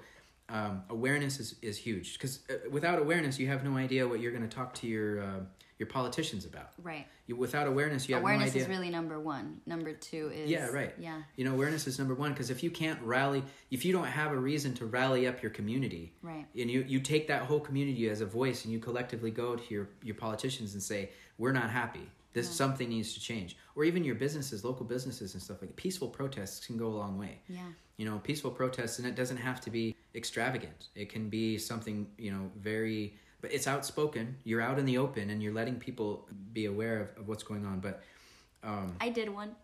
um, 0.48 0.82
awareness 0.90 1.40
is, 1.40 1.56
is 1.62 1.76
huge 1.76 2.14
because 2.14 2.40
uh, 2.50 2.54
without 2.70 2.98
awareness 2.98 3.38
you 3.38 3.46
have 3.48 3.64
no 3.64 3.76
idea 3.76 4.06
what 4.06 4.20
you're 4.20 4.32
going 4.32 4.48
to 4.48 4.56
talk 4.56 4.74
to 4.74 4.86
your 4.86 5.22
uh, 5.22 5.40
your 5.78 5.88
politicians 5.88 6.44
about. 6.44 6.70
Right. 6.82 7.06
You, 7.26 7.34
without 7.34 7.66
awareness, 7.66 8.08
you 8.08 8.14
have 8.14 8.22
awareness 8.22 8.46
no 8.46 8.50
idea. 8.50 8.66
Awareness 8.66 8.76
is 8.76 8.78
really 8.78 8.90
number 8.90 9.18
one. 9.18 9.60
Number 9.66 9.92
two 9.92 10.30
is 10.32 10.48
yeah, 10.48 10.66
right. 10.66 10.94
Yeah. 11.00 11.22
You 11.36 11.44
know, 11.44 11.52
awareness 11.52 11.86
is 11.86 11.98
number 11.98 12.14
one 12.14 12.32
because 12.32 12.50
if 12.50 12.62
you 12.62 12.70
can't 12.70 13.00
rally, 13.02 13.42
if 13.70 13.84
you 13.84 13.92
don't 13.92 14.06
have 14.06 14.30
a 14.30 14.36
reason 14.36 14.74
to 14.74 14.86
rally 14.86 15.26
up 15.26 15.42
your 15.42 15.50
community, 15.50 16.12
right, 16.22 16.46
and 16.56 16.70
you 16.70 16.84
you 16.86 17.00
take 17.00 17.26
that 17.28 17.42
whole 17.42 17.60
community 17.60 18.08
as 18.08 18.20
a 18.20 18.26
voice 18.26 18.64
and 18.64 18.72
you 18.72 18.78
collectively 18.78 19.30
go 19.30 19.56
to 19.56 19.74
your 19.74 19.88
your 20.02 20.14
politicians 20.14 20.74
and 20.74 20.82
say, 20.82 21.10
we're 21.38 21.52
not 21.52 21.70
happy. 21.70 22.08
This 22.34 22.46
yeah. 22.46 22.52
something 22.52 22.88
needs 22.90 23.14
to 23.14 23.20
change, 23.20 23.56
or 23.74 23.84
even 23.84 24.04
your 24.04 24.16
businesses, 24.16 24.64
local 24.64 24.84
businesses 24.84 25.32
and 25.32 25.42
stuff 25.42 25.62
like 25.62 25.70
that. 25.70 25.76
Peaceful 25.76 26.08
protests 26.08 26.66
can 26.66 26.76
go 26.76 26.88
a 26.88 26.96
long 26.98 27.18
way. 27.18 27.40
Yeah. 27.48 27.60
You 27.96 28.04
know, 28.04 28.18
peaceful 28.18 28.50
protests, 28.50 28.98
and 28.98 29.08
it 29.08 29.14
doesn't 29.14 29.38
have 29.38 29.60
to 29.62 29.70
be 29.70 29.96
extravagant. 30.14 30.88
It 30.94 31.08
can 31.08 31.30
be 31.30 31.56
something 31.56 32.06
you 32.18 32.30
know 32.30 32.50
very 32.56 33.14
but 33.44 33.52
it's 33.52 33.66
outspoken. 33.66 34.36
You're 34.44 34.62
out 34.62 34.78
in 34.78 34.86
the 34.86 34.96
open 34.96 35.28
and 35.28 35.42
you're 35.42 35.52
letting 35.52 35.76
people 35.76 36.26
be 36.54 36.64
aware 36.64 36.98
of, 36.98 37.08
of 37.18 37.28
what's 37.28 37.42
going 37.42 37.66
on. 37.66 37.78
But 37.78 38.02
um, 38.62 38.96
I 39.02 39.10
did 39.10 39.28
one. 39.28 39.54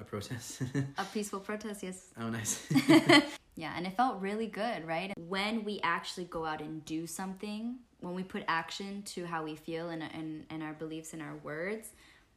A 0.00 0.02
protest. 0.04 0.62
a 0.96 1.04
peaceful 1.12 1.40
protest, 1.40 1.82
yes. 1.82 2.06
Oh, 2.18 2.30
nice. 2.30 2.66
yeah, 3.54 3.74
and 3.76 3.86
it 3.86 3.94
felt 3.98 4.22
really 4.22 4.46
good, 4.46 4.86
right? 4.86 5.12
When 5.18 5.62
we 5.62 5.78
actually 5.82 6.24
go 6.24 6.46
out 6.46 6.62
and 6.62 6.82
do 6.86 7.06
something, 7.06 7.76
when 8.00 8.14
we 8.14 8.22
put 8.22 8.44
action 8.48 9.02
to 9.02 9.26
how 9.26 9.42
we 9.42 9.56
feel 9.56 9.90
and, 9.90 10.02
and, 10.02 10.44
and 10.50 10.62
our 10.62 10.72
beliefs 10.72 11.12
and 11.12 11.22
our 11.22 11.34
words, 11.42 11.90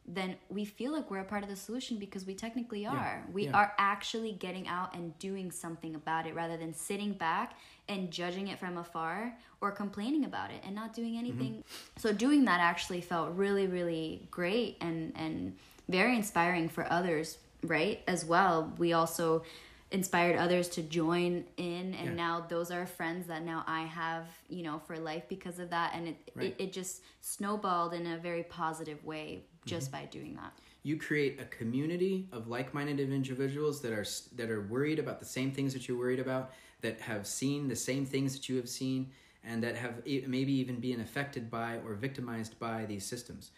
then 0.06 0.34
we 0.48 0.64
feel 0.64 0.92
like 0.92 1.10
we're 1.10 1.20
a 1.20 1.24
part 1.24 1.44
of 1.44 1.48
the 1.48 1.56
solution 1.56 1.96
because 1.96 2.26
we 2.26 2.34
technically 2.34 2.84
are. 2.84 3.22
Yeah, 3.24 3.32
we 3.32 3.44
yeah. 3.44 3.52
are 3.52 3.72
actually 3.78 4.32
getting 4.32 4.66
out 4.66 4.96
and 4.96 5.16
doing 5.20 5.52
something 5.52 5.94
about 5.94 6.26
it 6.26 6.34
rather 6.34 6.56
than 6.56 6.74
sitting 6.74 7.12
back 7.12 7.56
and 7.88 8.10
judging 8.10 8.48
it 8.48 8.58
from 8.58 8.78
afar 8.78 9.36
or 9.60 9.70
complaining 9.70 10.24
about 10.24 10.50
it 10.50 10.60
and 10.64 10.74
not 10.74 10.92
doing 10.92 11.16
anything. 11.16 11.52
Mm-hmm. 11.52 12.00
So 12.00 12.12
doing 12.12 12.44
that 12.46 12.60
actually 12.60 13.00
felt 13.00 13.32
really 13.36 13.68
really 13.68 14.26
great 14.30 14.76
and 14.80 15.12
and 15.14 15.56
very 15.88 16.16
inspiring 16.16 16.68
for 16.68 16.90
others, 16.90 17.38
right? 17.62 18.00
As 18.08 18.24
well. 18.24 18.72
We 18.78 18.94
also 18.94 19.44
inspired 19.92 20.36
others 20.36 20.68
to 20.70 20.82
join 20.82 21.44
in 21.56 21.94
and 21.94 22.10
Yeah. 22.10 22.14
now 22.14 22.46
those 22.48 22.70
are 22.70 22.86
friends 22.86 23.26
that 23.26 23.42
now 23.44 23.62
i 23.66 23.82
have 23.82 24.26
you 24.48 24.62
know 24.62 24.80
for 24.86 24.98
life 24.98 25.24
because 25.28 25.58
of 25.58 25.68
that 25.70 25.92
and 25.94 26.08
it 26.08 26.16
Right. 26.34 26.54
it, 26.58 26.64
it 26.64 26.72
just 26.72 27.02
snowballed 27.20 27.92
in 27.92 28.06
a 28.06 28.18
very 28.18 28.42
positive 28.44 29.04
way 29.04 29.44
just 29.66 29.90
Mm-hmm. 29.90 30.00
by 30.00 30.10
doing 30.10 30.34
that 30.36 30.52
you 30.82 30.96
create 30.96 31.38
a 31.40 31.44
community 31.44 32.26
of 32.32 32.48
like-minded 32.48 32.98
individuals 33.12 33.80
that 33.82 33.92
are 33.92 34.06
that 34.36 34.50
are 34.50 34.62
worried 34.62 34.98
about 34.98 35.20
the 35.20 35.26
same 35.26 35.52
things 35.52 35.72
that 35.74 35.86
you're 35.86 35.98
worried 35.98 36.20
about 36.20 36.52
that 36.80 37.00
have 37.00 37.26
seen 37.26 37.68
the 37.68 37.76
same 37.76 38.04
things 38.06 38.32
that 38.34 38.48
you 38.48 38.56
have 38.56 38.68
seen 38.68 39.10
and 39.44 39.62
that 39.62 39.76
have 39.76 39.94
maybe 40.26 40.52
even 40.52 40.80
been 40.80 41.00
affected 41.00 41.50
by 41.50 41.78
or 41.84 41.94
victimized 41.94 42.58
by 42.58 42.86
these 42.86 43.04
systems 43.04 43.50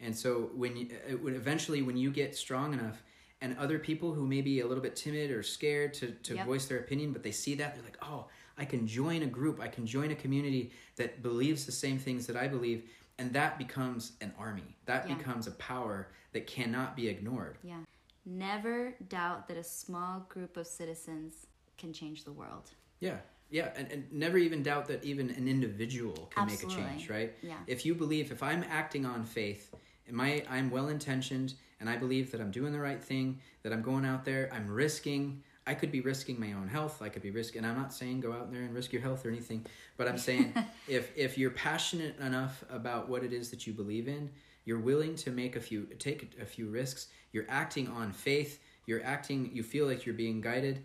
and 0.00 0.14
so 0.16 0.50
when 0.54 0.76
you, 0.76 0.86
uh, 1.08 1.12
when 1.24 1.34
eventually 1.34 1.80
when 1.80 1.96
you 1.96 2.10
get 2.10 2.34
strong 2.36 2.72
enough 2.74 3.02
and 3.46 3.56
other 3.58 3.78
people 3.78 4.12
who 4.12 4.26
may 4.26 4.40
be 4.40 4.60
a 4.60 4.66
little 4.66 4.82
bit 4.82 4.96
timid 4.96 5.30
or 5.30 5.42
scared 5.42 5.94
to, 5.94 6.10
to 6.24 6.34
Yep. 6.34 6.46
voice 6.46 6.66
their 6.66 6.78
opinion 6.78 7.12
but 7.12 7.22
they 7.22 7.30
see 7.30 7.54
that 7.54 7.74
they're 7.74 7.84
like 7.84 7.98
oh 8.02 8.26
i 8.58 8.64
can 8.64 8.86
join 8.86 9.22
a 9.22 9.26
group 9.26 9.60
i 9.60 9.68
can 9.68 9.86
join 9.86 10.10
a 10.10 10.14
community 10.16 10.72
that 10.96 11.22
believes 11.22 11.64
the 11.64 11.72
same 11.72 11.98
things 11.98 12.26
that 12.26 12.36
i 12.36 12.48
believe 12.48 12.82
and 13.18 13.32
that 13.32 13.56
becomes 13.58 14.12
an 14.20 14.32
army 14.38 14.76
that 14.86 15.08
Yeah. 15.08 15.14
becomes 15.16 15.46
a 15.46 15.52
power 15.52 16.08
that 16.32 16.46
cannot 16.46 16.96
be 16.96 17.06
ignored 17.08 17.58
yeah 17.62 17.80
never 18.24 18.94
doubt 19.08 19.46
that 19.48 19.56
a 19.56 19.64
small 19.64 20.26
group 20.28 20.56
of 20.56 20.66
citizens 20.66 21.46
can 21.78 21.92
change 21.92 22.24
the 22.24 22.32
world 22.32 22.70
yeah 23.00 23.18
yeah 23.50 23.70
and, 23.76 23.90
and 23.92 24.12
never 24.12 24.38
even 24.38 24.62
doubt 24.62 24.86
that 24.88 25.04
even 25.04 25.30
an 25.30 25.46
individual 25.46 26.28
can 26.34 26.42
Absolutely. 26.44 26.82
make 26.82 26.86
a 26.86 26.90
change 26.98 27.10
right 27.10 27.34
Yeah. 27.42 27.58
if 27.68 27.86
you 27.86 27.94
believe 27.94 28.32
if 28.32 28.42
i'm 28.42 28.64
acting 28.68 29.06
on 29.06 29.22
faith 29.24 29.72
am 30.08 30.20
I, 30.20 30.42
i'm 30.50 30.70
well 30.70 30.88
intentioned 30.88 31.54
and 31.80 31.88
i 31.88 31.96
believe 31.96 32.30
that 32.32 32.40
i'm 32.40 32.50
doing 32.50 32.72
the 32.72 32.80
right 32.80 33.02
thing 33.02 33.38
that 33.62 33.72
i'm 33.72 33.82
going 33.82 34.04
out 34.04 34.24
there 34.24 34.48
i'm 34.52 34.68
risking 34.68 35.42
i 35.66 35.74
could 35.74 35.90
be 35.90 36.00
risking 36.00 36.38
my 36.38 36.52
own 36.52 36.68
health 36.68 37.02
i 37.02 37.08
could 37.08 37.22
be 37.22 37.30
risking 37.30 37.58
and 37.62 37.66
i'm 37.66 37.78
not 37.78 37.92
saying 37.92 38.20
go 38.20 38.32
out 38.32 38.50
there 38.52 38.62
and 38.62 38.74
risk 38.74 38.92
your 38.92 39.02
health 39.02 39.24
or 39.24 39.28
anything 39.28 39.64
but 39.96 40.08
i'm 40.08 40.18
saying 40.18 40.52
if 40.88 41.16
if 41.16 41.36
you're 41.38 41.50
passionate 41.50 42.18
enough 42.18 42.64
about 42.70 43.08
what 43.08 43.22
it 43.22 43.32
is 43.32 43.50
that 43.50 43.66
you 43.66 43.72
believe 43.72 44.08
in 44.08 44.30
you're 44.64 44.80
willing 44.80 45.14
to 45.14 45.30
make 45.30 45.56
a 45.56 45.60
few 45.60 45.84
take 45.98 46.36
a 46.40 46.46
few 46.46 46.68
risks 46.68 47.08
you're 47.32 47.46
acting 47.48 47.88
on 47.88 48.12
faith 48.12 48.60
you're 48.86 49.04
acting 49.04 49.50
you 49.52 49.62
feel 49.62 49.86
like 49.86 50.06
you're 50.06 50.14
being 50.14 50.40
guided 50.40 50.84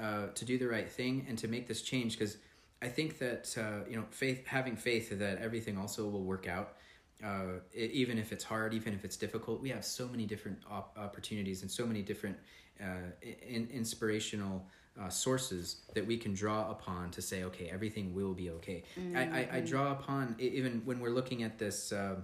uh, 0.00 0.26
to 0.34 0.44
do 0.44 0.58
the 0.58 0.66
right 0.66 0.90
thing 0.90 1.26
and 1.28 1.38
to 1.38 1.48
make 1.48 1.68
this 1.68 1.82
change 1.82 2.18
because 2.18 2.38
I 2.80 2.88
think 2.88 3.18
that 3.18 3.54
uh, 3.56 3.88
you 3.88 3.96
know 3.96 4.04
faith 4.10 4.46
having 4.46 4.76
faith 4.76 5.16
that 5.18 5.38
everything 5.38 5.78
also 5.78 6.08
will 6.08 6.24
work 6.24 6.48
out 6.48 6.76
uh, 7.24 7.60
e- 7.74 7.90
even 7.92 8.18
if 8.18 8.32
it's 8.32 8.44
hard 8.44 8.74
even 8.74 8.92
if 8.92 9.04
it's 9.04 9.16
difficult 9.16 9.60
we 9.60 9.68
have 9.70 9.84
so 9.84 10.08
many 10.08 10.26
different 10.26 10.58
op- 10.70 10.96
opportunities 10.98 11.62
and 11.62 11.70
so 11.70 11.86
many 11.86 12.02
different 12.02 12.36
uh, 12.80 12.84
in- 13.22 13.68
inspirational 13.72 14.66
uh, 15.00 15.08
sources 15.08 15.82
that 15.94 16.06
we 16.06 16.16
can 16.16 16.34
draw 16.34 16.70
upon 16.70 17.10
to 17.10 17.22
say 17.22 17.44
okay 17.44 17.70
everything 17.72 18.14
will 18.14 18.34
be 18.34 18.50
okay 18.50 18.82
I, 19.14 19.20
I, 19.20 19.48
I 19.54 19.60
draw 19.60 19.92
upon 19.92 20.36
even 20.38 20.82
when 20.84 21.00
we're 21.00 21.10
looking 21.10 21.42
at 21.42 21.58
this 21.58 21.92
uh, 21.92 22.16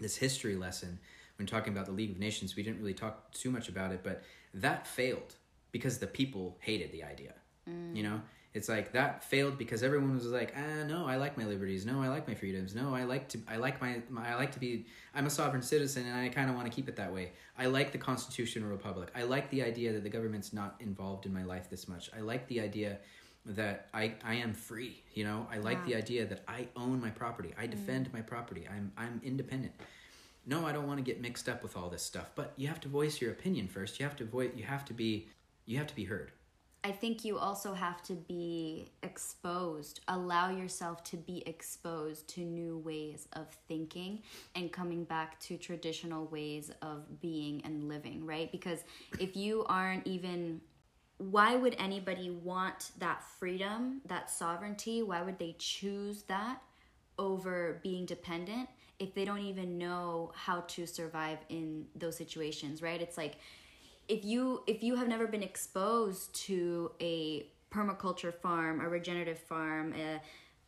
this 0.00 0.16
history 0.16 0.56
lesson 0.56 0.98
when 1.36 1.46
talking 1.46 1.72
about 1.72 1.86
the 1.86 1.92
League 1.92 2.10
of 2.10 2.18
Nations. 2.18 2.56
We 2.56 2.62
didn't 2.62 2.78
really 2.78 2.94
talk 2.94 3.32
too 3.32 3.50
much 3.50 3.68
about 3.68 3.92
it, 3.92 4.00
but 4.02 4.22
that 4.54 4.86
failed 4.86 5.34
because 5.70 5.98
the 5.98 6.06
people 6.06 6.56
hated 6.60 6.92
the 6.92 7.02
idea. 7.04 7.34
You 7.94 8.02
know, 8.02 8.20
it's 8.54 8.68
like 8.68 8.92
that 8.92 9.24
failed 9.24 9.56
because 9.56 9.82
everyone 9.82 10.14
was 10.14 10.26
like, 10.26 10.54
ah, 10.56 10.84
no, 10.84 11.06
I 11.06 11.16
like 11.16 11.38
my 11.38 11.44
liberties. 11.44 11.86
No, 11.86 12.02
I 12.02 12.08
like 12.08 12.28
my 12.28 12.34
freedoms. 12.34 12.74
No, 12.74 12.94
I 12.94 13.04
like 13.04 13.28
to, 13.30 13.38
I 13.48 13.56
like 13.56 13.80
my, 13.80 14.02
my 14.10 14.30
I 14.30 14.34
like 14.34 14.52
to 14.52 14.60
be, 14.60 14.86
I'm 15.14 15.26
a 15.26 15.30
sovereign 15.30 15.62
citizen 15.62 16.06
and 16.06 16.14
I 16.14 16.28
kind 16.28 16.50
of 16.50 16.56
want 16.56 16.66
to 16.66 16.72
keep 16.72 16.88
it 16.88 16.96
that 16.96 17.12
way. 17.12 17.32
I 17.58 17.66
like 17.66 17.92
the 17.92 17.98
constitutional 17.98 18.68
republic. 18.68 19.10
I 19.14 19.22
like 19.22 19.48
the 19.50 19.62
idea 19.62 19.92
that 19.92 20.02
the 20.02 20.10
government's 20.10 20.52
not 20.52 20.76
involved 20.80 21.24
in 21.24 21.32
my 21.32 21.44
life 21.44 21.70
this 21.70 21.88
much. 21.88 22.10
I 22.14 22.20
like 22.20 22.46
the 22.48 22.60
idea 22.60 22.98
that 23.44 23.88
I, 23.92 24.14
I 24.24 24.34
am 24.34 24.52
free 24.52 25.02
you 25.14 25.24
know 25.24 25.48
i 25.50 25.58
like 25.58 25.84
the 25.84 25.96
idea 25.96 26.24
that 26.26 26.42
i 26.46 26.68
own 26.76 27.00
my 27.00 27.10
property 27.10 27.52
i 27.58 27.66
defend 27.66 28.12
my 28.12 28.20
property 28.20 28.68
i'm 28.72 28.92
i'm 28.96 29.20
independent 29.24 29.72
no 30.46 30.64
i 30.64 30.70
don't 30.70 30.86
want 30.86 30.98
to 30.98 31.02
get 31.02 31.20
mixed 31.20 31.48
up 31.48 31.62
with 31.62 31.76
all 31.76 31.88
this 31.90 32.02
stuff 32.02 32.30
but 32.36 32.52
you 32.56 32.68
have 32.68 32.80
to 32.80 32.88
voice 32.88 33.20
your 33.20 33.32
opinion 33.32 33.66
first 33.66 33.98
you 33.98 34.06
have 34.06 34.14
to 34.14 34.24
voice 34.24 34.52
you 34.54 34.62
have 34.62 34.84
to 34.84 34.94
be 34.94 35.26
you 35.66 35.76
have 35.76 35.88
to 35.88 35.96
be 35.96 36.04
heard 36.04 36.30
I 36.84 36.90
think 36.90 37.24
you 37.24 37.38
also 37.38 37.74
have 37.74 38.02
to 38.04 38.14
be 38.14 38.90
exposed, 39.04 40.00
allow 40.08 40.50
yourself 40.50 41.04
to 41.04 41.16
be 41.16 41.42
exposed 41.46 42.26
to 42.30 42.40
new 42.40 42.78
ways 42.78 43.28
of 43.34 43.46
thinking 43.68 44.22
and 44.56 44.72
coming 44.72 45.04
back 45.04 45.38
to 45.40 45.56
traditional 45.56 46.26
ways 46.26 46.72
of 46.82 47.20
being 47.20 47.62
and 47.64 47.88
living, 47.88 48.26
right? 48.26 48.50
Because 48.50 48.80
if 49.20 49.36
you 49.36 49.64
aren't 49.68 50.06
even 50.06 50.60
why 51.18 51.54
would 51.54 51.76
anybody 51.78 52.30
want 52.30 52.90
that 52.98 53.22
freedom, 53.38 54.00
that 54.06 54.28
sovereignty? 54.28 55.04
Why 55.04 55.22
would 55.22 55.38
they 55.38 55.54
choose 55.58 56.22
that 56.24 56.60
over 57.16 57.78
being 57.84 58.06
dependent 58.06 58.68
if 58.98 59.14
they 59.14 59.24
don't 59.24 59.40
even 59.40 59.78
know 59.78 60.32
how 60.34 60.62
to 60.62 60.86
survive 60.86 61.38
in 61.48 61.86
those 61.94 62.16
situations, 62.16 62.82
right? 62.82 63.00
It's 63.00 63.16
like 63.16 63.36
if 64.12 64.26
you 64.26 64.62
if 64.66 64.82
you 64.82 64.94
have 64.96 65.08
never 65.08 65.26
been 65.26 65.42
exposed 65.42 66.34
to 66.34 66.92
a 67.00 67.46
permaculture 67.70 68.34
farm, 68.34 68.82
a 68.82 68.88
regenerative 68.88 69.38
farm, 69.38 69.94
a, 69.94 70.20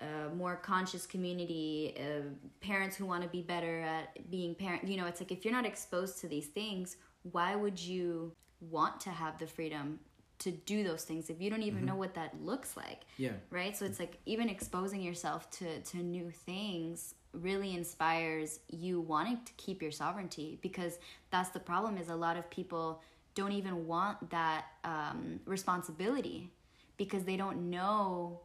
a 0.03 0.35
more 0.35 0.57
conscious 0.57 1.05
community, 1.05 1.95
uh, 1.99 2.23
parents 2.63 2.97
who 2.97 3.05
want 3.05 3.23
to 3.23 3.29
be 3.29 3.43
better 3.43 3.83
at 3.83 4.31
being 4.31 4.55
parent, 4.55 4.89
you 4.89 4.97
know, 4.97 5.07
it's 5.07 5.21
like 5.21 5.31
if 5.31 5.45
you're 5.45 5.53
not 5.53 5.67
exposed 5.67 6.19
to 6.21 6.27
these 6.27 6.47
things, 6.47 6.97
why 7.33 7.55
would 7.55 7.79
you 7.79 8.33
want 8.71 8.99
to 9.01 9.11
have 9.11 9.39
the 9.39 9.47
freedom 9.47 10.01
to 10.39 10.51
do 10.51 10.83
those 10.83 11.05
things 11.05 11.29
if 11.29 11.41
you 11.41 11.51
don't 11.51 11.63
even 11.63 11.85
know 11.85 11.97
what 11.97 12.15
that 12.15 12.43
looks 12.43 12.79
like? 12.79 13.03
Yeah. 13.19 13.33
Right? 13.51 13.77
So 13.77 13.85
it's 13.85 14.01
like 14.01 14.17
even 14.25 14.49
exposing 14.49 15.03
yourself 15.03 15.51
to 15.59 15.81
to 15.81 15.99
new 15.99 16.31
things 16.31 17.15
really 17.35 17.75
inspires 17.75 18.61
you 18.71 19.01
wanting 19.01 19.39
to 19.45 19.53
keep 19.59 19.83
your 19.83 19.91
sovereignty 19.91 20.59
because 20.63 20.99
that's 21.31 21.51
the 21.51 21.61
problem 21.61 21.99
is 21.99 22.09
a 22.09 22.17
lot 22.17 22.37
of 22.37 22.49
people 22.49 23.03
don't 23.35 23.53
even 23.53 23.87
want 23.87 24.31
that 24.31 24.67
um, 24.85 25.41
responsibility 25.45 26.51
because 26.97 27.25
they 27.25 27.37
don't 27.37 27.71
know. 27.71 28.41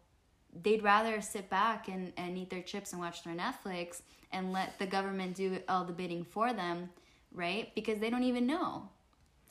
They'd 0.64 0.84
rather 0.84 1.22
sit 1.22 1.50
back 1.50 1.88
and, 1.88 2.12
and 2.18 2.38
eat 2.38 2.50
their 2.50 2.64
chips 2.64 2.92
and 2.94 3.02
watch 3.02 3.24
their 3.24 3.36
netflix 3.36 4.02
and 4.32 4.52
let 4.52 4.80
the 4.80 4.88
government 4.88 5.36
do 5.36 5.60
all 5.70 5.86
the 5.86 5.94
bidding 5.94 6.24
for 6.24 6.54
them 6.54 6.90
right? 7.32 7.74
Because 7.76 8.00
they 8.00 8.10
don't 8.10 8.24
even 8.24 8.48
know 8.48 8.90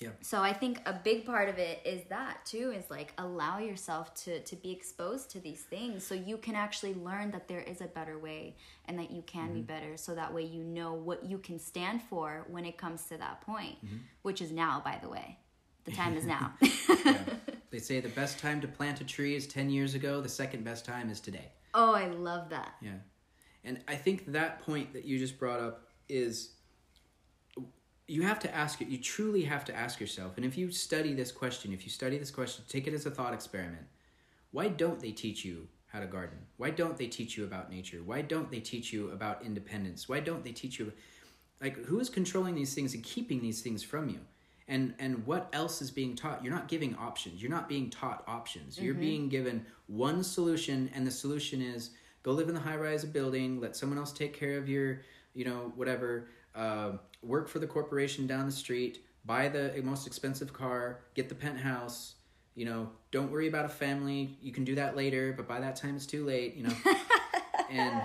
yeah. 0.01 0.11
So 0.21 0.41
i 0.43 0.53
think 0.53 0.81
a 0.87 0.93
big 0.93 1.25
part 1.25 1.49
of 1.49 1.59
it 1.59 1.81
is 1.85 2.03
that 2.09 2.45
too 2.45 2.73
is 2.77 2.89
like 2.91 3.13
allow 3.19 3.59
yourself 3.59 4.15
to 4.25 4.41
to 4.41 4.57
be 4.57 4.71
exposed 4.71 5.31
to 5.31 5.41
these 5.41 5.63
things 5.63 6.07
so 6.07 6.15
you 6.15 6.37
can 6.37 6.55
actually 6.55 6.95
learn 6.95 7.31
that 7.33 7.49
there 7.49 7.61
is 7.61 7.81
a 7.81 7.87
better 7.87 8.19
way 8.19 8.57
and 8.87 8.99
that 8.99 9.11
you 9.11 9.23
can 9.23 9.53
be 9.53 9.61
mm-hmm. 9.61 9.67
better. 9.67 9.97
So 9.97 10.15
that 10.15 10.33
way 10.33 10.45
you 10.45 10.63
know 10.63 10.95
what 10.95 11.25
you 11.25 11.39
can 11.39 11.59
stand 11.59 12.03
for 12.03 12.47
when 12.49 12.65
it 12.65 12.79
comes 12.79 13.05
to 13.07 13.17
that 13.19 13.41
point 13.41 13.85
mm-hmm. 13.85 13.99
which 14.23 14.41
is 14.41 14.53
now 14.53 14.81
by 14.85 14.99
the 15.03 15.09
way. 15.09 15.39
The 15.85 15.93
time 15.93 16.17
is 16.17 16.27
now. 16.27 16.55
Yeah. 17.05 17.19
they 17.71 17.79
say 17.79 18.01
the 18.01 18.09
best 18.09 18.39
time 18.39 18.61
to 18.63 18.69
plant 18.69 19.01
a 19.01 19.05
tree 19.05 19.37
is 19.37 19.47
10 19.47 19.69
years 19.71 19.95
ago. 19.95 20.21
The 20.21 20.29
second 20.29 20.65
best 20.65 20.85
time 20.85 21.11
is 21.11 21.21
today. 21.21 21.53
Oh 21.75 21.93
i 21.93 22.07
love 22.09 22.51
that. 22.51 22.75
Yeah. 22.81 22.99
And 23.65 23.81
I 23.87 23.95
think 23.95 24.33
that 24.33 24.63
point 24.63 24.93
that 24.95 25.05
you 25.05 25.19
just 25.19 25.39
brought 25.39 25.61
up 25.61 25.89
is 26.09 26.55
you 28.09 28.23
have 28.23 28.39
to 28.41 28.55
ask 28.55 28.81
it, 28.81 28.89
you 28.89 28.99
truly 28.99 29.45
have 29.45 29.67
to 29.67 29.77
ask 29.77 30.01
yourself. 30.01 30.37
And 30.37 30.47
if 30.47 30.57
you 30.57 30.71
study 30.71 31.13
this 31.13 31.31
question, 31.31 31.75
if 31.75 31.85
you 31.85 31.91
study 31.91 32.17
this 32.17 32.31
question, 32.31 32.65
take 32.67 32.87
it 32.87 32.95
as 32.95 33.05
a 33.05 33.11
thought 33.11 33.35
experiment. 33.35 33.87
Why 34.51 34.69
don't 34.69 34.99
they 34.99 35.13
teach 35.13 35.45
you 35.45 35.69
how 35.87 36.01
to 36.01 36.07
garden? 36.07 36.39
Why 36.57 36.71
don't 36.71 36.97
they 36.97 37.07
teach 37.07 37.37
you 37.37 37.45
about 37.45 37.71
nature? 37.71 37.99
Why 38.05 38.23
don't 38.23 38.51
they 38.51 38.61
teach 38.61 38.93
you 38.95 39.11
about 39.11 39.45
independence? 39.45 40.09
Why 40.09 40.21
don't 40.21 40.43
they 40.43 40.53
teach 40.53 40.79
you 40.79 40.93
like 41.61 41.85
who 41.85 42.01
is 42.01 42.09
controlling 42.09 42.55
these 42.55 42.75
things 42.75 42.95
and 42.95 43.05
keeping 43.05 43.43
these 43.43 43.61
things 43.61 43.83
from 43.83 44.09
you? 44.09 44.21
And 44.69 44.95
and 44.99 45.27
what 45.27 45.51
else 45.53 45.83
is 45.83 45.91
being 45.91 46.17
taught? 46.17 46.43
You're 46.43 46.53
not 46.53 46.69
giving 46.69 46.95
options. 46.97 47.43
You're 47.43 47.51
not 47.51 47.69
being 47.69 47.91
taught 47.91 48.25
options. 48.27 48.79
You're 48.81 48.95
mm-hmm. 48.95 49.01
being 49.01 49.29
given 49.29 49.67
one 49.87 50.23
solution 50.23 50.91
and 50.95 51.07
the 51.07 51.11
solution 51.11 51.61
is 51.61 51.91
go 52.23 52.33
live 52.33 52.49
in 52.49 52.55
the 52.55 52.61
high 52.61 52.77
rise 52.77 53.05
of 53.05 53.13
building, 53.13 53.61
let 53.61 53.77
someone 53.77 53.99
else 53.99 54.13
take 54.13 54.33
care 54.33 54.57
of 54.57 54.69
your, 54.69 55.03
you 55.35 55.45
know, 55.45 55.73
whatever, 55.77 56.29
uh, 56.59 56.93
work 57.23 57.49
for 57.49 57.61
the 57.61 57.67
corporation 57.67 58.27
down 58.27 58.45
the 58.45 58.53
street, 58.53 59.05
buy 59.25 59.49
the 59.49 59.81
most 59.85 60.07
expensive 60.07 60.53
car, 60.53 61.01
get 61.15 61.29
the 61.29 61.35
penthouse, 61.35 62.17
you 62.55 62.65
know, 62.65 62.91
don't 63.13 63.31
worry 63.31 63.47
about 63.47 63.65
a 63.65 63.69
family. 63.69 64.37
You 64.43 64.51
can 64.51 64.65
do 64.65 64.75
that 64.75 64.97
later, 64.97 65.33
but 65.33 65.47
by 65.47 65.61
that 65.61 65.77
time 65.77 65.95
it's 65.95 66.07
too 66.07 66.27
late, 66.27 66.57
you 66.57 66.65
know. 66.65 66.75
and 67.71 68.03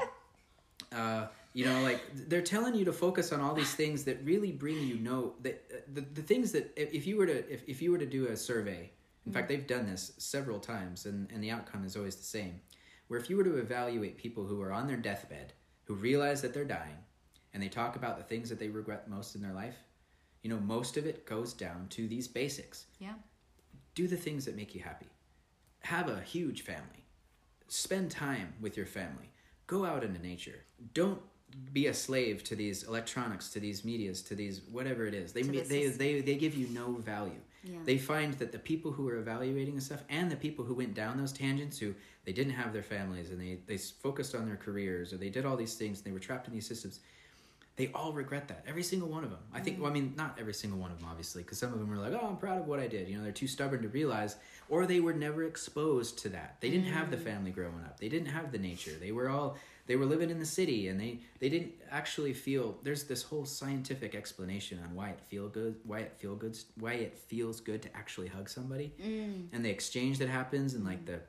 uh, 0.96 1.28
you 1.54 1.66
know, 1.66 1.82
like 1.82 2.02
they're 2.14 2.44
telling 2.44 2.76
you 2.76 2.86
to 2.86 2.94
focus 2.94 3.32
on 3.32 3.42
all 3.42 3.56
these 3.56 3.74
things 3.74 4.04
that 4.04 4.24
really 4.24 4.52
bring 4.52 4.80
you 4.80 5.00
no 5.00 5.34
that 5.42 5.64
uh, 5.74 5.78
the, 5.92 6.02
the 6.02 6.22
things 6.22 6.52
that 6.52 6.72
if, 6.76 6.94
if 6.94 7.08
you 7.08 7.18
were 7.18 7.26
to 7.26 7.52
if, 7.52 7.68
if 7.68 7.82
you 7.82 7.92
were 7.92 7.98
to 7.98 8.06
do 8.06 8.28
a 8.28 8.38
survey, 8.38 8.92
in 9.26 9.32
fact 9.32 9.50
they've 9.50 9.66
done 9.66 9.88
this 9.88 10.12
several 10.20 10.60
times 10.60 11.08
and, 11.08 11.32
and 11.32 11.44
the 11.44 11.50
outcome 11.50 11.84
is 11.84 11.98
always 11.98 12.16
the 12.16 12.24
same. 12.24 12.62
Where 13.08 13.20
if 13.20 13.30
you 13.32 13.38
were 13.38 13.44
to 13.44 13.58
evaluate 13.58 14.18
people 14.18 14.46
who 14.46 14.62
are 14.62 14.72
on 14.72 14.86
their 14.86 14.98
deathbed, 14.98 15.54
who 15.86 15.96
realize 15.96 16.44
that 16.44 16.54
they're 16.54 16.64
dying, 16.64 16.98
and 17.54 17.62
they 17.62 17.70
talk 17.70 17.96
about 17.96 18.18
the 18.18 18.24
things 18.24 18.50
that 18.50 18.60
they 18.60 18.70
regret 18.70 19.10
most 19.10 19.36
in 19.36 19.42
their 19.42 19.54
life, 19.54 19.76
you 20.42 20.50
know, 20.50 20.60
most 20.60 20.98
of 20.98 21.06
it 21.06 21.26
goes 21.26 21.54
down 21.54 21.88
to 21.90 22.08
these 22.08 22.28
basics 22.28 22.86
yeah 23.00 23.14
do 23.96 24.08
the 24.08 24.18
things 24.18 24.46
that 24.46 24.56
make 24.56 24.74
you 24.74 24.82
happy. 24.82 25.08
Have 25.82 26.10
a 26.10 26.22
huge 26.22 26.62
family. 26.62 27.06
Spend 27.68 28.12
time 28.12 28.54
with 28.62 28.78
your 28.78 28.86
family. 28.86 29.30
Go 29.68 29.86
out 29.86 30.04
into 30.04 30.22
nature. 30.22 30.64
Don't 30.94 31.22
be 31.72 31.88
a 31.88 31.94
slave 31.94 32.44
to 32.46 32.56
these 32.56 32.84
electronics, 32.84 33.50
to 33.50 33.60
these 33.60 33.86
medias, 33.86 34.22
to 34.24 34.36
these 34.36 34.62
whatever 34.72 35.06
it 35.06 35.14
is. 35.14 35.34
They 35.34 35.44
To 35.44 35.52
the 35.52 35.62
they, 35.62 35.88
they 35.88 36.22
they 36.22 36.36
give 36.36 36.56
you 36.56 36.68
no 36.70 36.94
value. 36.94 37.40
Yeah. 37.64 37.80
They 37.86 37.98
find 37.98 38.34
that 38.36 38.52
the 38.52 38.60
people 38.60 38.92
who 38.92 39.08
are 39.08 39.18
evaluating 39.18 39.76
this 39.76 39.86
stuff 39.86 40.04
and 40.10 40.30
the 40.30 40.36
people 40.36 40.66
who 40.66 40.74
went 40.74 40.96
down 40.96 41.18
those 41.18 41.32
tangents 41.32 41.78
who 41.78 41.94
they 42.26 42.34
didn't 42.34 42.54
have 42.54 42.74
their 42.74 42.84
families 42.84 43.30
and 43.30 43.40
they 43.40 43.60
they 43.68 43.78
focused 43.78 44.36
on 44.36 44.46
their 44.46 44.58
careers 44.58 45.14
or 45.14 45.18
they 45.18 45.30
did 45.30 45.46
all 45.46 45.56
these 45.56 45.76
things 45.76 46.00
and 46.00 46.06
they 46.06 46.12
were 46.12 46.20
trapped 46.20 46.48
in 46.48 46.54
these 46.54 46.68
systems 46.68 47.00
they 47.76 47.90
all 47.94 48.14
regret 48.14 48.48
that 48.50 48.64
every 48.68 48.84
single 48.84 49.10
one 49.10 49.24
of 49.24 49.30
them. 49.30 49.40
I 49.54 49.60
think 49.60 49.78
mm. 49.78 49.82
well, 49.82 49.92
i 49.92 49.94
mean 49.94 50.14
not 50.16 50.38
every 50.40 50.54
single 50.54 50.80
one 50.80 50.92
of 50.92 51.00
them 51.00 51.08
obviously 51.10 51.44
because 51.44 51.58
some 51.58 51.74
of 51.74 51.80
them 51.80 51.90
were 51.90 51.98
like 51.98 52.14
oh 52.14 52.28
i'm 52.28 52.38
proud 52.38 52.60
of 52.60 52.68
what 52.68 52.80
i 52.80 52.88
did 52.88 53.08
you 53.08 53.18
know 53.18 53.24
they're 53.24 53.32
too 53.32 53.48
stubborn 53.48 53.82
to 53.82 53.90
realize 53.90 54.36
or 54.70 54.86
they 54.86 55.00
were 55.00 55.14
never 55.14 55.44
exposed 55.44 56.18
to 56.20 56.30
that. 56.30 56.58
They 56.60 56.70
didn't 56.70 56.88
have 56.88 57.12
the 57.12 57.18
mm. 57.18 57.24
family 57.24 57.52
growing 57.52 57.84
up. 57.86 58.00
They 58.00 58.10
didn't 58.10 58.30
have 58.30 58.52
the 58.52 58.58
nature. 58.58 58.94
They 59.00 59.12
were 59.12 59.30
all 59.30 59.58
they 59.86 59.98
were 59.98 60.06
living 60.06 60.30
in 60.30 60.40
the 60.40 60.46
city 60.46 60.88
and 60.88 61.00
they 61.00 61.20
they 61.40 61.50
didn't 61.50 61.74
actually 61.92 62.34
feel 62.34 62.78
there's 62.84 63.04
this 63.04 63.22
whole 63.22 63.46
scientific 63.46 64.16
explanation 64.16 64.80
on 64.84 64.96
why 64.96 65.10
it 65.10 65.20
feel 65.20 65.50
good 65.50 65.76
why 65.84 66.00
it 66.00 66.14
feel 66.18 66.36
good 66.36 66.58
why 66.80 66.94
it 66.94 67.18
feels 67.18 67.60
good 67.60 67.82
to 67.82 67.96
actually 67.96 68.28
hug 68.28 68.50
somebody. 68.50 68.94
Mm. 69.02 69.48
And 69.52 69.66
the 69.66 69.70
exchange 69.70 70.20
that 70.20 70.30
happens 70.30 70.74
and 70.74 70.86
like 70.86 71.06
the 71.06 71.20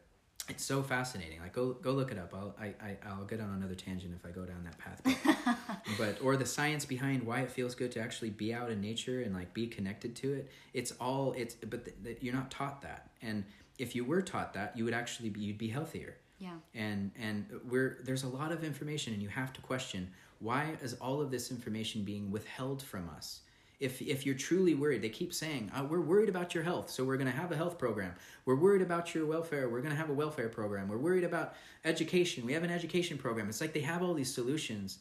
it's 0.49 0.65
so 0.65 0.83
fascinating. 0.83 1.41
Like 1.41 1.53
go 1.53 1.73
go 1.73 1.93
look 1.93 2.13
it 2.13 2.19
up. 2.19 2.35
I'll 2.35 2.55
I, 2.61 2.75
I 2.83 2.97
I'll 3.07 3.25
get 3.25 3.41
on 3.41 3.51
another 3.51 3.75
tangent 3.75 4.15
if 4.15 4.27
I 4.29 4.31
go 4.31 4.45
down 4.45 4.65
that 4.65 4.79
path. 4.79 5.01
But, 5.05 5.79
but 5.99 6.23
or 6.23 6.37
the 6.37 6.47
science 6.47 6.85
behind 6.85 7.23
why 7.23 7.41
it 7.41 7.51
feels 7.51 7.75
good 7.75 7.93
to 7.93 8.01
actually 8.01 8.31
be 8.31 8.53
out 8.53 8.71
in 8.71 8.81
nature 8.81 9.23
and 9.23 9.35
like 9.35 9.55
be 9.55 9.67
connected 9.67 10.15
to 10.17 10.35
it. 10.35 10.51
It's 10.75 10.93
all 11.01 11.33
it's 11.37 11.55
but 11.55 11.85
th- 11.85 11.97
th- 12.05 12.19
you're 12.21 12.35
not 12.35 12.51
taught 12.51 12.83
that. 12.83 13.11
And 13.23 13.45
if 13.79 13.95
you 13.97 14.05
were 14.05 14.23
taught 14.23 14.55
that, 14.55 14.77
you 14.77 14.85
would 14.85 14.95
actually 14.95 15.31
be 15.31 15.41
you'd 15.41 15.59
be 15.59 15.69
healthier. 15.69 16.17
Yeah. 16.39 16.57
And 16.75 17.11
and 17.19 17.47
we're 17.71 17.99
there's 18.05 18.25
a 18.25 18.29
lot 18.29 18.53
of 18.53 18.65
information 18.65 19.15
and 19.15 19.23
you 19.23 19.29
have 19.29 19.53
to 19.55 19.61
question 19.63 20.11
why 20.41 20.77
is 20.83 20.95
all 20.95 21.23
of 21.23 21.31
this 21.31 21.51
information 21.51 22.05
being 22.05 22.31
withheld 22.31 22.83
from 22.83 23.09
us? 23.17 23.41
If 23.81 24.01
if 24.01 24.25
you're 24.25 24.35
truly 24.35 24.75
worried, 24.75 25.03
they 25.03 25.09
keep 25.09 25.35
saying, 25.35 25.71
oh, 25.77 25.85
"We're 25.85 26.01
worried 26.01 26.29
about 26.29 26.55
your 26.55 26.65
health, 26.65 26.91
so 26.91 27.05
we're 27.05 27.17
going 27.17 27.31
to 27.31 27.37
have 27.37 27.53
a 27.53 27.57
health 27.57 27.79
program. 27.79 28.15
We're 28.45 28.57
worried 28.57 28.83
about 28.83 29.15
your 29.15 29.27
welfare. 29.27 29.69
We're 29.69 29.81
going 29.81 29.93
to 29.93 29.97
have 29.97 30.11
a 30.11 30.15
welfare 30.15 30.49
program. 30.49 30.89
We're 30.89 30.99
worried 30.99 31.25
about 31.25 31.55
education. 31.85 32.47
We 32.47 32.53
have 32.53 32.65
an 32.65 32.71
education 32.71 33.19
program." 33.19 33.49
It's 33.49 33.61
like 33.61 33.73
they 33.73 33.81
have 33.81 34.03
all 34.03 34.15
these 34.15 34.33
solutions, 34.33 34.99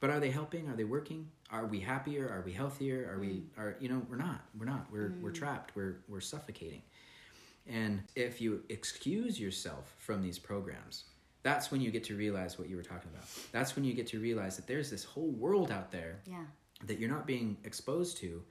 but 0.00 0.10
are 0.10 0.20
they 0.20 0.30
helping? 0.30 0.68
Are 0.68 0.76
they 0.76 0.84
working? 0.84 1.28
Are 1.50 1.66
we 1.66 1.80
happier? 1.80 2.28
Are 2.28 2.42
we 2.42 2.52
healthier? 2.52 3.10
Are 3.12 3.18
we 3.18 3.28
mm. 3.28 3.42
are 3.58 3.76
you 3.80 3.88
know, 3.88 4.02
we're 4.08 4.16
not. 4.16 4.42
We're 4.58 4.66
not. 4.66 4.86
We're 4.92 5.12
we're 5.20 5.30
mm. 5.30 5.34
trapped. 5.34 5.74
We're 5.74 5.96
we're 6.08 6.20
suffocating. 6.20 6.82
And 7.66 8.02
if 8.16 8.40
you 8.40 8.62
excuse 8.68 9.38
yourself 9.38 9.94
from 9.98 10.22
these 10.22 10.38
programs, 10.38 11.04
that's 11.42 11.70
when 11.70 11.80
you 11.80 11.90
get 11.90 12.04
to 12.04 12.16
realize 12.16 12.58
what 12.58 12.68
you 12.68 12.76
were 12.76 12.82
talking 12.82 13.10
about. 13.12 13.26
That's 13.52 13.76
when 13.76 13.84
you 13.84 13.94
get 13.94 14.06
to 14.08 14.20
realize 14.20 14.56
that 14.56 14.66
there's 14.66 14.90
this 14.90 15.04
whole 15.04 15.30
world 15.30 15.70
out 15.70 15.90
there 15.90 16.20
Yeah. 16.26 16.44
That 16.86 16.98
you're 16.98 17.10
not 17.10 17.26
being 17.26 17.56
exposed 17.64 18.16
to 18.18 18.42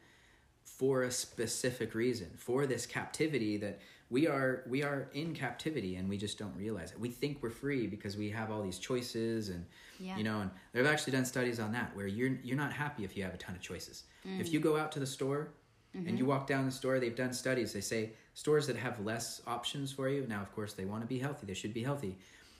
for 0.63 1.03
a 1.03 1.11
specific 1.11 1.93
reason 1.93 2.29
for 2.37 2.65
this 2.65 2.85
captivity 2.85 3.57
that 3.57 3.79
we 4.09 4.27
are 4.27 4.63
we 4.67 4.81
are 4.83 5.09
in 5.13 5.33
captivity 5.33 5.95
and 5.95 6.09
we 6.09 6.17
just 6.17 6.37
don't 6.37 6.55
realize 6.55 6.91
it. 6.91 6.99
We 6.99 7.09
think 7.09 7.43
we're 7.43 7.49
free 7.49 7.85
because 7.87 8.17
we 8.17 8.29
have 8.31 8.51
all 8.51 8.63
these 8.63 8.79
choices 8.79 9.49
and 9.49 9.65
Yeah. 9.99 10.17
you 10.17 10.23
know 10.23 10.41
and 10.41 10.51
they've 10.71 10.85
actually 10.85 11.13
done 11.13 11.25
studies 11.25 11.59
on 11.59 11.71
that 11.73 11.95
where 11.95 12.07
you're 12.07 12.37
you're 12.43 12.57
not 12.57 12.73
happy 12.73 13.03
if 13.03 13.15
you 13.15 13.23
have 13.23 13.33
a 13.33 13.37
ton 13.37 13.55
of 13.55 13.61
choices. 13.61 14.03
If 14.23 14.51
you 14.51 14.59
mm. 14.59 14.63
go 14.63 14.77
out 14.77 14.91
to 14.93 14.99
the 14.99 15.05
store 15.05 15.49
and 15.93 16.05
you 16.05 16.17
mm-hmm. 16.17 16.27
walk 16.27 16.47
down 16.47 16.65
the 16.65 16.71
store 16.71 16.99
they've 16.99 17.15
done 17.15 17.33
studies. 17.33 17.73
They 17.73 17.81
say 17.81 18.11
stores 18.35 18.67
that 18.67 18.75
have 18.77 18.99
less 18.99 19.41
options 19.47 19.91
for 19.91 20.07
you 20.07 20.25
now 20.27 20.41
of 20.41 20.51
course 20.53 20.73
they 20.73 20.85
want 20.85 21.01
to 21.01 21.07
be 21.07 21.19
healthy 21.19 21.45
they 21.45 21.53
should 21.53 21.73
be 21.73 21.83
healthy 21.83 22.17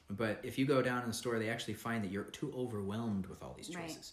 but 0.09 0.39
if 0.43 0.57
you 0.57 0.65
go 0.65 0.81
down 0.81 1.03
in 1.03 1.07
the 1.07 1.13
store 1.13 1.37
they 1.39 1.49
actually 1.49 1.75
find 1.75 2.03
that 2.03 2.11
you're 2.11 2.23
too 2.23 2.51
overwhelmed 2.57 3.27
with 3.27 3.41
all 3.43 3.53
these 3.55 3.73
Right. 3.75 4.11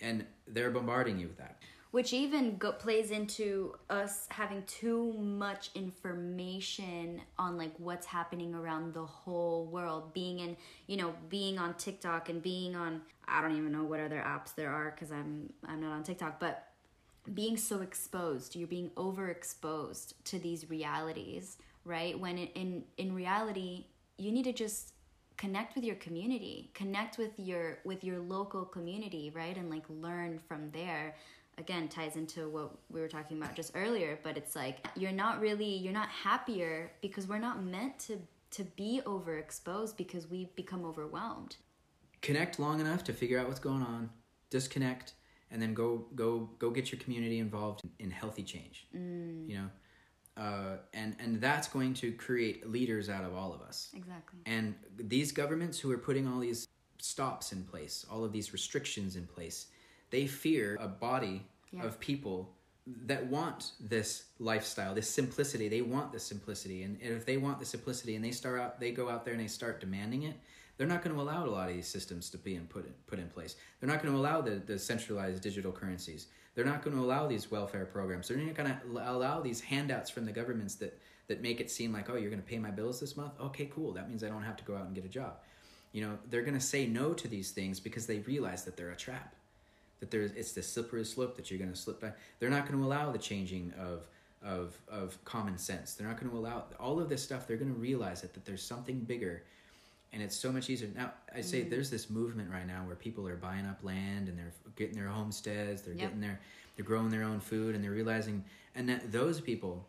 And 0.00 0.24
they're 0.46 0.70
bombarding 0.70 1.18
you 1.18 1.28
with 1.28 1.38
that. 1.38 1.58
Which 1.92 2.12
even 2.12 2.56
go, 2.58 2.72
plays 2.72 3.10
into 3.10 3.74
us 3.88 4.26
having 4.30 4.64
too 4.64 5.12
much 5.14 5.70
information 5.74 7.22
on 7.38 7.56
like 7.56 7.72
what's 7.78 8.06
happening 8.06 8.54
around 8.54 8.92
the 8.92 9.04
whole 9.04 9.66
world. 9.66 10.12
Being 10.12 10.40
in 10.40 10.56
you 10.86 10.96
know 10.96 11.14
being 11.28 11.58
on 11.58 11.74
tiktok 11.74 12.28
and 12.28 12.42
being 12.42 12.76
on 12.76 13.02
i 13.28 13.40
don't 13.40 13.56
even 13.56 13.72
know 13.72 13.84
what 13.84 13.98
other 13.98 14.22
apps 14.24 14.54
there 14.54 14.70
are 14.70 14.92
because 14.92 15.10
i'm 15.10 15.52
i'm 15.66 15.80
not 15.80 15.92
on 15.92 16.04
tiktok 16.04 16.38
but 16.38 16.68
being 17.34 17.56
so 17.56 17.80
exposed 17.80 18.54
you're 18.54 18.68
being 18.68 18.88
overexposed 18.90 20.12
to 20.22 20.38
these 20.38 20.70
realities 20.70 21.56
right? 21.86 22.18
When 22.18 22.36
in 22.36 22.48
in, 22.48 22.84
in 22.98 23.14
reality 23.14 23.86
you 24.18 24.32
need 24.32 24.44
to 24.44 24.52
just 24.52 24.92
connect 25.36 25.74
with 25.74 25.84
your 25.84 25.96
community 25.96 26.70
connect 26.74 27.18
with 27.18 27.32
your 27.36 27.78
with 27.84 28.02
your 28.04 28.18
local 28.20 28.64
community 28.64 29.32
right? 29.34 29.56
And 29.56 29.70
like 29.70 29.84
learn 29.88 30.38
from 30.48 30.70
there. 30.72 31.14
Again 31.58 31.88
ties 31.88 32.16
into 32.16 32.48
what 32.50 32.72
we 32.90 33.00
were 33.00 33.08
talking 33.08 33.38
about 33.40 33.54
just 33.54 33.72
earlier 33.74 34.18
but 34.22 34.36
it's 34.36 34.54
like 34.54 34.86
you're 34.94 35.12
not 35.12 35.40
really 35.40 35.64
you're 35.76 35.92
not 35.92 36.08
happier 36.10 36.92
because 37.00 37.26
we're 37.26 37.38
not 37.38 37.62
meant 37.62 37.98
to 38.00 38.18
to 38.50 38.64
be 38.64 39.00
overexposed 39.06 39.96
because 39.96 40.30
we 40.30 40.50
become 40.54 40.84
overwhelmed. 40.84 41.56
Connect 42.22 42.58
long 42.58 42.80
enough 42.80 43.04
to 43.04 43.12
figure 43.12 43.38
out 43.38 43.48
what's 43.48 43.60
going 43.60 43.82
on 43.82 44.10
disconnect 44.50 45.14
and 45.50 45.60
then 45.60 45.74
go 45.74 46.06
go 46.14 46.48
go 46.58 46.70
get 46.70 46.92
your 46.92 47.00
community 47.00 47.38
involved 47.38 47.82
in 47.98 48.10
healthy 48.10 48.42
change 48.42 48.86
Mm. 48.94 49.48
you 49.48 49.56
know 49.56 49.68
uh, 50.36 50.76
and 50.94 51.16
and 51.18 51.40
that's 51.40 51.68
going 51.68 51.94
to 51.94 52.12
create 52.12 52.68
leaders 52.70 53.08
out 53.08 53.24
of 53.24 53.34
all 53.34 53.52
of 53.54 53.60
us. 53.62 53.88
Exactly. 53.94 54.40
And 54.46 54.74
these 54.96 55.32
governments 55.32 55.78
who 55.78 55.90
are 55.90 55.98
putting 55.98 56.26
all 56.28 56.38
these 56.40 56.68
stops 56.98 57.52
in 57.52 57.62
place 57.62 58.06
all 58.10 58.24
of 58.24 58.32
these 58.32 58.52
restrictions 58.54 59.16
in 59.16 59.26
place 59.26 59.66
they 60.10 60.26
fear 60.26 60.76
a 60.80 60.88
body 60.88 61.46
Yeah. 61.70 61.84
of 61.84 62.00
people 62.00 62.54
that 63.04 63.26
want 63.26 63.72
this 63.80 64.24
lifestyle 64.38 64.94
this 64.94 65.08
simplicity. 65.10 65.68
They 65.68 65.82
want 65.82 66.12
this 66.12 66.24
simplicity. 66.24 66.84
And, 66.84 66.98
and 67.02 67.12
if 67.14 67.26
they 67.26 67.36
want 67.36 67.58
the 67.58 67.66
simplicity 67.66 68.14
and 68.16 68.24
they 68.24 68.30
start 68.30 68.60
out 68.60 68.80
they 68.80 68.92
go 68.92 69.08
out 69.10 69.24
there 69.24 69.34
and 69.34 69.42
they 69.42 69.48
start 69.48 69.80
demanding 69.80 70.22
it 70.22 70.36
they're 70.76 70.86
not 70.86 71.02
going 71.02 71.14
to 71.16 71.22
allow 71.22 71.44
a 71.46 71.48
lot 71.48 71.68
of 71.68 71.74
these 71.74 71.88
systems 71.88 72.28
to 72.30 72.38
be 72.38 72.54
in, 72.54 72.66
put 72.66 72.84
in, 72.86 72.92
put 73.06 73.18
in 73.18 73.28
place. 73.28 73.56
They're 73.80 73.88
not 73.88 74.02
going 74.02 74.12
to 74.14 74.20
allow 74.20 74.42
the, 74.42 74.56
the 74.56 74.78
centralized 74.78 75.42
digital 75.42 75.72
currencies 75.72 76.26
they're 76.56 76.64
not 76.64 76.82
going 76.82 76.96
to 76.96 77.02
allow 77.02 77.28
these 77.28 77.48
welfare 77.52 77.84
programs 77.84 78.26
they're 78.26 78.36
not 78.38 78.56
going 78.56 78.68
to 78.68 79.10
allow 79.12 79.40
these 79.40 79.60
handouts 79.60 80.10
from 80.10 80.26
the 80.26 80.32
governments 80.32 80.74
that 80.74 80.98
that 81.28 81.40
make 81.40 81.60
it 81.60 81.70
seem 81.70 81.92
like 81.92 82.10
oh 82.10 82.16
you're 82.16 82.30
going 82.30 82.42
to 82.42 82.48
pay 82.48 82.58
my 82.58 82.72
bills 82.72 82.98
this 82.98 83.16
month 83.16 83.32
okay 83.40 83.70
cool 83.72 83.92
that 83.92 84.08
means 84.08 84.24
i 84.24 84.28
don't 84.28 84.42
have 84.42 84.56
to 84.56 84.64
go 84.64 84.74
out 84.74 84.86
and 84.86 84.94
get 84.96 85.04
a 85.04 85.08
job 85.08 85.34
you 85.92 86.02
know 86.02 86.18
they're 86.28 86.42
going 86.42 86.52
to 86.52 86.60
say 86.60 86.84
no 86.86 87.12
to 87.12 87.28
these 87.28 87.52
things 87.52 87.78
because 87.78 88.06
they 88.06 88.18
realize 88.20 88.64
that 88.64 88.76
they're 88.76 88.90
a 88.90 88.96
trap 88.96 89.36
that 90.00 90.10
there's 90.10 90.32
it's 90.32 90.52
the 90.52 90.62
slippery 90.62 91.04
slope 91.04 91.36
that 91.36 91.50
you're 91.50 91.58
going 91.58 91.72
to 91.72 91.78
slip 91.78 92.00
back. 92.00 92.18
They're 92.38 92.50
not 92.50 92.66
going 92.66 92.78
to 92.78 92.86
allow 92.86 93.10
the 93.12 93.18
changing 93.18 93.72
of 93.78 94.06
of 94.42 94.76
of 94.88 95.22
common 95.24 95.58
sense. 95.58 95.94
They're 95.94 96.06
not 96.06 96.20
going 96.20 96.30
to 96.30 96.36
allow 96.36 96.64
all 96.78 97.00
of 97.00 97.08
this 97.08 97.22
stuff. 97.22 97.46
They're 97.46 97.56
going 97.56 97.72
to 97.72 97.80
realize 97.80 98.24
it 98.24 98.34
that 98.34 98.44
there's 98.44 98.62
something 98.62 99.00
bigger, 99.00 99.44
and 100.12 100.22
it's 100.22 100.36
so 100.36 100.50
much 100.52 100.70
easier. 100.70 100.88
Now 100.94 101.12
I 101.34 101.40
say 101.40 101.62
there's 101.62 101.90
this 101.90 102.08
movement 102.10 102.50
right 102.50 102.66
now 102.66 102.84
where 102.86 102.96
people 102.96 103.26
are 103.28 103.36
buying 103.36 103.66
up 103.66 103.82
land 103.82 104.28
and 104.28 104.38
they're 104.38 104.52
getting 104.76 104.94
their 104.96 105.08
homesteads. 105.08 105.82
They're 105.82 105.94
Yep. 105.94 106.02
getting 106.02 106.20
their 106.20 106.40
they're 106.76 106.84
growing 106.84 107.10
their 107.10 107.22
own 107.22 107.40
food 107.40 107.74
and 107.74 107.82
they're 107.82 107.90
realizing 107.90 108.44
and 108.74 108.88
that 108.88 109.10
those 109.12 109.40
people 109.40 109.86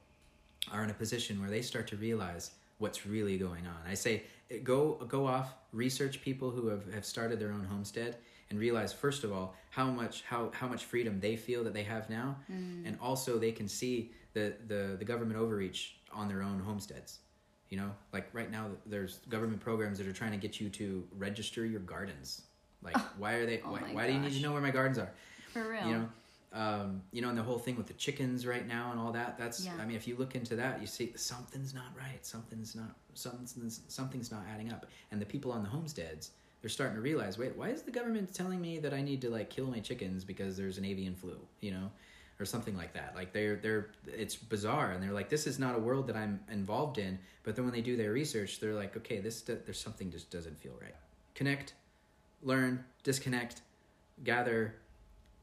are 0.71 0.83
in 0.83 0.89
a 0.89 0.93
position 0.93 1.39
where 1.41 1.49
they 1.49 1.61
start 1.61 1.87
to 1.87 1.95
realize 1.97 2.51
what's 2.77 3.05
really 3.05 3.37
going 3.37 3.65
on. 3.67 3.77
I 3.89 3.93
say 3.93 4.23
eh, 4.51 4.57
go 4.63 4.93
go 5.07 5.25
off, 5.25 5.53
research 5.73 6.21
people 6.21 6.49
who 6.51 6.67
have, 6.67 6.91
have 6.93 7.05
started 7.05 7.39
their 7.39 7.51
own 7.51 7.65
homestead 7.65 8.17
and 8.49 8.59
realize 8.59 8.93
first 8.93 9.23
of 9.23 9.31
all 9.33 9.55
how 9.69 9.87
much 9.87 10.23
how, 10.23 10.51
how 10.53 10.67
much 10.67 10.85
freedom 10.85 11.19
they 11.19 11.35
feel 11.35 11.63
that 11.63 11.73
they 11.73 11.83
have 11.83 12.09
now 12.09 12.37
and 12.49 12.97
also 13.01 13.37
they 13.37 13.51
can 13.51 13.67
see 13.67 14.11
the, 14.33 14.53
the, 14.67 14.95
the 14.99 15.05
government 15.05 15.39
overreach 15.39 15.95
on 16.13 16.27
their 16.27 16.41
own 16.43 16.59
homesteads. 16.59 17.19
You 17.69 17.77
know, 17.77 17.91
like 18.13 18.29
right 18.33 18.49
now 18.49 18.67
there's 18.85 19.17
government 19.29 19.59
programs 19.59 19.97
that 19.97 20.07
are 20.07 20.13
trying 20.13 20.31
to 20.31 20.37
get 20.37 20.59
you 20.61 20.69
to 20.69 21.03
register 21.17 21.65
your 21.65 21.81
gardens. 21.81 22.43
Like 22.81 22.97
why 23.17 23.33
are 23.33 23.45
they 23.45 23.61
Oh 23.65 23.71
why, 23.71 23.79
why 23.91 24.07
do 24.07 24.13
you 24.13 24.19
need 24.19 24.33
to 24.33 24.41
know 24.41 24.53
where 24.53 24.61
my 24.61 24.71
gardens 24.71 24.97
are? 24.97 25.11
for 25.53 25.67
real 25.69 25.87
you 25.87 25.93
know 25.95 26.09
um, 26.53 27.01
you 27.11 27.21
know 27.21 27.29
and 27.29 27.37
the 27.37 27.41
whole 27.43 27.57
thing 27.59 27.75
with 27.75 27.87
the 27.87 27.93
chickens 27.93 28.45
right 28.45 28.67
now 28.67 28.91
and 28.91 28.99
all 28.99 29.11
that 29.13 29.37
that's 29.37 29.65
Yeah. 29.65 29.71
i 29.81 29.85
mean 29.85 29.95
if 29.95 30.07
you 30.07 30.15
look 30.17 30.35
into 30.35 30.55
that 30.57 30.79
you 30.81 30.87
see 30.87 31.13
something's 31.15 31.73
not 31.73 31.85
right 31.97 32.25
something's 32.25 32.75
not 32.75 32.95
something's 33.13 33.81
something's 33.87 34.29
not 34.31 34.43
adding 34.53 34.71
up 34.71 34.85
and 35.11 35.21
the 35.21 35.25
people 35.25 35.51
on 35.51 35.63
the 35.63 35.69
homesteads 35.69 36.31
they're 36.61 36.69
starting 36.69 36.95
to 36.95 37.01
realize 37.01 37.37
wait 37.37 37.55
why 37.57 37.69
is 37.69 37.81
the 37.81 37.91
government 37.91 38.33
telling 38.33 38.61
me 38.61 38.77
that 38.79 38.93
i 38.93 39.01
need 39.01 39.21
to 39.21 39.29
like 39.29 39.49
kill 39.49 39.67
my 39.67 39.79
chickens 39.79 40.23
because 40.23 40.55
there's 40.57 40.77
an 40.77 40.85
avian 40.85 41.15
flu 41.15 41.37
you 41.61 41.71
know 41.71 41.89
or 42.39 42.45
something 42.45 42.75
like 42.77 42.93
that 42.93 43.13
like 43.15 43.33
they're 43.33 43.55
they're 43.55 43.89
it's 44.05 44.35
bizarre 44.35 44.91
and 44.91 45.01
they're 45.01 45.11
like 45.11 45.29
this 45.29 45.47
is 45.47 45.57
not 45.57 45.75
a 45.75 45.79
world 45.79 46.07
that 46.07 46.15
i'm 46.15 46.39
involved 46.51 46.97
in 46.97 47.17
but 47.43 47.55
then 47.55 47.65
when 47.65 47.73
they 47.73 47.81
do 47.81 47.95
their 47.95 48.11
research 48.11 48.59
they're 48.59 48.73
like 48.73 48.95
okay 48.95 49.19
this 49.19 49.41
there's 49.41 49.79
something 49.79 50.11
just 50.11 50.29
doesn't 50.29 50.57
feel 50.57 50.73
right 50.81 50.95
connect 51.35 51.73
learn 52.43 52.83
disconnect 53.03 53.61
gather 54.23 54.75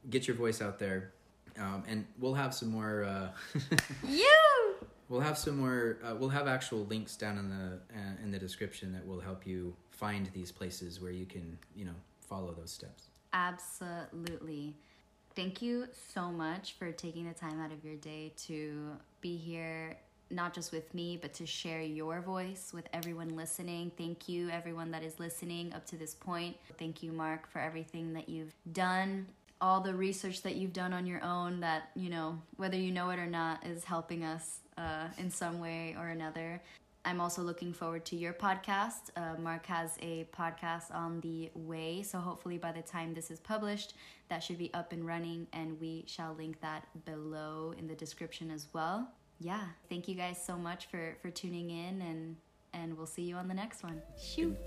get 0.09 0.27
your 0.27 0.35
voice 0.35 0.61
out 0.61 0.79
there 0.79 1.11
um, 1.59 1.83
and 1.87 2.05
we'll 2.19 2.33
have 2.33 2.53
some 2.53 2.69
more 2.69 3.03
uh, 3.03 3.29
you 4.07 4.75
we'll 5.09 5.21
have 5.21 5.37
some 5.37 5.57
more. 5.57 5.97
Uh, 6.03 6.15
we'll 6.15 6.29
have 6.29 6.47
actual 6.47 6.85
links 6.85 7.15
down 7.15 7.37
in 7.37 7.49
the 7.49 7.79
uh, 7.95 8.23
in 8.23 8.31
the 8.31 8.39
description 8.39 8.93
that 8.93 9.05
will 9.05 9.19
help 9.19 9.45
you 9.45 9.75
find 9.91 10.29
these 10.33 10.51
places 10.51 11.01
where 11.01 11.11
you 11.11 11.25
can, 11.25 11.57
you 11.75 11.85
know, 11.85 11.95
follow 12.27 12.53
those 12.53 12.71
steps. 12.71 13.09
Absolutely. 13.33 14.75
Thank 15.35 15.61
you 15.61 15.87
so 16.13 16.31
much 16.31 16.75
for 16.79 16.93
taking 16.93 17.27
the 17.27 17.33
time 17.33 17.59
out 17.59 17.73
of 17.73 17.83
your 17.83 17.95
day 17.95 18.31
to 18.47 18.91
be 19.19 19.35
here 19.35 19.97
not 20.31 20.53
just 20.53 20.71
with 20.71 20.93
me, 20.93 21.19
but 21.21 21.33
to 21.33 21.45
share 21.45 21.81
your 21.81 22.21
voice 22.21 22.71
with 22.73 22.87
everyone 22.93 23.35
listening. 23.35 23.91
Thank 23.97 24.27
you, 24.27 24.49
everyone 24.49 24.91
that 24.91 25.03
is 25.03 25.19
listening 25.19 25.73
up 25.73 25.85
to 25.87 25.97
this 25.97 26.15
point. 26.15 26.55
Thank 26.79 27.03
you, 27.03 27.11
Mark, 27.11 27.49
for 27.51 27.59
everything 27.59 28.13
that 28.13 28.27
you've 28.27 28.53
done, 28.71 29.27
all 29.61 29.81
the 29.81 29.93
research 29.93 30.41
that 30.43 30.55
you've 30.55 30.73
done 30.73 30.93
on 30.93 31.05
your 31.05 31.23
own 31.23 31.59
that, 31.59 31.89
you 31.95 32.09
know, 32.09 32.41
whether 32.57 32.77
you 32.77 32.91
know 32.91 33.09
it 33.09 33.19
or 33.19 33.27
not, 33.27 33.65
is 33.65 33.83
helping 33.83 34.23
us 34.23 34.59
uh, 34.77 35.07
in 35.17 35.29
some 35.29 35.59
way 35.59 35.95
or 35.99 36.07
another. 36.07 36.61
I'm 37.05 37.21
also 37.21 37.41
looking 37.41 37.71
forward 37.71 38.03
to 38.05 38.15
your 38.15 38.33
podcast. 38.33 39.11
Uh, 39.15 39.35
Mark 39.39 39.65
has 39.67 39.97
a 40.01 40.27
podcast 40.37 40.93
on 40.93 41.21
the 41.21 41.51
way, 41.53 42.01
so 42.01 42.17
hopefully 42.17 42.57
by 42.57 42.71
the 42.71 42.81
time 42.81 43.13
this 43.13 43.29
is 43.31 43.39
published, 43.39 43.93
that 44.29 44.43
should 44.43 44.57
be 44.57 44.73
up 44.73 44.91
and 44.91 45.05
running, 45.05 45.47
and 45.53 45.79
we 45.79 46.03
shall 46.07 46.33
link 46.33 46.59
that 46.61 46.87
below 47.05 47.73
in 47.77 47.87
the 47.87 47.95
description 47.95 48.49
as 48.51 48.67
well 48.73 49.07
yeah, 49.39 49.63
thank 49.89 50.07
you 50.07 50.15
guys 50.15 50.43
so 50.43 50.57
much 50.57 50.87
for 50.87 51.17
for 51.21 51.29
tuning 51.29 51.69
in 51.69 52.01
and 52.01 52.37
and 52.73 52.97
we'll 52.97 53.07
see 53.07 53.23
you 53.23 53.35
on 53.35 53.47
the 53.47 53.53
next 53.53 53.83
one. 53.83 54.01
Shoot. 54.21 54.57